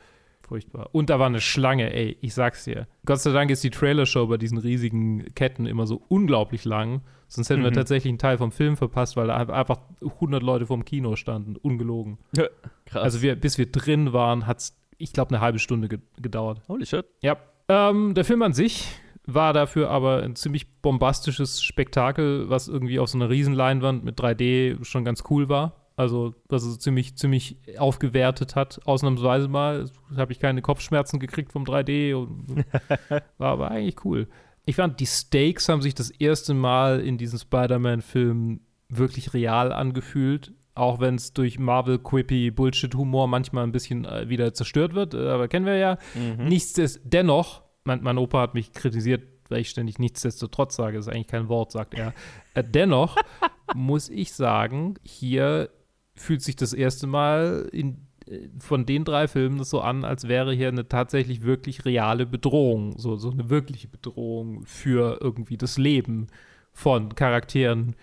[0.46, 0.90] Furchtbar.
[0.92, 2.86] Und da war eine Schlange, ey, ich sag's dir.
[3.04, 7.00] Gott sei Dank ist die Trailershow bei diesen riesigen Ketten immer so unglaublich lang.
[7.26, 7.74] Sonst hätten wir Mhm.
[7.74, 9.80] tatsächlich einen Teil vom Film verpasst, weil da einfach
[10.20, 11.56] 100 Leute vorm Kino standen.
[11.56, 12.18] Ungelogen.
[12.36, 12.44] Ja,
[12.84, 13.02] krass.
[13.02, 16.62] Also wir, bis wir drin waren, hat's, ich glaube, eine halbe Stunde ge gedauert.
[16.68, 17.06] Holy shit.
[17.22, 17.36] Ja.
[17.68, 18.88] Ähm, der Film an sich
[19.26, 24.84] war dafür aber ein ziemlich bombastisches Spektakel, was irgendwie auf so einer Riesenleinwand mit 3D
[24.84, 25.86] schon ganz cool war.
[25.96, 29.90] Also, was es ziemlich, ziemlich aufgewertet hat, ausnahmsweise mal.
[30.16, 32.64] Habe ich keine Kopfschmerzen gekriegt vom 3D und
[33.38, 34.28] war aber eigentlich cool.
[34.66, 40.52] Ich fand, die Stakes haben sich das erste Mal in diesem Spider-Man-Film wirklich real angefühlt.
[40.76, 45.48] Auch wenn es durch Marvel-Quippy Bullshit-Humor manchmal ein bisschen äh, wieder zerstört wird, äh, aber
[45.48, 45.96] kennen wir ja.
[46.14, 46.48] Mhm.
[46.48, 51.12] Nichtsdestotrotz, dennoch, mein, mein Opa hat mich kritisiert, weil ich ständig nichtsdestotrotz sage, das ist
[51.12, 52.12] eigentlich kein Wort, sagt er.
[52.52, 53.16] Äh, dennoch
[53.74, 55.70] muss ich sagen, hier
[56.14, 60.28] fühlt sich das erste Mal in, äh, von den drei Filmen das so an, als
[60.28, 65.78] wäre hier eine tatsächlich wirklich reale Bedrohung, so, so eine wirkliche Bedrohung für irgendwie das
[65.78, 66.26] Leben
[66.72, 67.96] von Charakteren,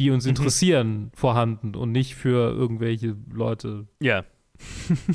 [0.00, 0.30] die uns Mhm.
[0.30, 3.86] interessieren, vorhanden und nicht für irgendwelche Leute.
[4.00, 4.24] Ja.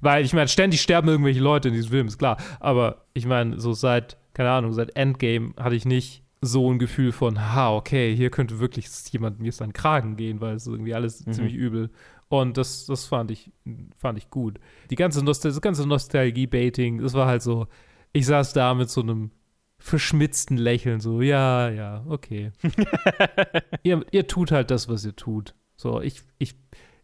[0.00, 2.36] Weil ich meine, ständig sterben irgendwelche Leute in diesem Film, ist klar.
[2.60, 7.10] Aber ich meine, so seit, keine Ahnung, seit Endgame hatte ich nicht so ein Gefühl
[7.12, 10.94] von, ha, okay, hier könnte wirklich jemand mir seinen Kragen gehen, weil es ist irgendwie
[10.94, 11.32] alles Mhm.
[11.32, 11.90] ziemlich übel.
[12.28, 13.50] Und das, das fand ich,
[13.96, 14.58] fand ich gut.
[14.90, 17.66] Die ganze, Nostal das ganze Nostalgie-Baiting, das war halt so,
[18.12, 19.30] ich saß da mit so einem
[19.78, 22.52] verschmitzten Lächeln, so, ja, ja, okay.
[23.82, 25.54] ihr, ihr tut halt das, was ihr tut.
[25.76, 26.54] So, ich, ich,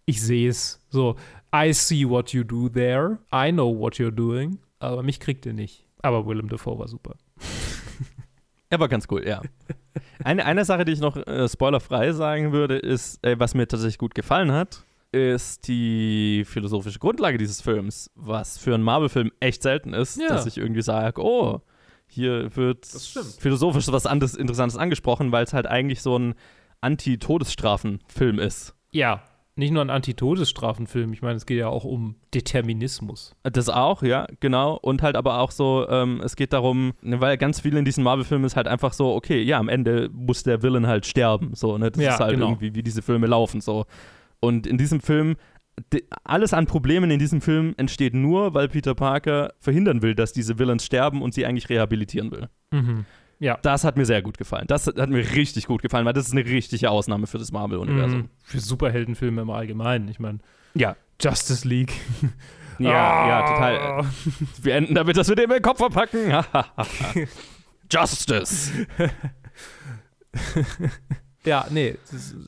[0.06, 0.80] ich sehe es.
[0.90, 1.16] So,
[1.54, 3.18] I see what you do there.
[3.32, 4.58] I know what you're doing.
[4.78, 5.86] Aber mich kriegt ihr nicht.
[6.00, 7.14] Aber Willem Dafoe war super.
[8.70, 9.42] Er war ganz cool, ja.
[10.24, 13.98] Eine, eine Sache, die ich noch äh, spoilerfrei sagen würde, ist, äh, was mir tatsächlich
[13.98, 19.92] gut gefallen hat, ist die philosophische Grundlage dieses Films, was für einen Marvel-Film echt selten
[19.92, 20.28] ist, Ja.
[20.28, 21.60] dass ich irgendwie sage, oh,
[22.12, 22.86] hier wird
[23.38, 26.34] philosophisch was anderes Interessantes angesprochen, weil es halt eigentlich so ein
[26.80, 28.74] Anti-Todesstrafen-Film ist.
[28.90, 29.22] Ja,
[29.54, 31.12] nicht nur ein Antitodesstrafenfilm.
[31.12, 33.34] Ich meine, es geht ja auch um Determinismus.
[33.42, 34.78] Das auch, ja, genau.
[34.80, 38.02] Und halt aber auch so, ähm, es geht darum, ne, weil ganz viel in diesen
[38.02, 41.54] Marvel-Filmen ist halt einfach so, okay, ja, am Ende muss der Villain halt sterben.
[41.54, 41.90] So, ne?
[41.90, 42.48] Das Ja, ist halt genau.
[42.48, 43.60] irgendwie, wie diese Filme laufen.
[43.60, 43.84] So.
[44.40, 45.36] Und in diesem Film,
[46.24, 50.58] alles an Problemen in diesem Film entsteht nur, weil Peter Parker verhindern will, dass diese
[50.58, 52.48] Villains sterben und sie eigentlich rehabilitieren will.
[52.70, 53.04] Mhm.
[53.38, 53.58] Ja.
[53.62, 54.66] Das hat mir sehr gut gefallen.
[54.68, 58.18] Das hat mir richtig gut gefallen, weil das ist eine richtige Ausnahme für das Marvel-Universum.
[58.20, 58.28] Mhm.
[58.44, 60.08] Für Superheldenfilme im Allgemeinen.
[60.08, 60.38] Ich meine,
[60.74, 60.94] Ja.
[61.20, 61.92] Justice League.
[62.78, 63.52] Ja, ja, Ah.
[64.02, 64.04] total.
[64.62, 66.32] Wir enden damit, dass wir den in den Kopf verpacken.
[67.90, 68.70] Justice.
[71.44, 71.96] ja, nee,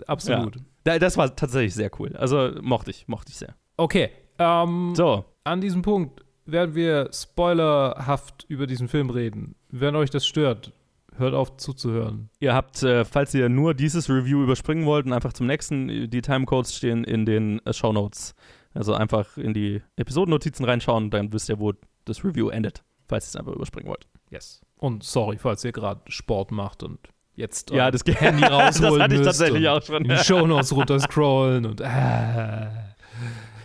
[0.07, 0.57] absolut.
[0.57, 0.63] Ja.
[0.85, 2.15] Da- Das war tatsächlich sehr cool.
[2.17, 3.55] Also mochte ich, mochte ich sehr.
[3.77, 4.11] Okay.
[4.39, 5.25] Ähm, So.
[5.45, 9.55] An diesem Punkt werden wir spoilerhaft über diesen Film reden.
[9.71, 10.73] Wenn euch das stört,
[11.17, 12.29] hört auf zuzuhören.
[12.41, 16.23] Ihr habt, äh, falls ihr nur dieses Review überspringen wollt und einfach zum nächsten, die
[16.23, 18.35] Timecodes stehen in den äh, Shownotes.
[18.73, 21.73] Also einfach in die Episodennotizen reinschauen, dann wisst ihr, wo
[22.07, 24.09] das Review endet, falls ihr es einfach überspringen wollt.
[24.31, 24.61] Yes.
[24.77, 26.99] Und sorry, falls ihr gerade Sport macht und
[27.37, 30.05] jetzt Ja, das Handy das rausholen hatte ich müsst tatsächlich auch schon.
[30.05, 31.87] In die Shownotes runterscrollen und äh,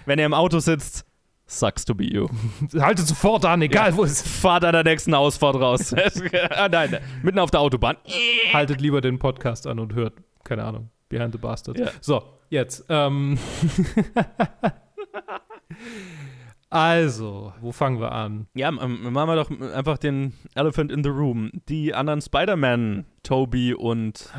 [0.06, 1.06] Wenn ihr im Auto sitzt,
[1.48, 2.28] sucks to be you.
[2.80, 3.98] haltet sofort an, egal Ja.
[3.98, 5.94] wo es Fahrt an der nächsten Ausfahrt raus.
[6.52, 7.98] ah, nein, mitten auf der Autobahn.
[8.54, 10.14] Haltet lieber den Podcast an und hört,
[10.44, 11.80] keine Ahnung, Behind the Bastard.
[11.80, 11.88] Ja.
[12.02, 12.86] So, jetzt.
[12.90, 13.38] Ähm
[16.70, 18.48] also, wo fangen wir an?
[18.54, 21.52] Ja, machen wir doch einfach den Elephant in the Room.
[21.68, 24.30] Die anderen Spider-Man, Toby und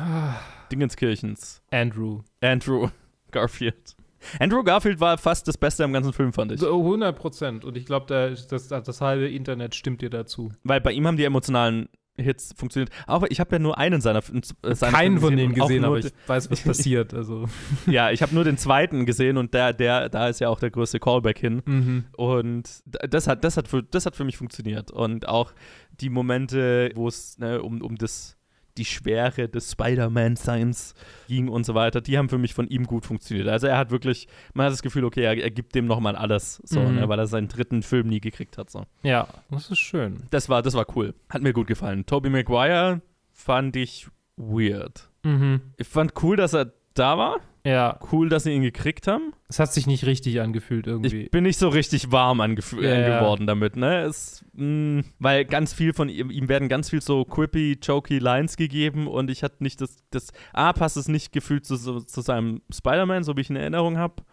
[0.71, 1.61] Dingenskirchens.
[1.71, 2.21] Andrew.
[2.41, 2.89] Andrew
[3.31, 3.95] Garfield.
[4.39, 6.59] Andrew Garfield war fast das Beste am ganzen Film, fand ich.
[6.59, 7.65] So, 100 Prozent.
[7.65, 10.51] Und ich glaube, das, das halbe Internet stimmt dir dazu.
[10.63, 12.91] Weil bei ihm haben die emotionalen Hits funktioniert.
[13.07, 14.19] Aber ich habe ja nur einen seiner,
[14.63, 17.13] äh, seiner Keinen von denen gesehen, aber ich weiß, was passiert.
[17.13, 17.45] Also.
[17.87, 20.71] ja, ich habe nur den zweiten gesehen und der, der, da ist ja auch der
[20.71, 21.61] größte Callback hin.
[21.65, 22.05] Mhm.
[22.15, 24.91] Und das hat, das, hat für, das hat für mich funktioniert.
[24.91, 25.53] Und auch
[25.99, 28.37] die Momente, wo es ne, um, um das,
[28.77, 30.93] die Schwere des Spider-Man-Seins
[31.27, 33.47] ging und so weiter, die haben für mich von ihm gut funktioniert.
[33.47, 36.61] Also er hat wirklich, man hat das Gefühl, okay, er, er gibt dem nochmal alles,
[36.63, 36.95] so, Mhm.
[36.95, 38.69] ne, weil er seinen dritten Film nie gekriegt hat.
[38.69, 38.85] So.
[39.03, 40.23] Ja, das ist schön.
[40.29, 41.13] Das war, das war cool.
[41.29, 42.05] Hat mir gut gefallen.
[42.05, 43.01] Tobey Maguire
[43.33, 44.07] fand ich
[44.37, 45.09] weird.
[45.23, 45.61] Mhm.
[45.77, 47.39] Ich fand cool, dass er da war.
[47.63, 47.99] Ja.
[48.11, 49.33] Cool, dass sie ihn gekriegt haben.
[49.47, 51.23] Es hat sich nicht richtig angefühlt irgendwie.
[51.23, 53.19] Ich bin nicht so richtig warm angef- Ja, ja.
[53.19, 54.01] geworden damit, ne?
[54.01, 58.57] Es, mh, weil ganz viel von ihm, ihm werden ganz viel so quippy, jokey Lines
[58.57, 62.61] gegeben und ich hatte nicht das, das A, passt es nicht gefühlt zu, zu seinem
[62.73, 64.23] Spider-Man, so wie ich in Erinnerung habe.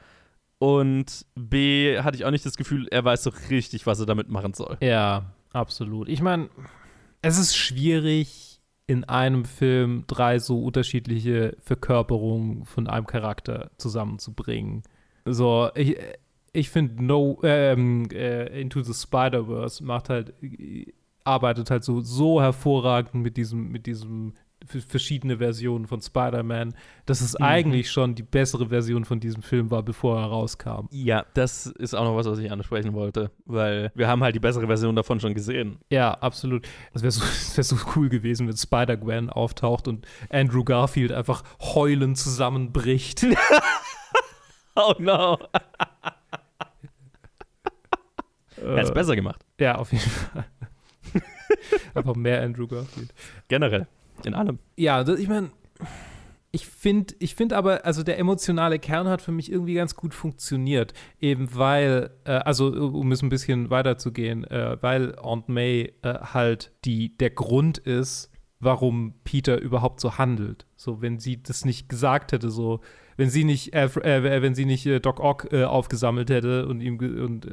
[0.58, 4.28] Und B, hatte ich auch nicht das Gefühl, er weiß so richtig, was er damit
[4.28, 4.76] machen soll.
[4.80, 6.08] Ja, absolut.
[6.08, 6.48] Ich meine,
[7.22, 8.47] es ist schwierig,
[8.88, 14.82] in einem Film drei so unterschiedliche Verkörperungen von einem Charakter zusammenzubringen.
[15.26, 15.96] So, ich,
[16.54, 20.86] ich finde No ähm, äh, Into the Spider-Verse macht halt äh,
[21.22, 24.32] arbeitet halt so so hervorragend mit diesem mit diesem
[24.68, 26.74] verschiedene Versionen von Spider-Man,
[27.06, 27.44] dass es Mhm.
[27.44, 30.86] eigentlich schon die bessere Version von diesem Film war, bevor er rauskam.
[30.90, 34.40] Ja, das ist auch noch was, was ich ansprechen wollte, weil wir haben halt die
[34.40, 35.78] bessere Version davon schon gesehen.
[35.90, 36.66] Ja, absolut.
[36.92, 37.22] Es wäre so,
[37.56, 43.26] wär so cool gewesen, wenn Spider-Gwen auftaucht und Andrew Garfield einfach heulend zusammenbricht.
[44.80, 45.36] Oh no.
[48.56, 49.44] Äh, Hätte es besser gemacht.
[49.58, 50.44] Ja, auf jeden Fall.
[51.94, 53.12] einfach mehr Andrew Garfield.
[53.48, 53.88] Generell.
[54.24, 54.58] In allem.
[54.76, 55.50] Ja, das, ich meine,
[56.50, 60.14] ich finde ich find aber, also der emotionale Kern hat für mich irgendwie ganz gut
[60.14, 60.94] funktioniert.
[61.20, 66.72] Eben weil, äh, also um es ein bisschen weiterzugehen, äh, weil Aunt May äh, halt
[66.84, 68.30] die, der Grund ist,
[68.60, 70.66] warum Peter überhaupt so handelt.
[70.76, 72.80] So, wenn sie das nicht gesagt hätte, so,
[73.16, 76.80] wenn sie nicht, Alfred, äh, wenn sie nicht äh, Doc Ock äh, aufgesammelt hätte und
[76.80, 77.46] ihm und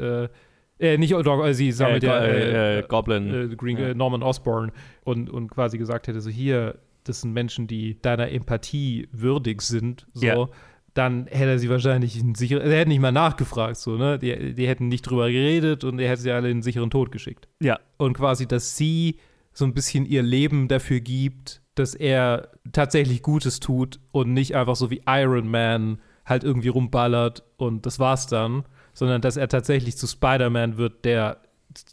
[0.80, 3.52] äh, nicht Doc, äh, sie sammelt Äh, äh, Goblin.
[3.52, 4.72] äh, Green, äh, Norman Osborn
[5.04, 10.06] und, und quasi gesagt hätte, so hier, das sind Menschen, die deiner Empathie würdig sind,
[10.14, 10.48] so, Ja.
[10.94, 14.18] dann hätte er sie wahrscheinlich in sicher, er hätte nicht mal nachgefragt, so, ne?
[14.20, 17.12] Die, die hätten nicht drüber geredet und er hätte sie alle in einen sicheren Tod
[17.12, 17.48] geschickt.
[17.62, 17.80] Ja.
[17.98, 19.18] Und quasi, dass sie
[19.54, 24.76] so ein bisschen ihr Leben dafür gibt, dass er tatsächlich Gutes tut und nicht einfach
[24.78, 28.64] so wie Iron Man halt irgendwie rumballert und das war's dann,
[28.96, 31.42] sondern dass er tatsächlich zu Spider-Man wird, der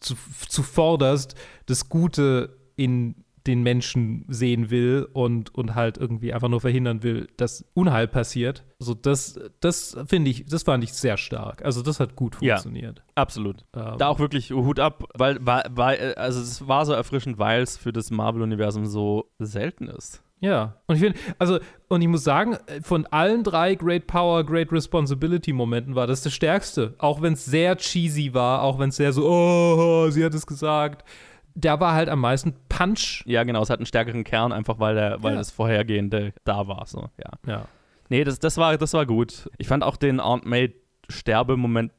[0.01, 0.15] zu,
[0.49, 1.35] zuvorderst
[1.67, 3.17] das Gute in
[3.47, 8.63] den Menschen sehen will und, und halt irgendwie einfach nur verhindern will, dass Unheil passiert.
[8.79, 11.65] Also das, das finde ich, das fand ich sehr stark.
[11.65, 12.55] Also das hat gut Ja.
[12.57, 13.03] funktioniert.
[13.17, 13.65] Absolut.
[13.75, 13.99] Ähm.
[13.99, 17.77] Da auch wirklich Hut ab, weil, weil, weil also es war so erfrischend, weil es
[17.77, 20.22] für das Marvel-Universum so selten ist.
[20.43, 24.73] Ja, und ich finde, also, und ich muss sagen, von allen drei Great Power, Great
[24.73, 26.95] Responsibility Momenten war das der stärkste.
[26.99, 30.45] Auch wenn es sehr cheesy war, auch wenn es sehr so, oh, sie hat es
[30.47, 31.09] gesagt.
[31.55, 33.23] Da war halt am meisten Punch.
[33.25, 35.39] Ja, genau, es hat einen stärkeren Kern, einfach weil, der, weil Ja.
[35.39, 36.87] das Vorhergehende da war.
[36.87, 37.31] So, ja.
[37.47, 37.65] Ja.
[38.09, 39.49] Nee, das, das, war, das war gut.
[39.59, 40.75] Ich fand auch den Aunt May
[41.09, 41.93] Sterbemoment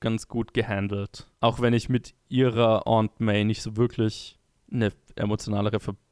[0.00, 1.28] ganz gut gehandelt.
[1.40, 4.38] Auch wenn ich mit ihrer Aunt May nicht so wirklich
[4.72, 6.03] eine emotionalere Verbindung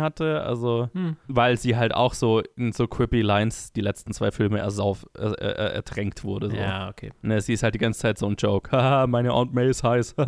[0.00, 0.42] hatte.
[0.42, 1.16] Also, Hm.
[1.26, 5.26] weil sie halt auch so in so quippy Lines die letzten zwei Filme ersauf, äh,
[5.26, 6.50] äh, ertränkt wurde.
[6.50, 6.56] So.
[6.56, 7.10] Ja, okay.
[7.22, 8.70] Ne, sie ist halt die ganze Zeit so ein Joke.
[8.76, 10.14] Haha, meine Aunt May ist heiß.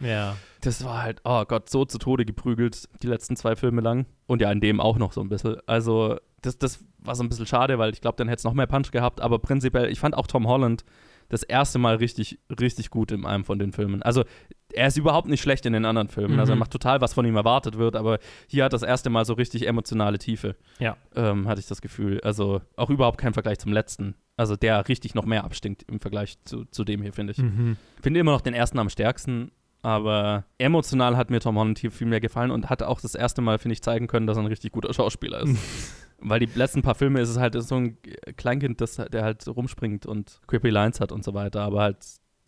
[0.00, 0.36] Ja.
[0.62, 4.04] Das war halt, oh Gott, so zu Tode geprügelt, die letzten zwei Filme lang.
[4.26, 5.56] Und ja, in dem auch noch so ein bisschen.
[5.66, 8.52] Also, das, das war so ein bisschen schade, weil ich glaube, dann hätte es noch
[8.52, 9.20] mehr Punch gehabt.
[9.22, 10.84] Aber prinzipiell, ich fand auch Tom Holland
[11.30, 14.02] das erste Mal richtig, richtig gut in einem von den Filmen.
[14.02, 14.24] Also,
[14.72, 16.38] er ist überhaupt nicht schlecht in den anderen Filmen.
[16.40, 16.60] Also, er Mhm.
[16.60, 17.96] macht total, was von ihm erwartet wird.
[17.96, 18.18] Aber
[18.48, 20.56] hier hat das erste Mal so richtig emotionale Tiefe.
[20.78, 20.96] Ja.
[21.14, 22.20] Ähm, hatte ich das Gefühl.
[22.22, 24.14] Also, auch überhaupt kein Vergleich zum letzten.
[24.36, 27.38] Also, der richtig noch mehr abstinkt im Vergleich zu, zu dem hier, finde ich.
[27.38, 27.76] Mhm.
[28.02, 29.50] Finde immer noch den ersten am stärksten,
[29.82, 33.40] aber emotional hat mir Tom Holland hier viel mehr gefallen und hat auch das erste
[33.42, 35.56] Mal, finde ich, zeigen können, dass er ein richtig guter Schauspieler ist.
[36.22, 37.96] Weil die letzten paar Filme ist es halt so ein
[38.36, 41.96] Kleinkind, das, der halt rumspringt und creepy Lines hat und so weiter, aber halt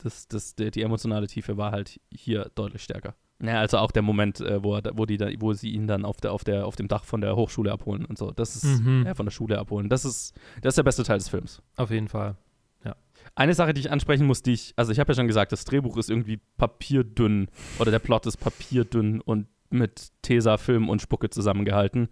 [0.03, 3.15] das, das, die, die emotionale Tiefe war halt hier deutlich stärker.
[3.43, 6.05] Ja, also auch der Moment, äh, wo, er, wo, die da, wo sie ihn dann
[6.05, 8.31] auf, der, auf, der, auf dem Dach von der Hochschule abholen und so.
[8.31, 9.07] Das ist, Mhm.
[9.07, 9.89] äh, von der Schule abholen.
[9.89, 11.61] Das ist, das ist der beste Teil des Films.
[11.77, 12.37] Auf jeden Fall.
[12.85, 12.95] Ja.
[13.35, 15.65] Eine Sache, die ich ansprechen muss, die ich, also ich habe ja schon gesagt, das
[15.65, 17.49] Drehbuch ist irgendwie papierdünn
[17.81, 22.09] oder der Plot ist papierdünn und mit Tesafilm und Spucke zusammengehalten.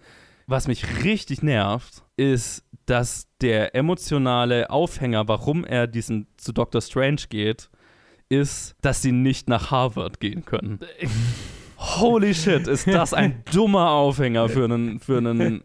[0.46, 7.22] Was mich richtig nervt, ist, dass der emotionale Aufhänger, warum er diesen zu Doctor Strange
[7.28, 7.70] geht,
[8.30, 10.78] ist, dass sie nicht nach Harvard gehen können.
[11.82, 15.62] Holy shit, ist das ein dummer Aufhänger für einen, für einen,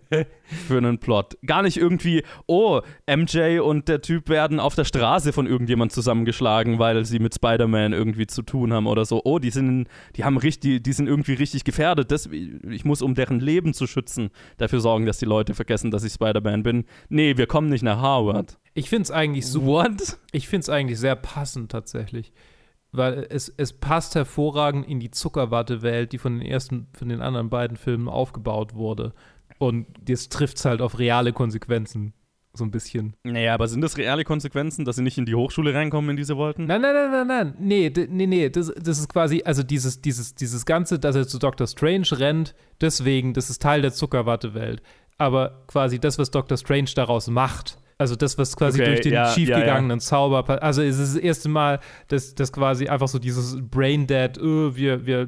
[0.67, 1.37] für einen Plot.
[1.45, 6.79] Gar nicht irgendwie, oh, MJ und der Typ werden auf der Straße von irgendjemand zusammengeschlagen,
[6.79, 9.21] weil sie mit Spider-Man irgendwie zu tun haben oder so.
[9.25, 12.11] Oh, die sind, die haben richtig, die sind irgendwie richtig gefährdet.
[12.11, 16.05] Das, ich muss, um deren Leben zu schützen, dafür sorgen, dass die Leute vergessen, dass
[16.05, 16.85] ich Spider-Man bin.
[17.09, 18.57] Nee, wir kommen nicht nach Harvard.
[18.73, 19.65] Ich finde es eigentlich so.
[19.65, 20.17] What?
[20.31, 22.31] Ich finde es eigentlich sehr passend tatsächlich.
[22.97, 27.49] Weil es, es passt hervorragend in die Zuckerwatte-Welt, die von den ersten, von den anderen
[27.49, 29.13] beiden Filmen aufgebaut wurde.
[29.57, 32.13] Und jetzt trifft es halt auf reale Konsequenzen.
[32.53, 33.15] So ein bisschen.
[33.23, 36.23] Naja, aber sind das reale Konsequenzen, dass sie nicht in die Hochschule reinkommen, in die
[36.23, 36.65] sie wollten?
[36.65, 37.53] Nein, nein, nein, nein, nein.
[37.59, 38.49] Nee, nee, nee.
[38.49, 41.67] Das, das ist quasi, also dieses, dieses, dieses Ganze, dass er zu Dr.
[41.67, 44.81] Strange rennt, deswegen, das ist Teil der Zuckerwattewelt.
[45.17, 46.57] Aber quasi das, was Dr.
[46.57, 50.81] Strange daraus macht, also das, was quasi Okay, durch den ja, schiefgegangenen Zauber, pa- also
[50.81, 55.27] es ist das erste Mal, dass, dass quasi einfach so dieses Braindead, öh, wir, wir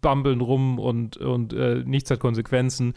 [0.00, 2.94] bambeln rum und, und äh, nichts hat Konsequenzen.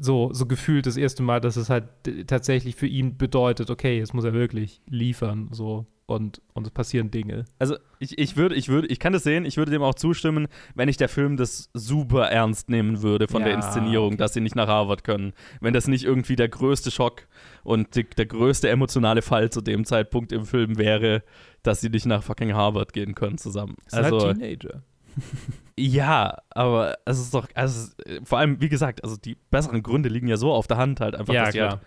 [0.00, 1.84] So, so gefühlt das erste Mal, dass es halt
[2.26, 7.12] tatsächlich für ihn bedeutet, okay, jetzt muss er wirklich liefern, so und, und es passieren
[7.12, 7.44] Dinge.
[7.60, 10.48] Also ich, ich würde, ich würde, ich kann das sehen, ich würde dem auch zustimmen,
[10.74, 14.40] wenn ich der Film das super ernst nehmen würde von der Ja, Inszenierung, dass sie
[14.40, 15.34] nicht nach Harvard können.
[15.60, 17.28] Wenn das nicht irgendwie der größte Schock
[17.62, 21.22] und die, der größte emotionale Fall zu dem Zeitpunkt im Film wäre,
[21.62, 23.76] dass sie nicht nach fucking Harvard gehen können zusammen.
[23.86, 24.82] Es sind Also halt Teenager.
[25.78, 27.90] ja, aber es ist doch, also
[28.24, 31.14] vor allem, wie gesagt, also die besseren Gründe liegen ja so auf der Hand halt
[31.14, 31.70] einfach, Ja, dass die klar.
[31.70, 31.80] halt,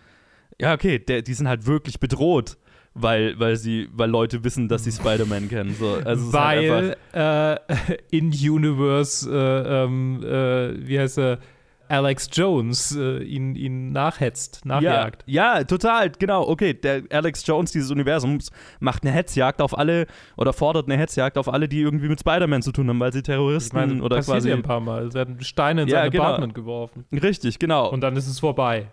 [0.60, 2.58] ja, okay, der, die sind halt wirklich bedroht,
[2.94, 5.74] weil, weil sie, weil Leute wissen, dass sie Spider-Man kennen.
[5.74, 5.94] So.
[6.04, 11.40] Also ist halt Weil einfach, äh, in Universe, äh, ähm, äh, wie heißt er,
[11.94, 15.24] Alex Jones äh, ihn, ihn nachhetzt, nachjagt.
[15.28, 16.48] Ja, ja, total, genau.
[16.48, 18.50] Okay, der Alex Jones dieses Universums
[18.80, 22.64] macht eine Hetzjagd auf alle oder fordert eine Hetzjagd auf alle, die irgendwie mit Spider-Man
[22.64, 24.50] zu tun haben, weil sie Terroristen Ich meine, oder quasi.
[24.50, 25.06] ja ein paar Mal.
[25.06, 26.24] Es werden Steine in Ja, sein genau.
[26.24, 27.06] Apartment geworfen.
[27.12, 27.90] Richtig, genau.
[27.92, 28.88] Und dann ist es vorbei.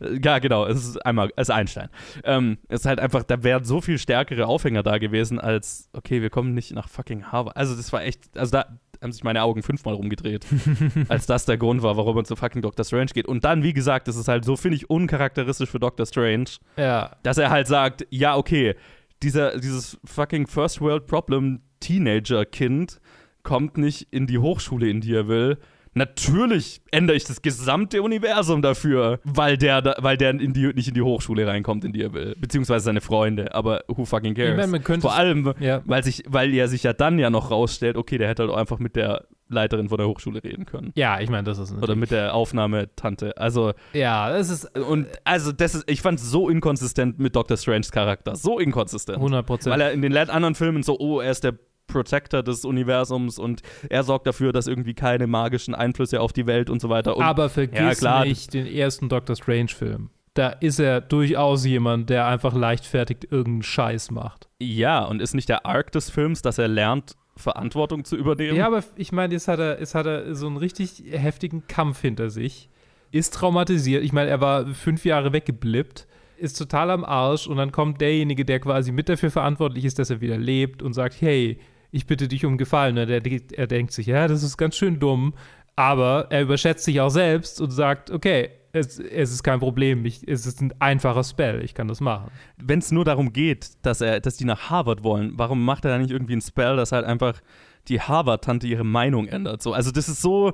[0.22, 1.88] Ja, genau, es ist einmal, es ist Einstein.
[2.24, 6.22] Ähm, es ist halt einfach, da wären so viel stärkere Aufhänger da gewesen, als, okay,
[6.22, 7.56] wir kommen nicht nach fucking Harvard.
[7.56, 8.66] Also, das war echt, also da
[9.06, 10.44] haben sich meine Augen fünfmal rumgedreht,
[11.08, 13.26] als das der Grund war, warum er zu fucking Doctor Strange geht.
[13.26, 16.46] Und dann, wie gesagt, das ist halt so, finde ich, uncharakteristisch für Doctor Strange,
[16.76, 17.16] Ja.
[17.22, 18.74] dass er halt sagt, ja, okay,
[19.22, 23.00] dieser, dieses fucking First World Problem Teenager-Kind
[23.42, 25.58] kommt nicht in die Hochschule, in die er will.
[25.96, 30.88] Natürlich ändere ich das gesamte Universum dafür, weil der, da, weil der in die, nicht
[30.88, 32.36] in die Hochschule reinkommt, in die er will.
[32.38, 34.62] Beziehungsweise seine Freunde, aber who fucking cares?
[34.62, 35.80] Ich man könnte Vor allem, Ja.
[35.86, 38.58] weil, sich, weil er sich ja dann ja noch rausstellt, okay, der hätte halt auch
[38.58, 40.92] einfach mit der Leiterin von der Hochschule reden können.
[40.96, 43.36] Ja, ich meine, das ist Oder mit der Aufnahmetante.
[43.38, 47.56] Also, Ja, das ist und also das ist, ich fand es so inkonsistent mit Dr.
[47.56, 48.36] Stranges Charakter.
[48.36, 49.16] So inkonsistent.
[49.16, 49.72] 100 Prozent.
[49.72, 51.54] Weil er in den anderen Filmen so, oh, er ist der
[51.86, 56.70] Protector des Universums und er sorgt dafür, dass irgendwie keine magischen Einflüsse auf die Welt
[56.70, 57.16] und so weiter.
[57.16, 60.10] Und, Aber vergiss ja, nicht den ersten Doctor Strange-Film.
[60.34, 64.48] Da ist er durchaus jemand, der einfach leichtfertig irgendeinen Scheiß macht.
[64.60, 68.56] Ja, und ist nicht der Arc des Films, dass er lernt, Verantwortung zu übernehmen?
[68.56, 72.00] Ja, aber ich meine, jetzt hat er, jetzt hat er so einen richtig heftigen Kampf
[72.00, 72.68] hinter sich.
[73.12, 74.04] Ist traumatisiert.
[74.04, 76.06] Ich meine, er war fünf Jahre weggeblippt,
[76.38, 80.10] ist total am Arsch und dann kommt derjenige, der quasi mit dafür verantwortlich ist, dass
[80.10, 81.58] er wieder lebt und sagt, hey,
[81.90, 82.98] ich bitte dich um Gefallen.
[82.98, 85.34] Und er, er denkt sich, ja, das ist ganz schön dumm,
[85.76, 90.26] aber er überschätzt sich auch selbst und sagt, okay, es, es ist kein Problem, ich,
[90.26, 92.30] es ist ein einfacher Spell, ich kann das machen.
[92.58, 95.92] Wenn es nur darum geht, dass, er, dass die nach Harvard wollen, warum macht er
[95.92, 97.40] da nicht irgendwie ein Spell, dass halt einfach
[97.88, 99.62] die Harvard-Tante ihre Meinung ändert?
[99.62, 100.52] So, also das ist so.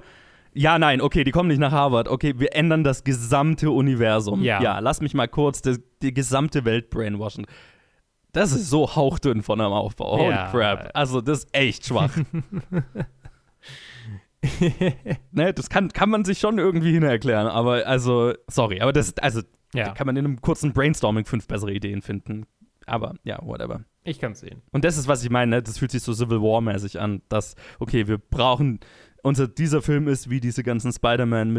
[0.54, 2.08] Ja, nein, okay, die kommen nicht nach Harvard.
[2.08, 4.42] Okay, wir ändern das gesamte Universum.
[4.42, 4.60] Ja.
[4.60, 7.46] ja lass mich mal kurz das, die gesamte Welt brainwashen.
[8.32, 10.18] Das ist so hauchdünn von einem Aufbau.
[10.18, 10.50] Holy Ja.
[10.50, 10.90] crap.
[10.94, 12.16] Also, das ist echt schwach.
[15.32, 19.16] ne, das kann, kann man sich schon irgendwie hin erklären, aber also, sorry, aber das,
[19.18, 19.42] also,
[19.74, 19.86] Ja.
[19.86, 22.46] da kann man in einem kurzen Brainstorming fünf bessere Ideen finden.
[22.86, 23.84] Aber ja, whatever.
[24.02, 24.62] Ich kann sehen.
[24.72, 25.62] Und das ist, was ich meine, ne?
[25.62, 28.80] das fühlt sich so Civil War-mäßig an, dass, okay, wir brauchen,
[29.22, 31.52] unser, dieser Film ist, wie diese ganzen Spider-Man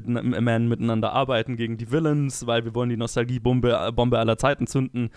[0.44, 5.12] Man miteinander arbeiten gegen die Villains, weil wir wollen die Nostalgie-Bombe Bombe aller Zeiten zünden.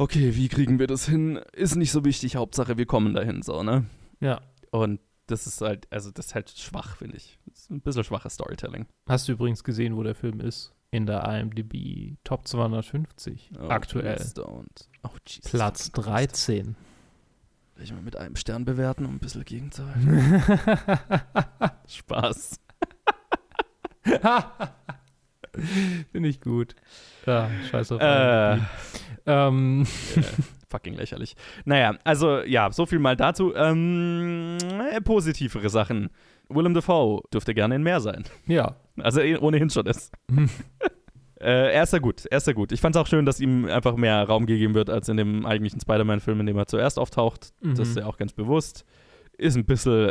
[0.00, 1.36] Okay, wie kriegen wir das hin?
[1.52, 3.84] Ist nicht so wichtig, Hauptsache wir kommen dahin, so, ne?
[4.20, 4.40] Ja.
[4.70, 7.38] Und das ist halt, also das ist halt schwach, finde ich.
[7.44, 8.86] Das ist ein bisschen schwaches Storytelling.
[9.06, 10.72] Hast du übrigens gesehen, wo der Film ist?
[10.90, 14.24] In der IMDb Top 250 Oh, aktuell.
[14.38, 14.62] Oh,
[15.26, 15.50] Jesus.
[15.50, 16.76] Platz 13.
[17.74, 20.42] Will ich mal mit einem Stern bewerten, um ein bisschen gegenzuhalten?
[21.86, 22.58] Spaß.
[26.12, 26.74] Finde ich gut.
[27.26, 28.58] Ja, scheiß auf Äh.
[29.26, 29.86] Ähm,
[30.16, 30.22] Äh,
[30.68, 31.34] fucking lächerlich.
[31.64, 33.54] Naja, also ja, so viel mal dazu.
[33.54, 34.56] Ähm,
[34.92, 36.10] äh, positivere Sachen.
[36.48, 38.24] Willem Dafoe dürfte gerne in mehr sein.
[38.46, 38.76] ja.
[38.98, 40.12] Also eh ohnehin schon ist.
[41.40, 42.70] äh, er ist ja gut, er ist ja gut.
[42.70, 45.46] Ich fand es auch schön, dass ihm einfach mehr Raum gegeben wird als in dem
[45.46, 47.54] eigentlichen Spider-Man-Film, in dem er zuerst auftaucht.
[47.62, 47.76] Mhm.
[47.76, 48.84] Das ist ja auch ganz bewusst.
[49.38, 50.10] Ist ein bisschen,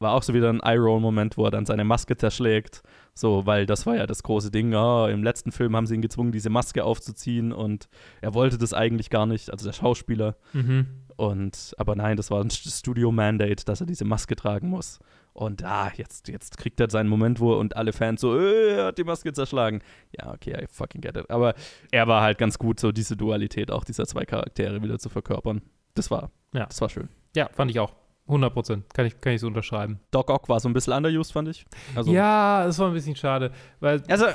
[0.00, 2.82] war auch so wieder ein Eye-Roll-Moment, wo er dann seine Maske zerschlägt.
[3.14, 4.72] So, weil das war ja das große Ding.
[4.74, 7.88] Oh, Im letzten Film haben sie ihn gezwungen, diese Maske aufzuziehen und
[8.20, 10.36] er wollte das eigentlich gar nicht, also der Schauspieler.
[10.52, 10.86] Mhm.
[11.16, 15.00] Und, aber nein, das war ein Studio-Mandate, dass er diese Maske tragen muss.
[15.32, 18.86] Und ah, jetzt, jetzt kriegt er seinen Moment, wo und alle Fans so, äh, er
[18.86, 19.80] hat die Maske zerschlagen.
[20.16, 21.28] Ja, okay, I fucking get it.
[21.30, 21.54] Aber
[21.90, 25.62] er war halt ganz gut, so diese Dualität auch dieser zwei Charaktere wieder zu verkörpern.
[25.94, 26.66] Das war, Ja.
[26.66, 27.08] das war schön.
[27.36, 27.92] Ja, fand ich auch.
[28.28, 28.94] 100 Prozent.
[28.94, 30.00] Kann ich, kann ich so unterschreiben.
[30.10, 31.64] Doc Ock war so ein bisschen underused, fand ich.
[31.94, 33.50] Also, ja, es war ein bisschen schade,
[33.80, 34.26] weil Also,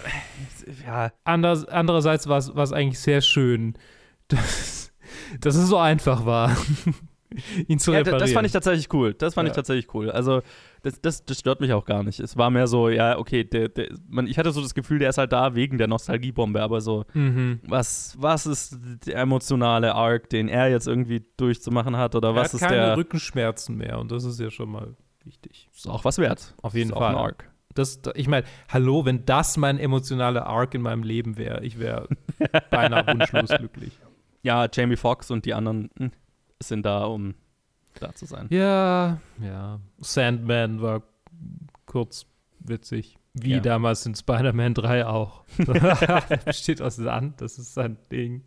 [0.86, 1.12] ja.
[1.24, 3.76] anders, andererseits war es eigentlich sehr schön,
[4.28, 4.92] dass,
[5.40, 6.56] dass es so einfach war,
[7.68, 8.20] ihn zu Ja, reparieren.
[8.20, 9.14] das fand ich tatsächlich cool.
[9.14, 9.56] Das fand ich Ja.
[9.56, 10.10] tatsächlich cool.
[10.12, 10.42] Also,
[10.84, 12.20] das, das, das stört mich auch gar nicht.
[12.20, 15.10] Es war mehr so, ja, okay, der, der, man, ich hatte so das Gefühl, der
[15.10, 17.60] ist halt da wegen der Nostalgiebombe, aber so, Mhm.
[17.66, 18.78] was, was ist
[19.08, 22.76] der emotionale Arc, den er jetzt irgendwie durchzumachen hat oder er was hat ist keine
[22.76, 22.98] der.
[22.98, 25.70] Rückenschmerzen mehr und das ist ja schon mal wichtig.
[25.74, 26.54] Ist auch was wert.
[26.62, 27.16] Auf jeden Ist auch Fall.
[27.16, 27.50] ein Arc.
[27.76, 31.80] Das, da- ich meine, hallo, wenn das mein emotionaler Arc in meinem Leben wäre, ich
[31.80, 32.08] wäre
[32.70, 33.98] beinahe wunschlos glücklich.
[34.44, 36.12] Ja, Jamie Foxx und die anderen hm,
[36.62, 37.34] sind da, um
[38.00, 38.48] da zu sein.
[38.50, 39.80] Ja, ja.
[40.00, 41.04] Sandman war
[41.86, 42.26] kurz
[42.60, 43.18] witzig.
[43.36, 43.60] Wie Ja.
[43.62, 45.44] damals in Spider-Man 3 auch.
[45.58, 48.44] Der besteht aus Sand, das ist sein Ding.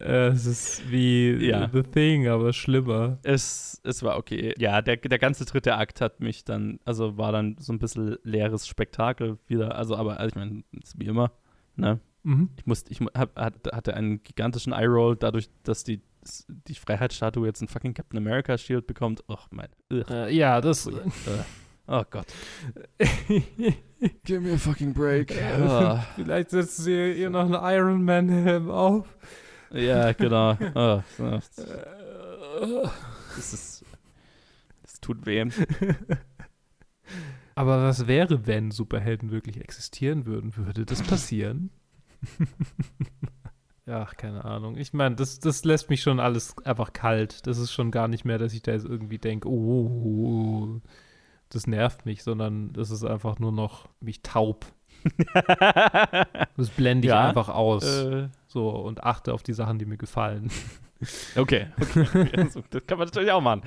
[0.00, 1.68] Äh, Es ist wie Ja.
[1.70, 3.18] The Thing, aber schlimmer.
[3.24, 4.54] Es, es war okay.
[4.56, 8.16] Ja, der, der ganze dritte Akt hat mich dann, also war dann so ein bisschen
[8.22, 9.76] leeres Spektakel wieder.
[9.76, 10.64] Also, aber also ich meine,
[10.96, 11.30] wie immer,
[11.76, 12.00] ne?
[12.22, 12.48] Mhm.
[12.56, 16.00] Ich musste, ich hab, hat, hatte einen gigantischen Eye-Roll dadurch, dass die,
[16.48, 19.24] die Freiheitsstatue jetzt ein fucking Captain America Shield bekommt.
[19.28, 19.68] Och, mein.
[19.92, 20.04] Ugh.
[20.10, 20.86] Äh, ja, das.
[20.86, 21.44] Ui, äh.
[21.86, 22.26] Oh Gott.
[24.24, 25.34] Give me a fucking break.
[25.34, 29.06] Ja, Vielleicht setzen sie ihr noch einen Iron Man-Helm auf.
[29.72, 30.56] Ja, genau.
[32.62, 32.90] Oh,
[33.36, 33.84] das ist.
[34.82, 35.46] Das tut weh.
[37.54, 40.56] Aber was wäre, wenn Superhelden wirklich existieren würden?
[40.56, 41.70] Würde das passieren?
[43.90, 44.76] Ach, keine Ahnung.
[44.76, 47.46] Ich meine, das, das lässt mich schon alles einfach kalt.
[47.46, 50.80] Das ist schon gar nicht mehr, dass ich da jetzt irgendwie denke, oh,
[51.48, 54.66] das nervt mich, sondern das ist einfach nur noch mich taub.
[56.56, 57.84] das blende ich Ja, einfach aus.
[57.84, 58.28] äh.
[58.46, 60.50] So und achte auf die Sachen, die mir gefallen.
[61.34, 62.28] Okay, okay.
[62.36, 63.62] Also, das kann man natürlich auch machen.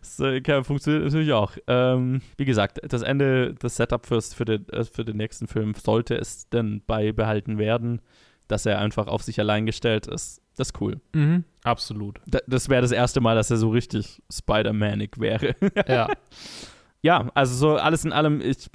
[0.00, 1.52] Das äh, kann, funktioniert natürlich auch.
[1.66, 5.74] Ähm, wie gesagt, das Ende, das Setup fürs, für, den, äh, für den nächsten Film
[5.74, 8.00] sollte es denn beibehalten werden,
[8.48, 10.42] dass er einfach auf sich allein gestellt ist.
[10.56, 11.00] Das ist cool.
[11.14, 12.20] Mhm, absolut.
[12.26, 15.54] Da, das wäre das erste Mal, dass er so richtig Spider-Manig wäre.
[15.88, 16.08] Ja.
[17.02, 18.68] ja, also so alles in allem, ich,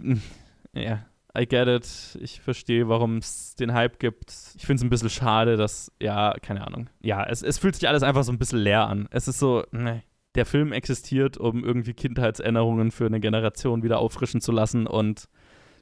[0.74, 1.06] ja,
[1.38, 2.18] I get it.
[2.22, 4.32] Ich verstehe, warum es den Hype gibt.
[4.56, 6.90] Ich finde es ein bisschen schade, dass, ja, keine Ahnung.
[7.02, 9.08] Ja, es, es fühlt sich alles einfach so ein bisschen leer an.
[9.12, 10.04] Es ist so, ne.
[10.36, 15.28] Der Film existiert, um irgendwie Kindheitserinnerungen für eine Generation wieder auffrischen zu lassen und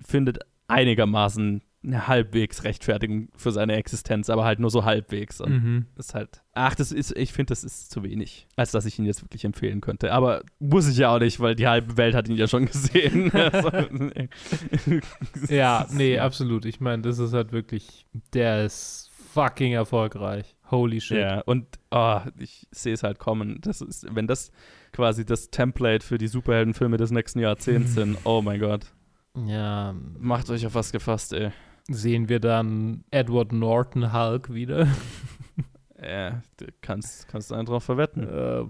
[0.05, 5.41] findet einigermaßen eine halbwegs Rechtfertigung für seine Existenz, aber halt nur so halbwegs.
[5.41, 5.85] Und Mhm.
[5.97, 9.05] ist halt, ach, das ist, ich finde, das ist zu wenig, als dass ich ihn
[9.05, 10.13] jetzt wirklich empfehlen könnte.
[10.13, 13.31] Aber muss ich ja auch nicht, weil die halbe Welt hat ihn ja schon gesehen.
[13.41, 13.71] Also.
[15.49, 16.65] Ja, nee, absolut.
[16.65, 20.55] Ich meine, das ist halt wirklich, der ist fucking erfolgreich.
[20.69, 21.17] Holy shit.
[21.17, 23.59] Ja, und oh, ich sehe es halt kommen.
[23.61, 24.51] Das ist, wenn das
[24.93, 28.85] quasi das Template für die Superheldenfilme des nächsten Jahrzehnts sind, oh mein Gott.
[29.47, 29.95] Ja.
[30.19, 31.51] Macht euch auf was gefasst, ey.
[31.87, 34.87] Sehen wir dann Edward Norton Hulk wieder?
[36.03, 38.27] Ja, du kannst, kannst einen drauf verwetten.
[38.27, 38.67] Uh.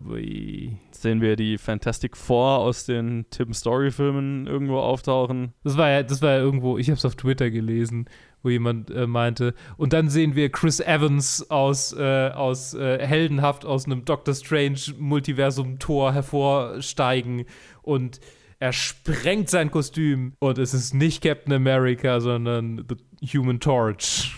[0.91, 5.53] Sehen wir die Fantastic Four aus den Tim Story-Filmen irgendwo auftauchen.
[5.63, 8.09] Das war ja, das war ja irgendwo, ich habe es auf Twitter gelesen,
[8.43, 9.53] wo jemand äh, meinte.
[9.77, 14.79] Und dann sehen wir Chris Evans aus, äh, aus äh, heldenhaft aus einem Doctor Strange
[14.99, 17.45] Multiversum Tor hervorsteigen
[17.81, 18.19] und
[18.61, 22.95] er sprengt sein Kostüm und es ist nicht Captain America, sondern The
[23.37, 24.35] Human Torch.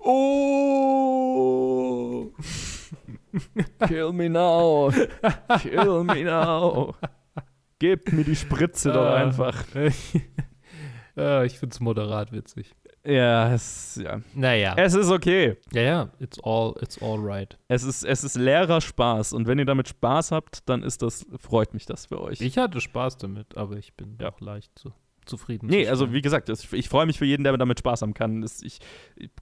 [0.00, 1.14] Oh!
[3.88, 4.90] Kill me now.
[5.62, 6.94] Kill me now.
[7.78, 9.14] Gebt mir die Spritze doch Ah.
[9.16, 9.64] einfach.
[11.16, 12.74] Ja, ich find's moderat witzig.
[13.06, 14.20] Ja, es, ja.
[14.34, 14.74] Naja.
[14.76, 15.56] Es ist okay.
[15.72, 17.56] Ja, ja, it's all, it's all right.
[17.68, 19.32] Es ist, es ist leerer Spaß.
[19.32, 22.40] Und wenn ihr damit Spaß habt, dann ist das, freut mich das für euch.
[22.40, 24.92] Ich hatte Spaß damit, aber ich bin auch leicht zu,
[25.24, 25.68] zufrieden.
[25.68, 28.14] Nee, zu also wie gesagt, das, ich freue mich für jeden, der damit Spaß haben
[28.14, 28.42] kann.
[28.42, 28.80] Das, ich,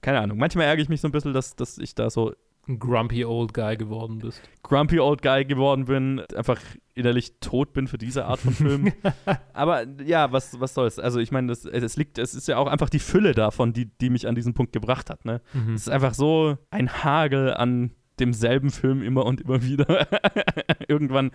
[0.01, 0.37] keine Ahnung.
[0.37, 2.33] Manchmal ärgere ich mich so ein bisschen, dass, dass ich da so
[2.67, 4.41] ein grumpy old guy geworden bist.
[4.63, 6.59] grumpy old guy geworden bin, einfach
[6.93, 8.93] innerlich tot bin für diese Art von Film.
[9.53, 10.97] Aber ja, was, was soll's?
[10.97, 13.85] Also ich meine, das, es liegt, es ist ja auch einfach die Fülle davon, die,
[13.85, 15.25] die mich an diesen Punkt gebracht hat.
[15.25, 15.41] Ne?
[15.53, 15.75] Mhm.
[15.75, 20.07] Es ist einfach so ein Hagel an demselben Film immer und immer wieder.
[20.87, 21.31] Irgendwann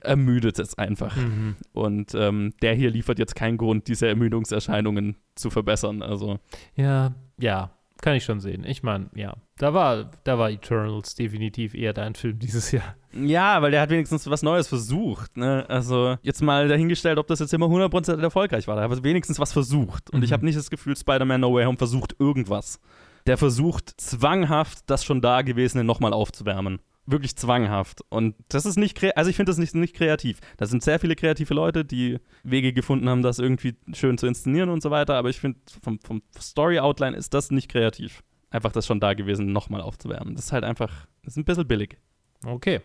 [0.00, 1.16] ermüdet es einfach.
[1.16, 1.56] Mhm.
[1.72, 6.02] Und ähm, der hier liefert jetzt keinen Grund, diese Ermüdungserscheinungen zu verbessern.
[6.02, 6.38] Also
[6.74, 7.70] Ja, ja.
[8.00, 8.64] Kann ich schon sehen.
[8.64, 12.96] Ich meine, ja, da war, da war Eternals definitiv eher dein Film dieses Jahr.
[13.12, 15.36] Ja, weil der hat wenigstens was Neues versucht.
[15.36, 15.64] Ne?
[15.68, 18.76] Also jetzt mal dahingestellt, ob das jetzt immer 100% erfolgreich war.
[18.76, 20.10] Der hat wenigstens was versucht.
[20.10, 22.80] Und ich habe nicht das Gefühl, Spider-Man No Way Home versucht irgendwas.
[23.26, 26.80] Der versucht zwanghaft, das schon Dagewesene nochmal aufzuwärmen.
[27.06, 28.00] Wirklich zwanghaft.
[28.08, 30.40] Und das ist nicht, also ich finde das nicht, nicht kreativ.
[30.56, 34.70] Da sind sehr viele kreative Leute, die Wege gefunden haben, das irgendwie schön zu inszenieren
[34.70, 35.16] und so weiter.
[35.16, 38.22] Aber ich finde, vom, vom Story-Outline ist das nicht kreativ.
[38.50, 40.34] Einfach das schon Dagewesene nochmal aufzuwärmen.
[40.34, 41.98] Das ist halt einfach, das ist ein bisschen billig.
[42.46, 42.80] Okay.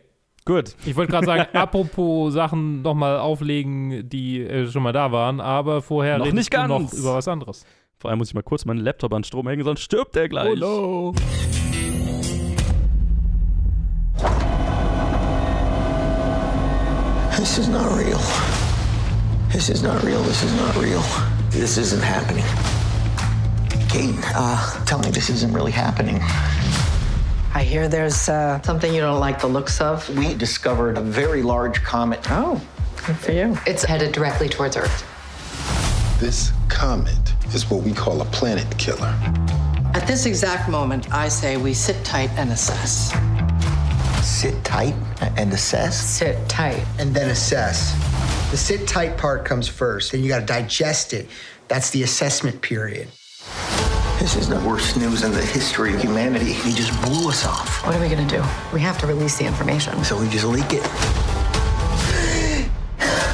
[0.45, 0.75] Gut.
[0.85, 5.81] Ich wollte gerade sagen, apropos Sachen nochmal auflegen, die äh, schon mal da waren, aber
[5.81, 6.69] vorher Noch nicht ganz.
[6.69, 7.65] noch über was anderes.
[7.97, 10.61] Vor allem muss ich mal kurz meinen Laptop an Strom hängen, sonst stirbt der gleich.
[10.61, 11.13] Oh no.
[17.39, 18.17] This is not real.
[19.47, 20.21] This is not real.
[20.23, 21.01] This is not real.
[21.49, 22.43] This isn't happening.
[23.87, 26.19] Kate, uh, tell me this isn't really happening.
[27.53, 30.07] I hear there's uh, something you don't like the looks of.
[30.17, 32.19] We discovered a very large comet.
[32.29, 32.61] Oh,
[33.07, 33.57] good for you.
[33.65, 35.05] It's headed directly towards Earth.
[36.19, 39.17] This comet is what we call a planet killer.
[39.93, 43.13] At this exact moment, I say we sit tight and assess.
[44.21, 44.95] Sit tight
[45.37, 45.99] and assess?
[45.99, 46.83] Sit tight.
[46.99, 47.93] and then assess.
[48.51, 51.27] The sit tight part comes first, then you got to digest it.
[51.67, 53.07] That's the assessment period.
[54.19, 56.51] This is the worst news in the history of humanity.
[56.51, 57.85] He just blew us off.
[57.85, 58.43] What are we gonna do?
[58.73, 60.03] We have to release the information.
[60.03, 60.83] So we just leak it.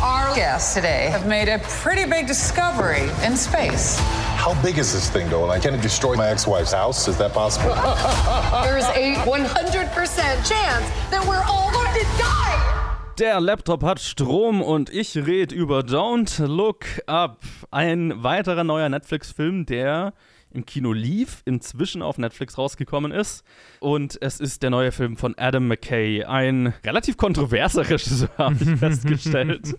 [0.02, 4.00] Our guests today have made a pretty big discovery in space.
[4.46, 5.42] How big is this thing, though?
[5.42, 7.08] And I can't destroy my ex-wife's house.
[7.08, 7.70] Is that possible?
[8.64, 13.16] There's a 100% chance that we're all going to die.
[13.18, 17.40] Der Laptop hat Strom und ich rede über Don't Look Up.
[17.72, 20.14] Ein weiterer neuer Netflix-Film, der
[20.52, 23.44] im Kino lief, inzwischen auf Netflix rausgekommen ist.
[23.80, 26.24] Und es ist der neue Film von Adam McKay.
[26.24, 29.74] Ein relativ kontroverser Regisseur, habe ich festgestellt.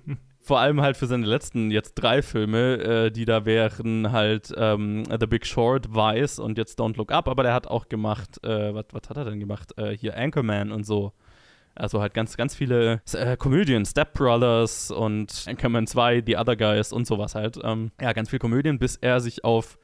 [0.47, 5.03] Vor allem halt für seine letzten jetzt drei Filme, äh, die da wären halt ähm,
[5.19, 7.27] The Big Short, Vice und jetzt Don't Look Up.
[7.27, 9.77] Aber der hat auch gemacht, äh, was was hat er denn gemacht?
[9.77, 11.13] Äh, hier Anchorman und so.
[11.75, 16.93] Also halt ganz, ganz viele äh, Komödien, Step Brothers und Anchorman 2, The Other Guys
[16.93, 17.59] und sowas halt.
[17.65, 19.79] Ähm, ja, ganz viel Komödien, bis er sich auf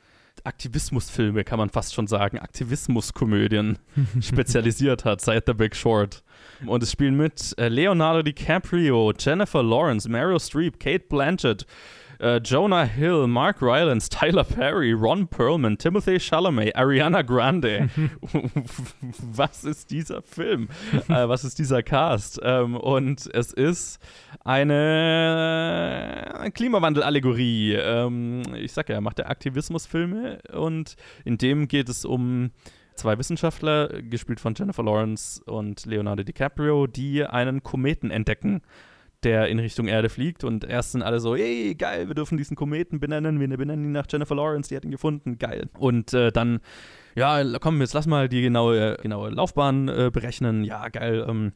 [0.44, 3.80] Aktivismusfilme, kann man fast schon sagen, Aktivismuskomödien
[4.20, 6.22] spezialisiert hat seit The Big Short.
[6.66, 11.66] Und es spielen mit äh, Leonardo DiCaprio, Jennifer Lawrence, Meryl Streep, Kate Blanchett,
[12.22, 17.90] äh, Jonah Hill, Mark Rylance, Tyler Perry, Ron Perlman, Timothy Chalamet, Ariana Grande.
[19.34, 20.68] was ist dieser Film?
[21.09, 22.40] äh, was ist dieser Cast?
[22.43, 23.98] Ähm, und es ist
[24.44, 27.74] eine Klimawandel-Allegorie.
[27.74, 30.94] Ähm, ich sag ja, er macht ja Aktivismusfilme und
[31.24, 32.52] in dem geht es um
[32.94, 38.62] zwei Wissenschaftler, gespielt von Jennifer Lawrence und Leonardo DiCaprio, die einen Kometen entdecken
[39.23, 42.56] der in Richtung Erde fliegt und erst sind alle so, ey, geil, wir dürfen diesen
[42.56, 45.69] Kometen benennen, wir benennen ihn nach Jennifer Lawrence, die hat ihn gefunden, geil.
[45.78, 46.60] Und äh, dann,
[47.14, 51.24] ja, komm, jetzt lass mal die genaue, genaue Laufbahn äh, berechnen, ja, geil.
[51.28, 51.52] Ähm,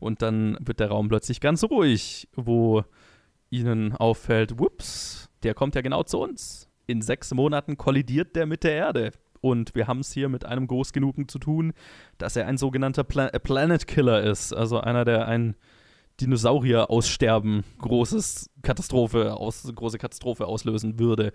[0.00, 2.84] und dann wird der Raum plötzlich ganz ruhig, wo
[3.50, 6.68] ihnen auffällt, whoops, der kommt ja genau zu uns.
[6.86, 9.12] In sechs Monaten kollidiert der mit der Erde.
[9.40, 11.72] Und wir haben es hier mit einem groß genugen zu tun,
[12.18, 14.52] dass er ein sogenannter Pla äh, Planet Killer ist.
[14.52, 15.54] Also einer, der ein
[16.20, 21.32] Dinosaurier aussterben, großes Katastrophe, aus, große Katastrophe auslösen würde.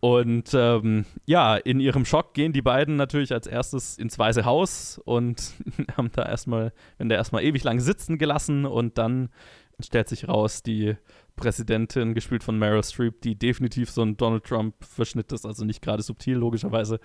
[0.00, 5.00] Und ähm, ja, in ihrem Schock gehen die beiden natürlich als erstes ins Weiße Haus
[5.04, 5.54] und
[5.96, 9.30] haben da erstmal, wenn der erstmal ewig lang sitzen gelassen und dann
[9.80, 10.96] stellt sich raus, die
[11.38, 16.02] Präsidentin, gespielt von Meryl Streep, die definitiv so ein Donald Trump-Verschnitt ist, also nicht gerade
[16.02, 17.00] subtil, logischerweise.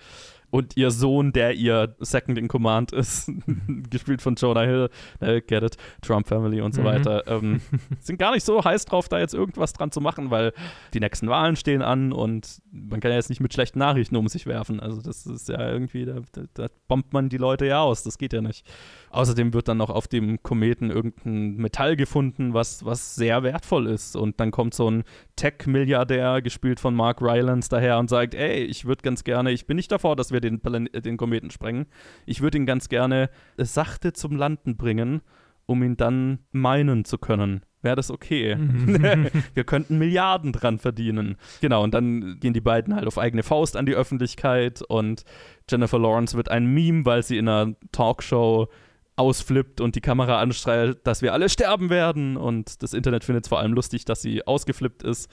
[0.50, 3.32] Und ihr Sohn, der ihr Second in Command ist,
[3.90, 4.90] gespielt von Jonah Hill,
[5.20, 6.86] äh, get it, Trump Family und so Mhm.
[6.86, 7.62] weiter, ähm,
[8.02, 10.54] sind gar nicht so heiß drauf, da jetzt irgendwas dran zu machen, weil
[10.94, 14.28] die nächsten Wahlen stehen an und man kann ja jetzt nicht mit schlechten Nachrichten um
[14.28, 14.80] sich werfen.
[14.80, 18.20] Also das ist ja irgendwie, da, da, da bombt man die Leute ja aus, das
[18.20, 18.66] geht ja nicht.
[19.10, 24.16] Außerdem wird dann noch auf dem Kometen irgendein Metall gefunden, was, was sehr wertvoll ist.
[24.24, 25.04] Und dann kommt so ein
[25.36, 29.76] Tech-Milliardär, gespielt von Mark Rylance, daher und sagt, ey, ich würde ganz gerne, ich bin
[29.76, 31.86] nicht davor, dass wir den, Plan den Kometen sprengen.
[32.26, 35.22] Ich würde ihn ganz gerne sachte zum Landen bringen,
[35.66, 37.62] um ihn dann meinen zu können.
[37.84, 38.56] Wäre das okay?
[38.56, 39.28] Mhm.
[39.54, 41.36] wir könnten Milliarden dran verdienen.
[41.60, 45.26] Genau, und dann gehen die beiden halt auf eigene Faust an die Öffentlichkeit und
[45.70, 48.70] Jennifer Lawrence wird ein Meme, weil sie in einer Talkshow
[49.16, 52.38] ausflippt und die Kamera anstrahlt, dass wir alle sterben werden.
[52.38, 55.30] Und das Internet findet es vor allem lustig, dass sie ausgeflippt ist.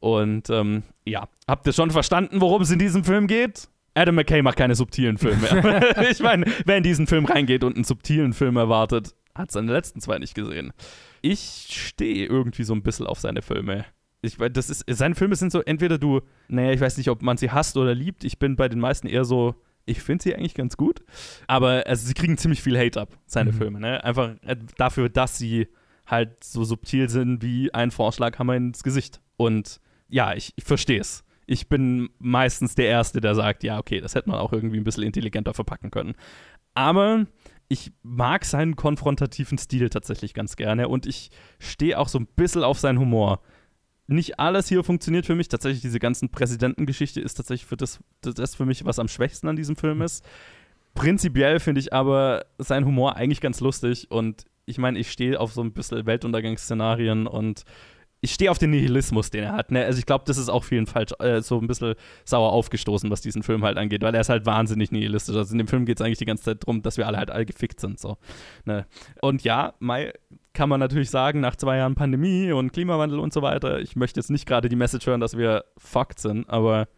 [0.00, 3.68] Und ähm, ja, habt ihr schon verstanden, worum es in diesem Film geht?
[3.94, 5.94] Adam McKay macht keine subtilen Filme.
[6.10, 10.00] ich meine, wer in diesen Film reingeht und einen subtilen Film erwartet, hat seine letzten
[10.00, 10.72] zwei nicht gesehen.
[11.22, 13.84] Ich stehe irgendwie so ein bisschen auf seine Filme.
[14.20, 17.36] Ich, das ist, seine Filme sind so, entweder du, naja, ich weiß nicht, ob man
[17.36, 18.24] sie hasst oder liebt.
[18.24, 19.54] Ich bin bei den meisten eher so,
[19.86, 21.02] ich finde sie eigentlich ganz gut.
[21.46, 23.56] Aber also, sie kriegen ziemlich viel Hate ab, seine Mhm.
[23.56, 23.80] Filme.
[23.80, 24.02] Ne?
[24.04, 25.68] Einfach äh, dafür, dass sie
[26.06, 29.20] halt so subtil sind wie ein Vorschlaghammer ins Gesicht.
[29.36, 31.24] Und ja, ich, ich verstehe es.
[31.46, 34.84] Ich bin meistens der Erste, der sagt, ja, okay, das hätte man auch irgendwie ein
[34.84, 36.14] bisschen intelligenter verpacken können.
[36.74, 37.26] Aber
[37.68, 42.62] ich mag seinen konfrontativen Stil tatsächlich ganz gerne und ich stehe auch so ein bisschen
[42.64, 43.40] auf seinen Humor.
[44.06, 45.48] Nicht alles hier funktioniert für mich.
[45.48, 49.56] Tatsächlich, diese ganzen Präsidentengeschichte ist tatsächlich für das, das für mich, was am schwächsten an
[49.56, 50.24] diesem Film ist.
[50.94, 55.52] Prinzipiell finde ich aber seinen Humor eigentlich ganz lustig und ich meine, ich stehe auf
[55.52, 57.64] so ein bisschen Weltuntergangsszenarien und
[58.24, 59.70] ich stehe auf den Nihilismus, den er hat.
[59.70, 59.84] Ne?
[59.84, 61.94] Also ich glaube, das ist auch vielen falsch, äh, so ein bisschen
[62.24, 65.36] sauer aufgestoßen, was diesen Film halt angeht, weil er ist halt wahnsinnig nihilistisch.
[65.36, 67.30] Also in dem Film geht es eigentlich die ganze Zeit darum, dass wir alle halt
[67.30, 68.00] alle gefickt sind.
[68.00, 68.16] So.
[68.64, 68.86] Ne?
[69.20, 70.14] Und ja, Mai
[70.54, 74.20] kann man natürlich sagen, nach zwei Jahren Pandemie und Klimawandel und so weiter, ich möchte
[74.20, 76.88] jetzt nicht gerade die Message hören, dass wir fucked sind, aber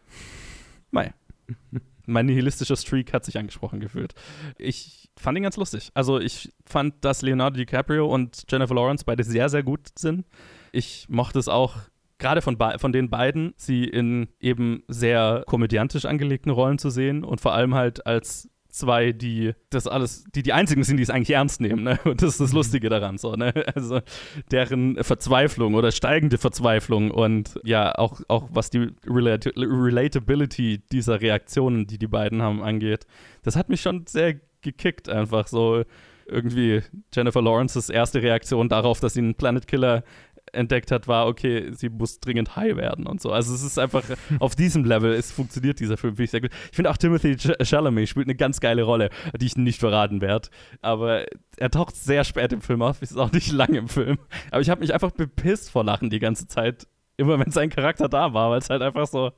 [0.91, 1.13] Mai.
[2.09, 4.13] Mein nihilistischer Streak hat sich angesprochen gefühlt.
[4.57, 5.89] Ich fand ihn ganz lustig.
[5.93, 10.25] Also ich fand, dass Leonardo DiCaprio und Jennifer Lawrence beide sehr, sehr gut sind.
[10.71, 11.75] Ich mochte es auch
[12.19, 17.41] gerade von, von den beiden, sie in eben sehr komödiantisch angelegten Rollen zu sehen und
[17.41, 21.31] vor allem halt als zwei, die das alles, die die einzigen sind, die es eigentlich
[21.31, 21.99] ernst nehmen, ne?
[22.05, 23.53] Und das ist das Lustige daran, so, ne?
[23.75, 24.01] Also
[24.51, 31.87] deren Verzweiflung oder steigende Verzweiflung und ja, auch, auch was die Relati Relatability dieser Reaktionen,
[31.87, 33.07] die die beiden haben, angeht,
[33.43, 35.83] das hat mich schon sehr gekickt, einfach so
[36.27, 36.81] irgendwie
[37.13, 40.03] Jennifer Lawrences erste Reaktion darauf, dass sie einen Planet Killer
[40.57, 43.31] entdeckt hat, war, okay, sie muss dringend high werden und so.
[43.31, 44.03] Also es ist einfach
[44.39, 46.51] auf diesem Level, es funktioniert dieser Film, finde ich sehr gut.
[46.71, 49.09] Ich finde auch Timothy Ch- Chalamet spielt eine ganz geile Rolle,
[49.39, 50.49] die ich nicht verraten werde.
[50.81, 51.25] Aber
[51.57, 54.17] er taucht sehr spät im Film auf, ist auch nicht lang im Film.
[54.51, 58.09] Aber ich habe mich einfach bepisst vor Lachen die ganze Zeit, immer wenn sein Charakter
[58.09, 59.31] da war, weil es halt einfach so,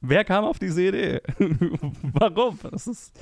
[0.00, 1.20] wer kam auf diese Idee?
[2.02, 2.58] Warum?
[2.70, 3.12] Das ist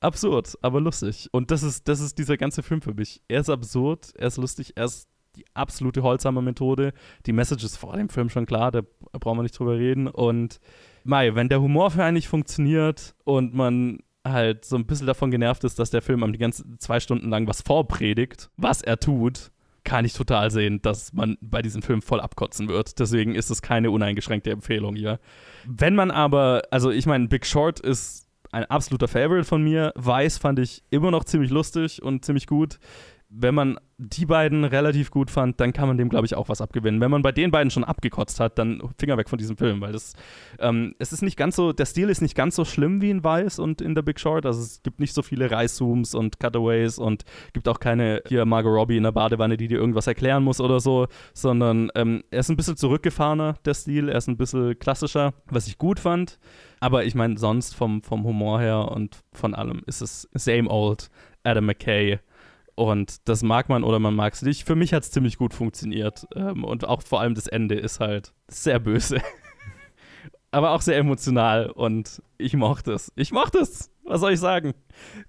[0.00, 1.28] absurd, aber lustig.
[1.32, 3.22] Und das ist, das ist dieser ganze Film für mich.
[3.28, 6.92] Er ist absurd, er ist lustig, er ist die absolute Holzhammer-Methode.
[7.26, 8.82] Die Message ist vor dem Film schon klar, da
[9.12, 10.08] brauchen wir nicht drüber reden.
[10.08, 10.60] Und
[11.04, 15.30] Mai, wenn der Humor für einen nicht funktioniert und man halt so ein bisschen davon
[15.30, 19.00] genervt ist, dass der Film am die ganze zwei Stunden lang was vorpredigt, was er
[19.00, 19.50] tut,
[19.84, 23.00] kann ich total sehen, dass man bei diesem Film voll abkotzen wird.
[23.00, 25.18] Deswegen ist es keine uneingeschränkte Empfehlung hier.
[25.66, 29.92] Wenn man aber, also ich meine, Big Short ist ein absoluter Favorite von mir.
[29.96, 32.78] Weiß fand ich immer noch ziemlich lustig und ziemlich gut.
[33.34, 36.60] Wenn man die beiden relativ gut fand, dann kann man dem, glaube ich, auch was
[36.60, 37.00] abgewinnen.
[37.00, 39.92] Wenn man bei den beiden schon abgekotzt hat, dann Finger weg von diesem Film, weil
[39.92, 40.14] das,
[40.58, 43.24] ähm, es ist nicht ganz so, der Stil ist nicht ganz so schlimm wie in
[43.24, 44.44] Weiß und in The Big Short.
[44.44, 48.72] Also es gibt nicht so viele Reißzooms und Cutaways und gibt auch keine hier Margot
[48.72, 52.50] Robbie in der Badewanne, die dir irgendwas erklären muss oder so, sondern ähm, er ist
[52.50, 54.08] ein bisschen zurückgefahrener, der Stil.
[54.08, 56.38] Er ist ein bisschen klassischer, was ich gut fand.
[56.80, 61.08] Aber ich meine, sonst vom, vom Humor her und von allem ist es same old
[61.44, 62.18] Adam McKay.
[62.74, 64.66] Und das mag man oder man mag es nicht.
[64.66, 66.26] Für mich hat es ziemlich gut funktioniert.
[66.34, 69.20] Ähm, und auch vor allem das Ende ist halt sehr böse.
[70.50, 71.70] Aber auch sehr emotional.
[71.70, 73.12] Und ich mochte es.
[73.14, 73.91] Ich mochte es.
[74.04, 74.74] Was soll ich sagen?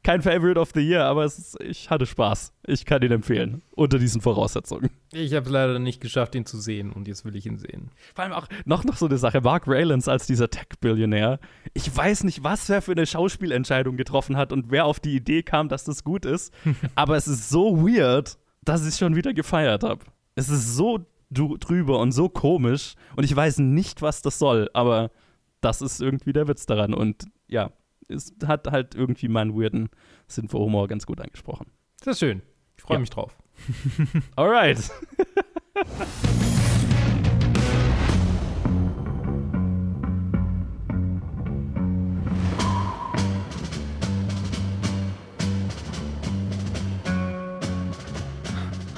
[0.01, 2.53] Kein Favorite of the Year, aber ist, ich hatte Spaß.
[2.65, 3.61] Ich kann ihn empfehlen.
[3.75, 4.89] Unter diesen Voraussetzungen.
[5.11, 7.91] Ich habe es leider nicht geschafft, ihn zu sehen und jetzt will ich ihn sehen.
[8.15, 9.41] Vor allem auch noch, noch so eine Sache.
[9.41, 11.39] Mark Rylance als dieser Tech-Billionär.
[11.73, 15.43] Ich weiß nicht, was er für eine Schauspielentscheidung getroffen hat und wer auf die Idee
[15.43, 16.51] kam, dass das gut ist.
[16.95, 20.03] aber es ist so weird, dass ich es schon wieder gefeiert habe.
[20.35, 24.69] Es ist so dr- drüber und so komisch und ich weiß nicht, was das soll,
[24.73, 25.11] aber
[25.61, 26.93] das ist irgendwie der Witz daran.
[26.95, 27.71] Und ja,
[28.13, 29.89] es hat halt irgendwie meinen weirden
[30.27, 31.67] Sinn für Humor ganz gut angesprochen.
[31.99, 32.41] Das ist schön.
[32.77, 32.99] Ich freue Ja.
[33.01, 33.37] mich drauf.
[34.35, 34.91] Alright.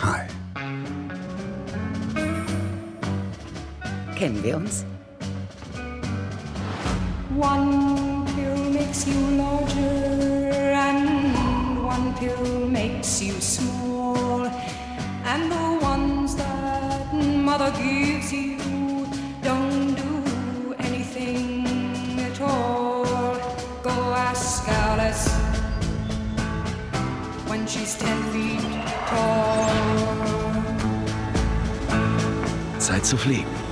[0.02, 0.28] Hi.
[4.16, 4.86] Kennen wir uns?
[7.38, 8.15] One
[8.96, 14.46] makes you larger, and one pill makes you small.
[15.26, 18.58] And the ones that mother gives you
[19.42, 23.36] don't do anything at all.
[23.84, 23.92] Go
[24.30, 25.28] ask Alice
[27.50, 28.64] when she's ten feet
[29.10, 29.74] tall.
[32.80, 33.65] Zeit zu fliegen.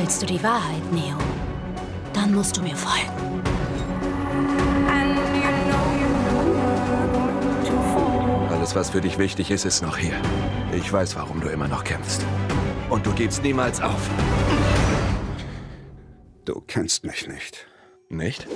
[0.00, 1.16] Willst du die Wahrheit, Neo?
[2.12, 3.10] Dann musst du mir folgen.
[8.48, 10.14] Alles, was für dich wichtig ist, ist noch hier.
[10.72, 12.24] Ich weiß, warum du immer noch kämpfst.
[12.88, 14.08] Und du gibst niemals auf.
[16.44, 17.66] Du kennst mich nicht.
[18.08, 18.46] Nicht?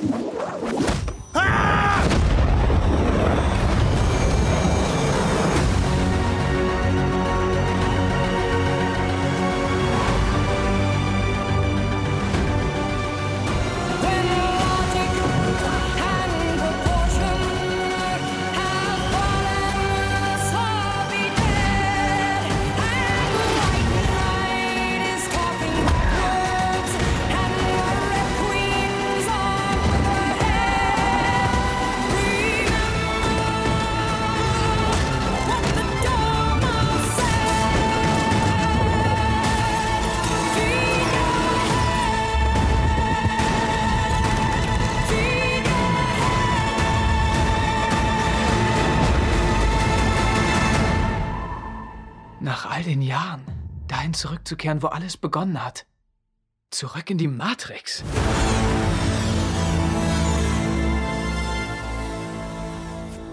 [54.52, 55.86] Zurückzukehren, wo alles begonnen hat.
[56.70, 58.02] Zurück in die Matrix.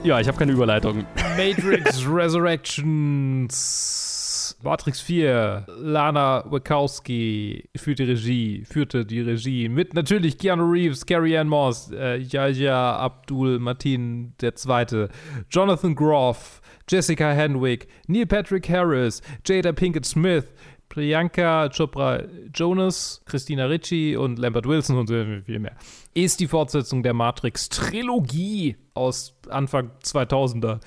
[0.04, 1.06] Ja, ich habe keine Überleitung.
[1.38, 4.56] Matrix Resurrections.
[4.62, 5.66] Matrix 4.
[5.78, 12.18] Lana Wachowski führte Regie, führte die Regie mit natürlich Keanu Reeves, Carrie Ann Moss, äh,
[12.18, 15.08] Yahya Abdul Matin II.,
[15.50, 20.46] Jonathan Groff, Jessica Henwick, Neil Patrick Harris, Jada Pinkett Smith,
[20.90, 25.14] Priyanka Chopra Jonas, Christina Ricci und Lambert Wilson und so
[25.46, 25.76] viel mehr.
[26.14, 30.80] Ist die Fortsetzung der Matrix-Trilogie aus Anfang 2000er,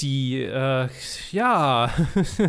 [0.00, 0.88] die, äh,
[1.32, 1.90] ja,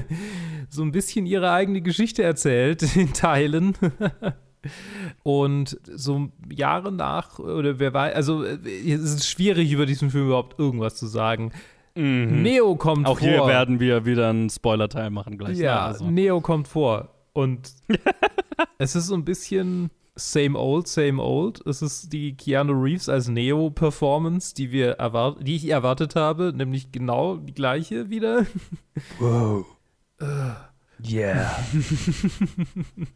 [0.69, 3.73] so ein bisschen ihre eigene Geschichte erzählt in Teilen.
[5.23, 10.60] Und so Jahre nach, oder wer weiß, also es ist schwierig, über diesen Film überhaupt
[10.60, 11.53] irgendwas zu sagen.
[11.99, 12.41] Mhm.
[12.41, 13.27] Neo kommt Auch vor.
[13.27, 15.57] hier werden wir wieder einen Spoiler-Teil machen gleich.
[15.57, 15.63] ne?
[15.63, 16.09] Ja, Also.
[16.09, 17.09] Neo kommt vor.
[17.34, 17.71] Und
[18.77, 21.65] es ist so ein bisschen same old, same old.
[21.65, 26.91] Es ist die Keanu Reeves als Neo-Performance, die wir erwart die ich erwartet habe, nämlich
[26.91, 28.45] genau die gleiche wieder.
[29.19, 29.65] Wow.
[31.09, 31.49] Yeah.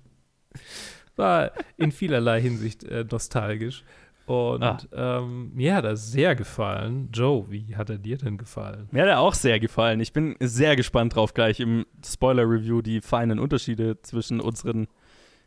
[1.15, 3.83] War in vielerlei Hinsicht äh, nostalgisch.
[4.25, 4.77] Und Ah.
[4.93, 7.09] ähm, mir hat er sehr gefallen.
[7.13, 8.87] Joe, wie hat er dir denn gefallen?
[8.91, 9.99] Mir hat er auch sehr gefallen.
[9.99, 14.87] Ich bin sehr gespannt drauf, gleich im Spoiler-Review die feinen Unterschiede zwischen unseren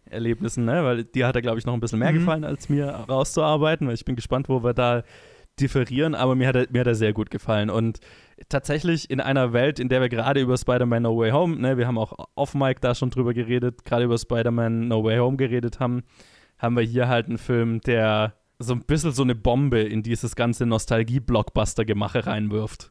[0.08, 0.84] Erlebnissen, ne?
[0.84, 2.18] weil dir hat er, glaube ich, noch ein bisschen mehr Mhm.
[2.18, 3.86] gefallen, als mir rauszuarbeiten.
[3.88, 5.02] Weil ich bin gespannt, wo wir da
[5.58, 7.70] differieren, aber mir hat er, mir hat er sehr gut gefallen.
[7.70, 7.98] Und
[8.50, 11.86] tatsächlich in einer Welt, in der wir gerade über Spider-Man No Way Home, ne, wir
[11.86, 16.02] haben auch off-Mic da schon drüber geredet, gerade über Spider-Man No Way Home geredet haben,
[16.58, 20.36] haben wir hier halt einen Film, der so ein bisschen so eine Bombe in dieses
[20.36, 22.90] ganze Nostalgie-Blockbuster-Gemache reinwirft.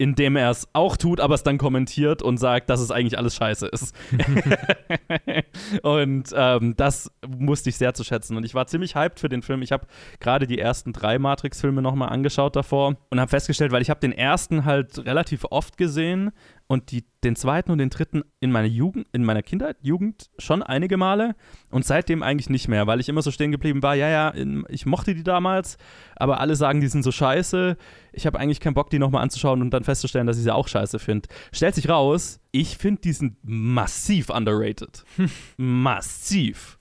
[0.00, 3.34] Indem er es auch tut, aber es dann kommentiert und sagt, dass es eigentlich alles
[3.34, 3.96] scheiße ist.
[5.82, 8.36] und ähm, das musste ich sehr zu schätzen.
[8.36, 9.60] Und ich war ziemlich hyped für den Film.
[9.60, 9.88] Ich habe
[10.20, 14.12] gerade die ersten drei Matrix-Filme nochmal angeschaut davor und habe festgestellt, weil ich habe den
[14.12, 16.30] ersten halt relativ oft gesehen
[16.68, 20.62] und die, den zweiten und den dritten in meiner Jugend, in meiner Kindheit, Jugend schon
[20.62, 21.34] einige Male
[21.70, 24.34] und seitdem eigentlich nicht mehr, weil ich immer so stehen geblieben war, ja, ja,
[24.68, 25.78] ich mochte die damals,
[26.16, 27.76] aber alle sagen, die sind so scheiße.
[28.12, 30.68] Ich habe eigentlich keinen Bock, die nochmal anzuschauen und dann festzustellen, dass ich sie auch
[30.68, 31.28] scheiße finde.
[31.52, 35.04] Stellt sich raus, ich finde die sind massiv underrated.
[35.56, 36.78] massiv.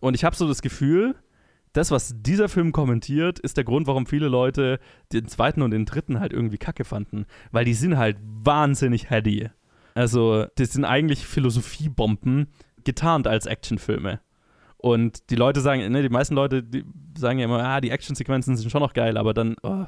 [0.00, 1.14] Und ich habe so das Gefühl,
[1.78, 4.80] das, was dieser Film kommentiert, ist der Grund, warum viele Leute
[5.12, 7.24] den zweiten und den dritten halt irgendwie kacke fanden.
[7.52, 9.48] Weil die sind halt wahnsinnig heady.
[9.94, 12.48] Also, das sind eigentlich Philosophiebomben,
[12.82, 14.20] getarnt als Actionfilme.
[14.76, 16.84] Und die Leute sagen, ne, die meisten Leute die
[17.16, 19.86] sagen ja immer, ah, die Actionsequenzen sind schon noch geil, aber dann, oh,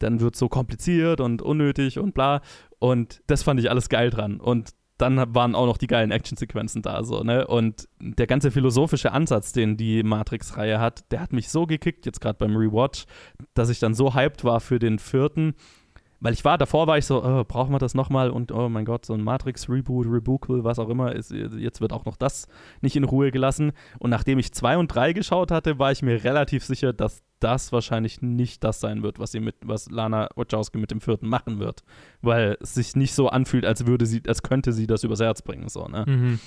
[0.00, 2.40] dann wird es so kompliziert und unnötig und bla.
[2.80, 4.40] Und das fand ich alles geil dran.
[4.40, 4.70] Und
[5.00, 7.46] dann waren auch noch die geilen Actionsequenzen da, so, ne?
[7.46, 12.20] Und der ganze philosophische Ansatz, den die Matrix-Reihe hat, der hat mich so gekickt, jetzt
[12.20, 13.04] gerade beim Rewatch,
[13.54, 15.54] dass ich dann so hyped war für den vierten.
[16.20, 18.84] Weil ich war, davor war ich so, oh, brauchen wir das nochmal und oh mein
[18.84, 22.46] Gott, so ein Matrix-Reboot, Rebookle, was auch immer, ist, jetzt wird auch noch das
[22.82, 23.72] nicht in Ruhe gelassen.
[23.98, 27.72] Und nachdem ich zwei und drei geschaut hatte, war ich mir relativ sicher, dass das
[27.72, 31.58] wahrscheinlich nicht das sein wird, was sie mit, was Lana Wachowski mit dem vierten machen
[31.58, 31.82] wird.
[32.20, 35.40] Weil es sich nicht so anfühlt, als würde sie, als könnte sie das übers Herz
[35.40, 36.04] bringen, so, ne?
[36.06, 36.38] Mhm.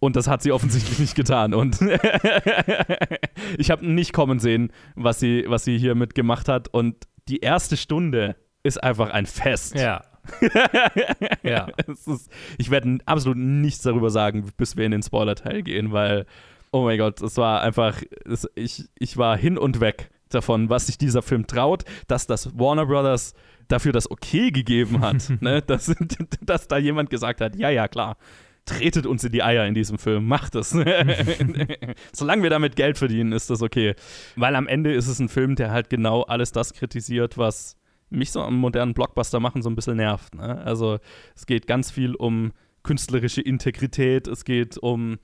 [0.00, 1.54] Und das hat sie offensichtlich nicht getan.
[1.54, 1.78] Und
[3.58, 6.68] ich habe nicht kommen sehen, was sie, was sie hier mitgemacht hat.
[6.68, 9.76] Und die erste Stunde ist einfach ein Fest.
[9.76, 10.02] Ja.
[11.44, 11.68] ja.
[11.86, 16.26] Ist, ich werde absolut nichts darüber sagen, bis wir in den Spoiler-Teil gehen, weil
[16.74, 20.86] Oh mein Gott, es war einfach, es, ich, ich war hin und weg davon, was
[20.86, 23.34] sich dieser Film traut, dass das Warner Brothers
[23.68, 25.62] dafür das Okay gegeben hat, ne?
[25.62, 25.94] dass,
[26.40, 28.16] dass da jemand gesagt hat, ja, ja, klar,
[28.64, 30.70] tretet uns in die Eier in diesem Film, macht es.
[32.12, 33.94] Solange wir damit Geld verdienen, ist das okay.
[34.34, 37.76] Weil am Ende ist es ein Film, der halt genau alles das kritisiert, was
[38.14, 40.34] mich so am modernen Blockbuster machen so ein bisschen nervt.
[40.34, 40.62] Ne?
[40.64, 40.98] Also
[41.34, 45.18] es geht ganz viel um künstlerische Integrität, es geht um,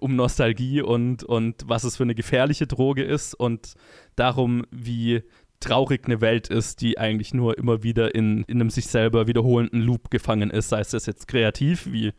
[0.00, 3.74] um Nostalgie und, und was es für eine gefährliche Droge ist und
[4.16, 5.22] darum, wie
[5.60, 9.82] traurig eine Welt ist, die eigentlich nur immer wieder in, in einem sich selber wiederholenden
[9.82, 12.12] Loop gefangen ist, sei es jetzt kreativ wie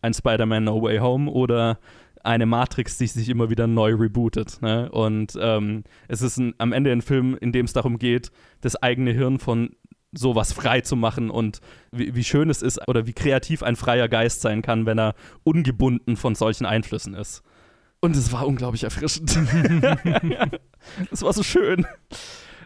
[0.00, 1.78] ein Spider-Man No Way Home oder
[2.24, 4.60] eine Matrix, die sich immer wieder neu rebootet.
[4.62, 4.90] Ne?
[4.90, 8.30] Und ähm, es ist ein, am Ende ein Film, in dem es darum geht,
[8.60, 9.70] das eigene Hirn von
[10.12, 11.60] sowas frei zu machen und
[11.92, 15.14] wie, wie, schön es ist oder wie kreativ ein freier Geist sein kann, wenn er
[15.44, 17.42] ungebunden von solchen Einflüssen ist.
[18.00, 19.38] Und es war unglaublich erfrischend.
[21.10, 21.86] Es war so schön.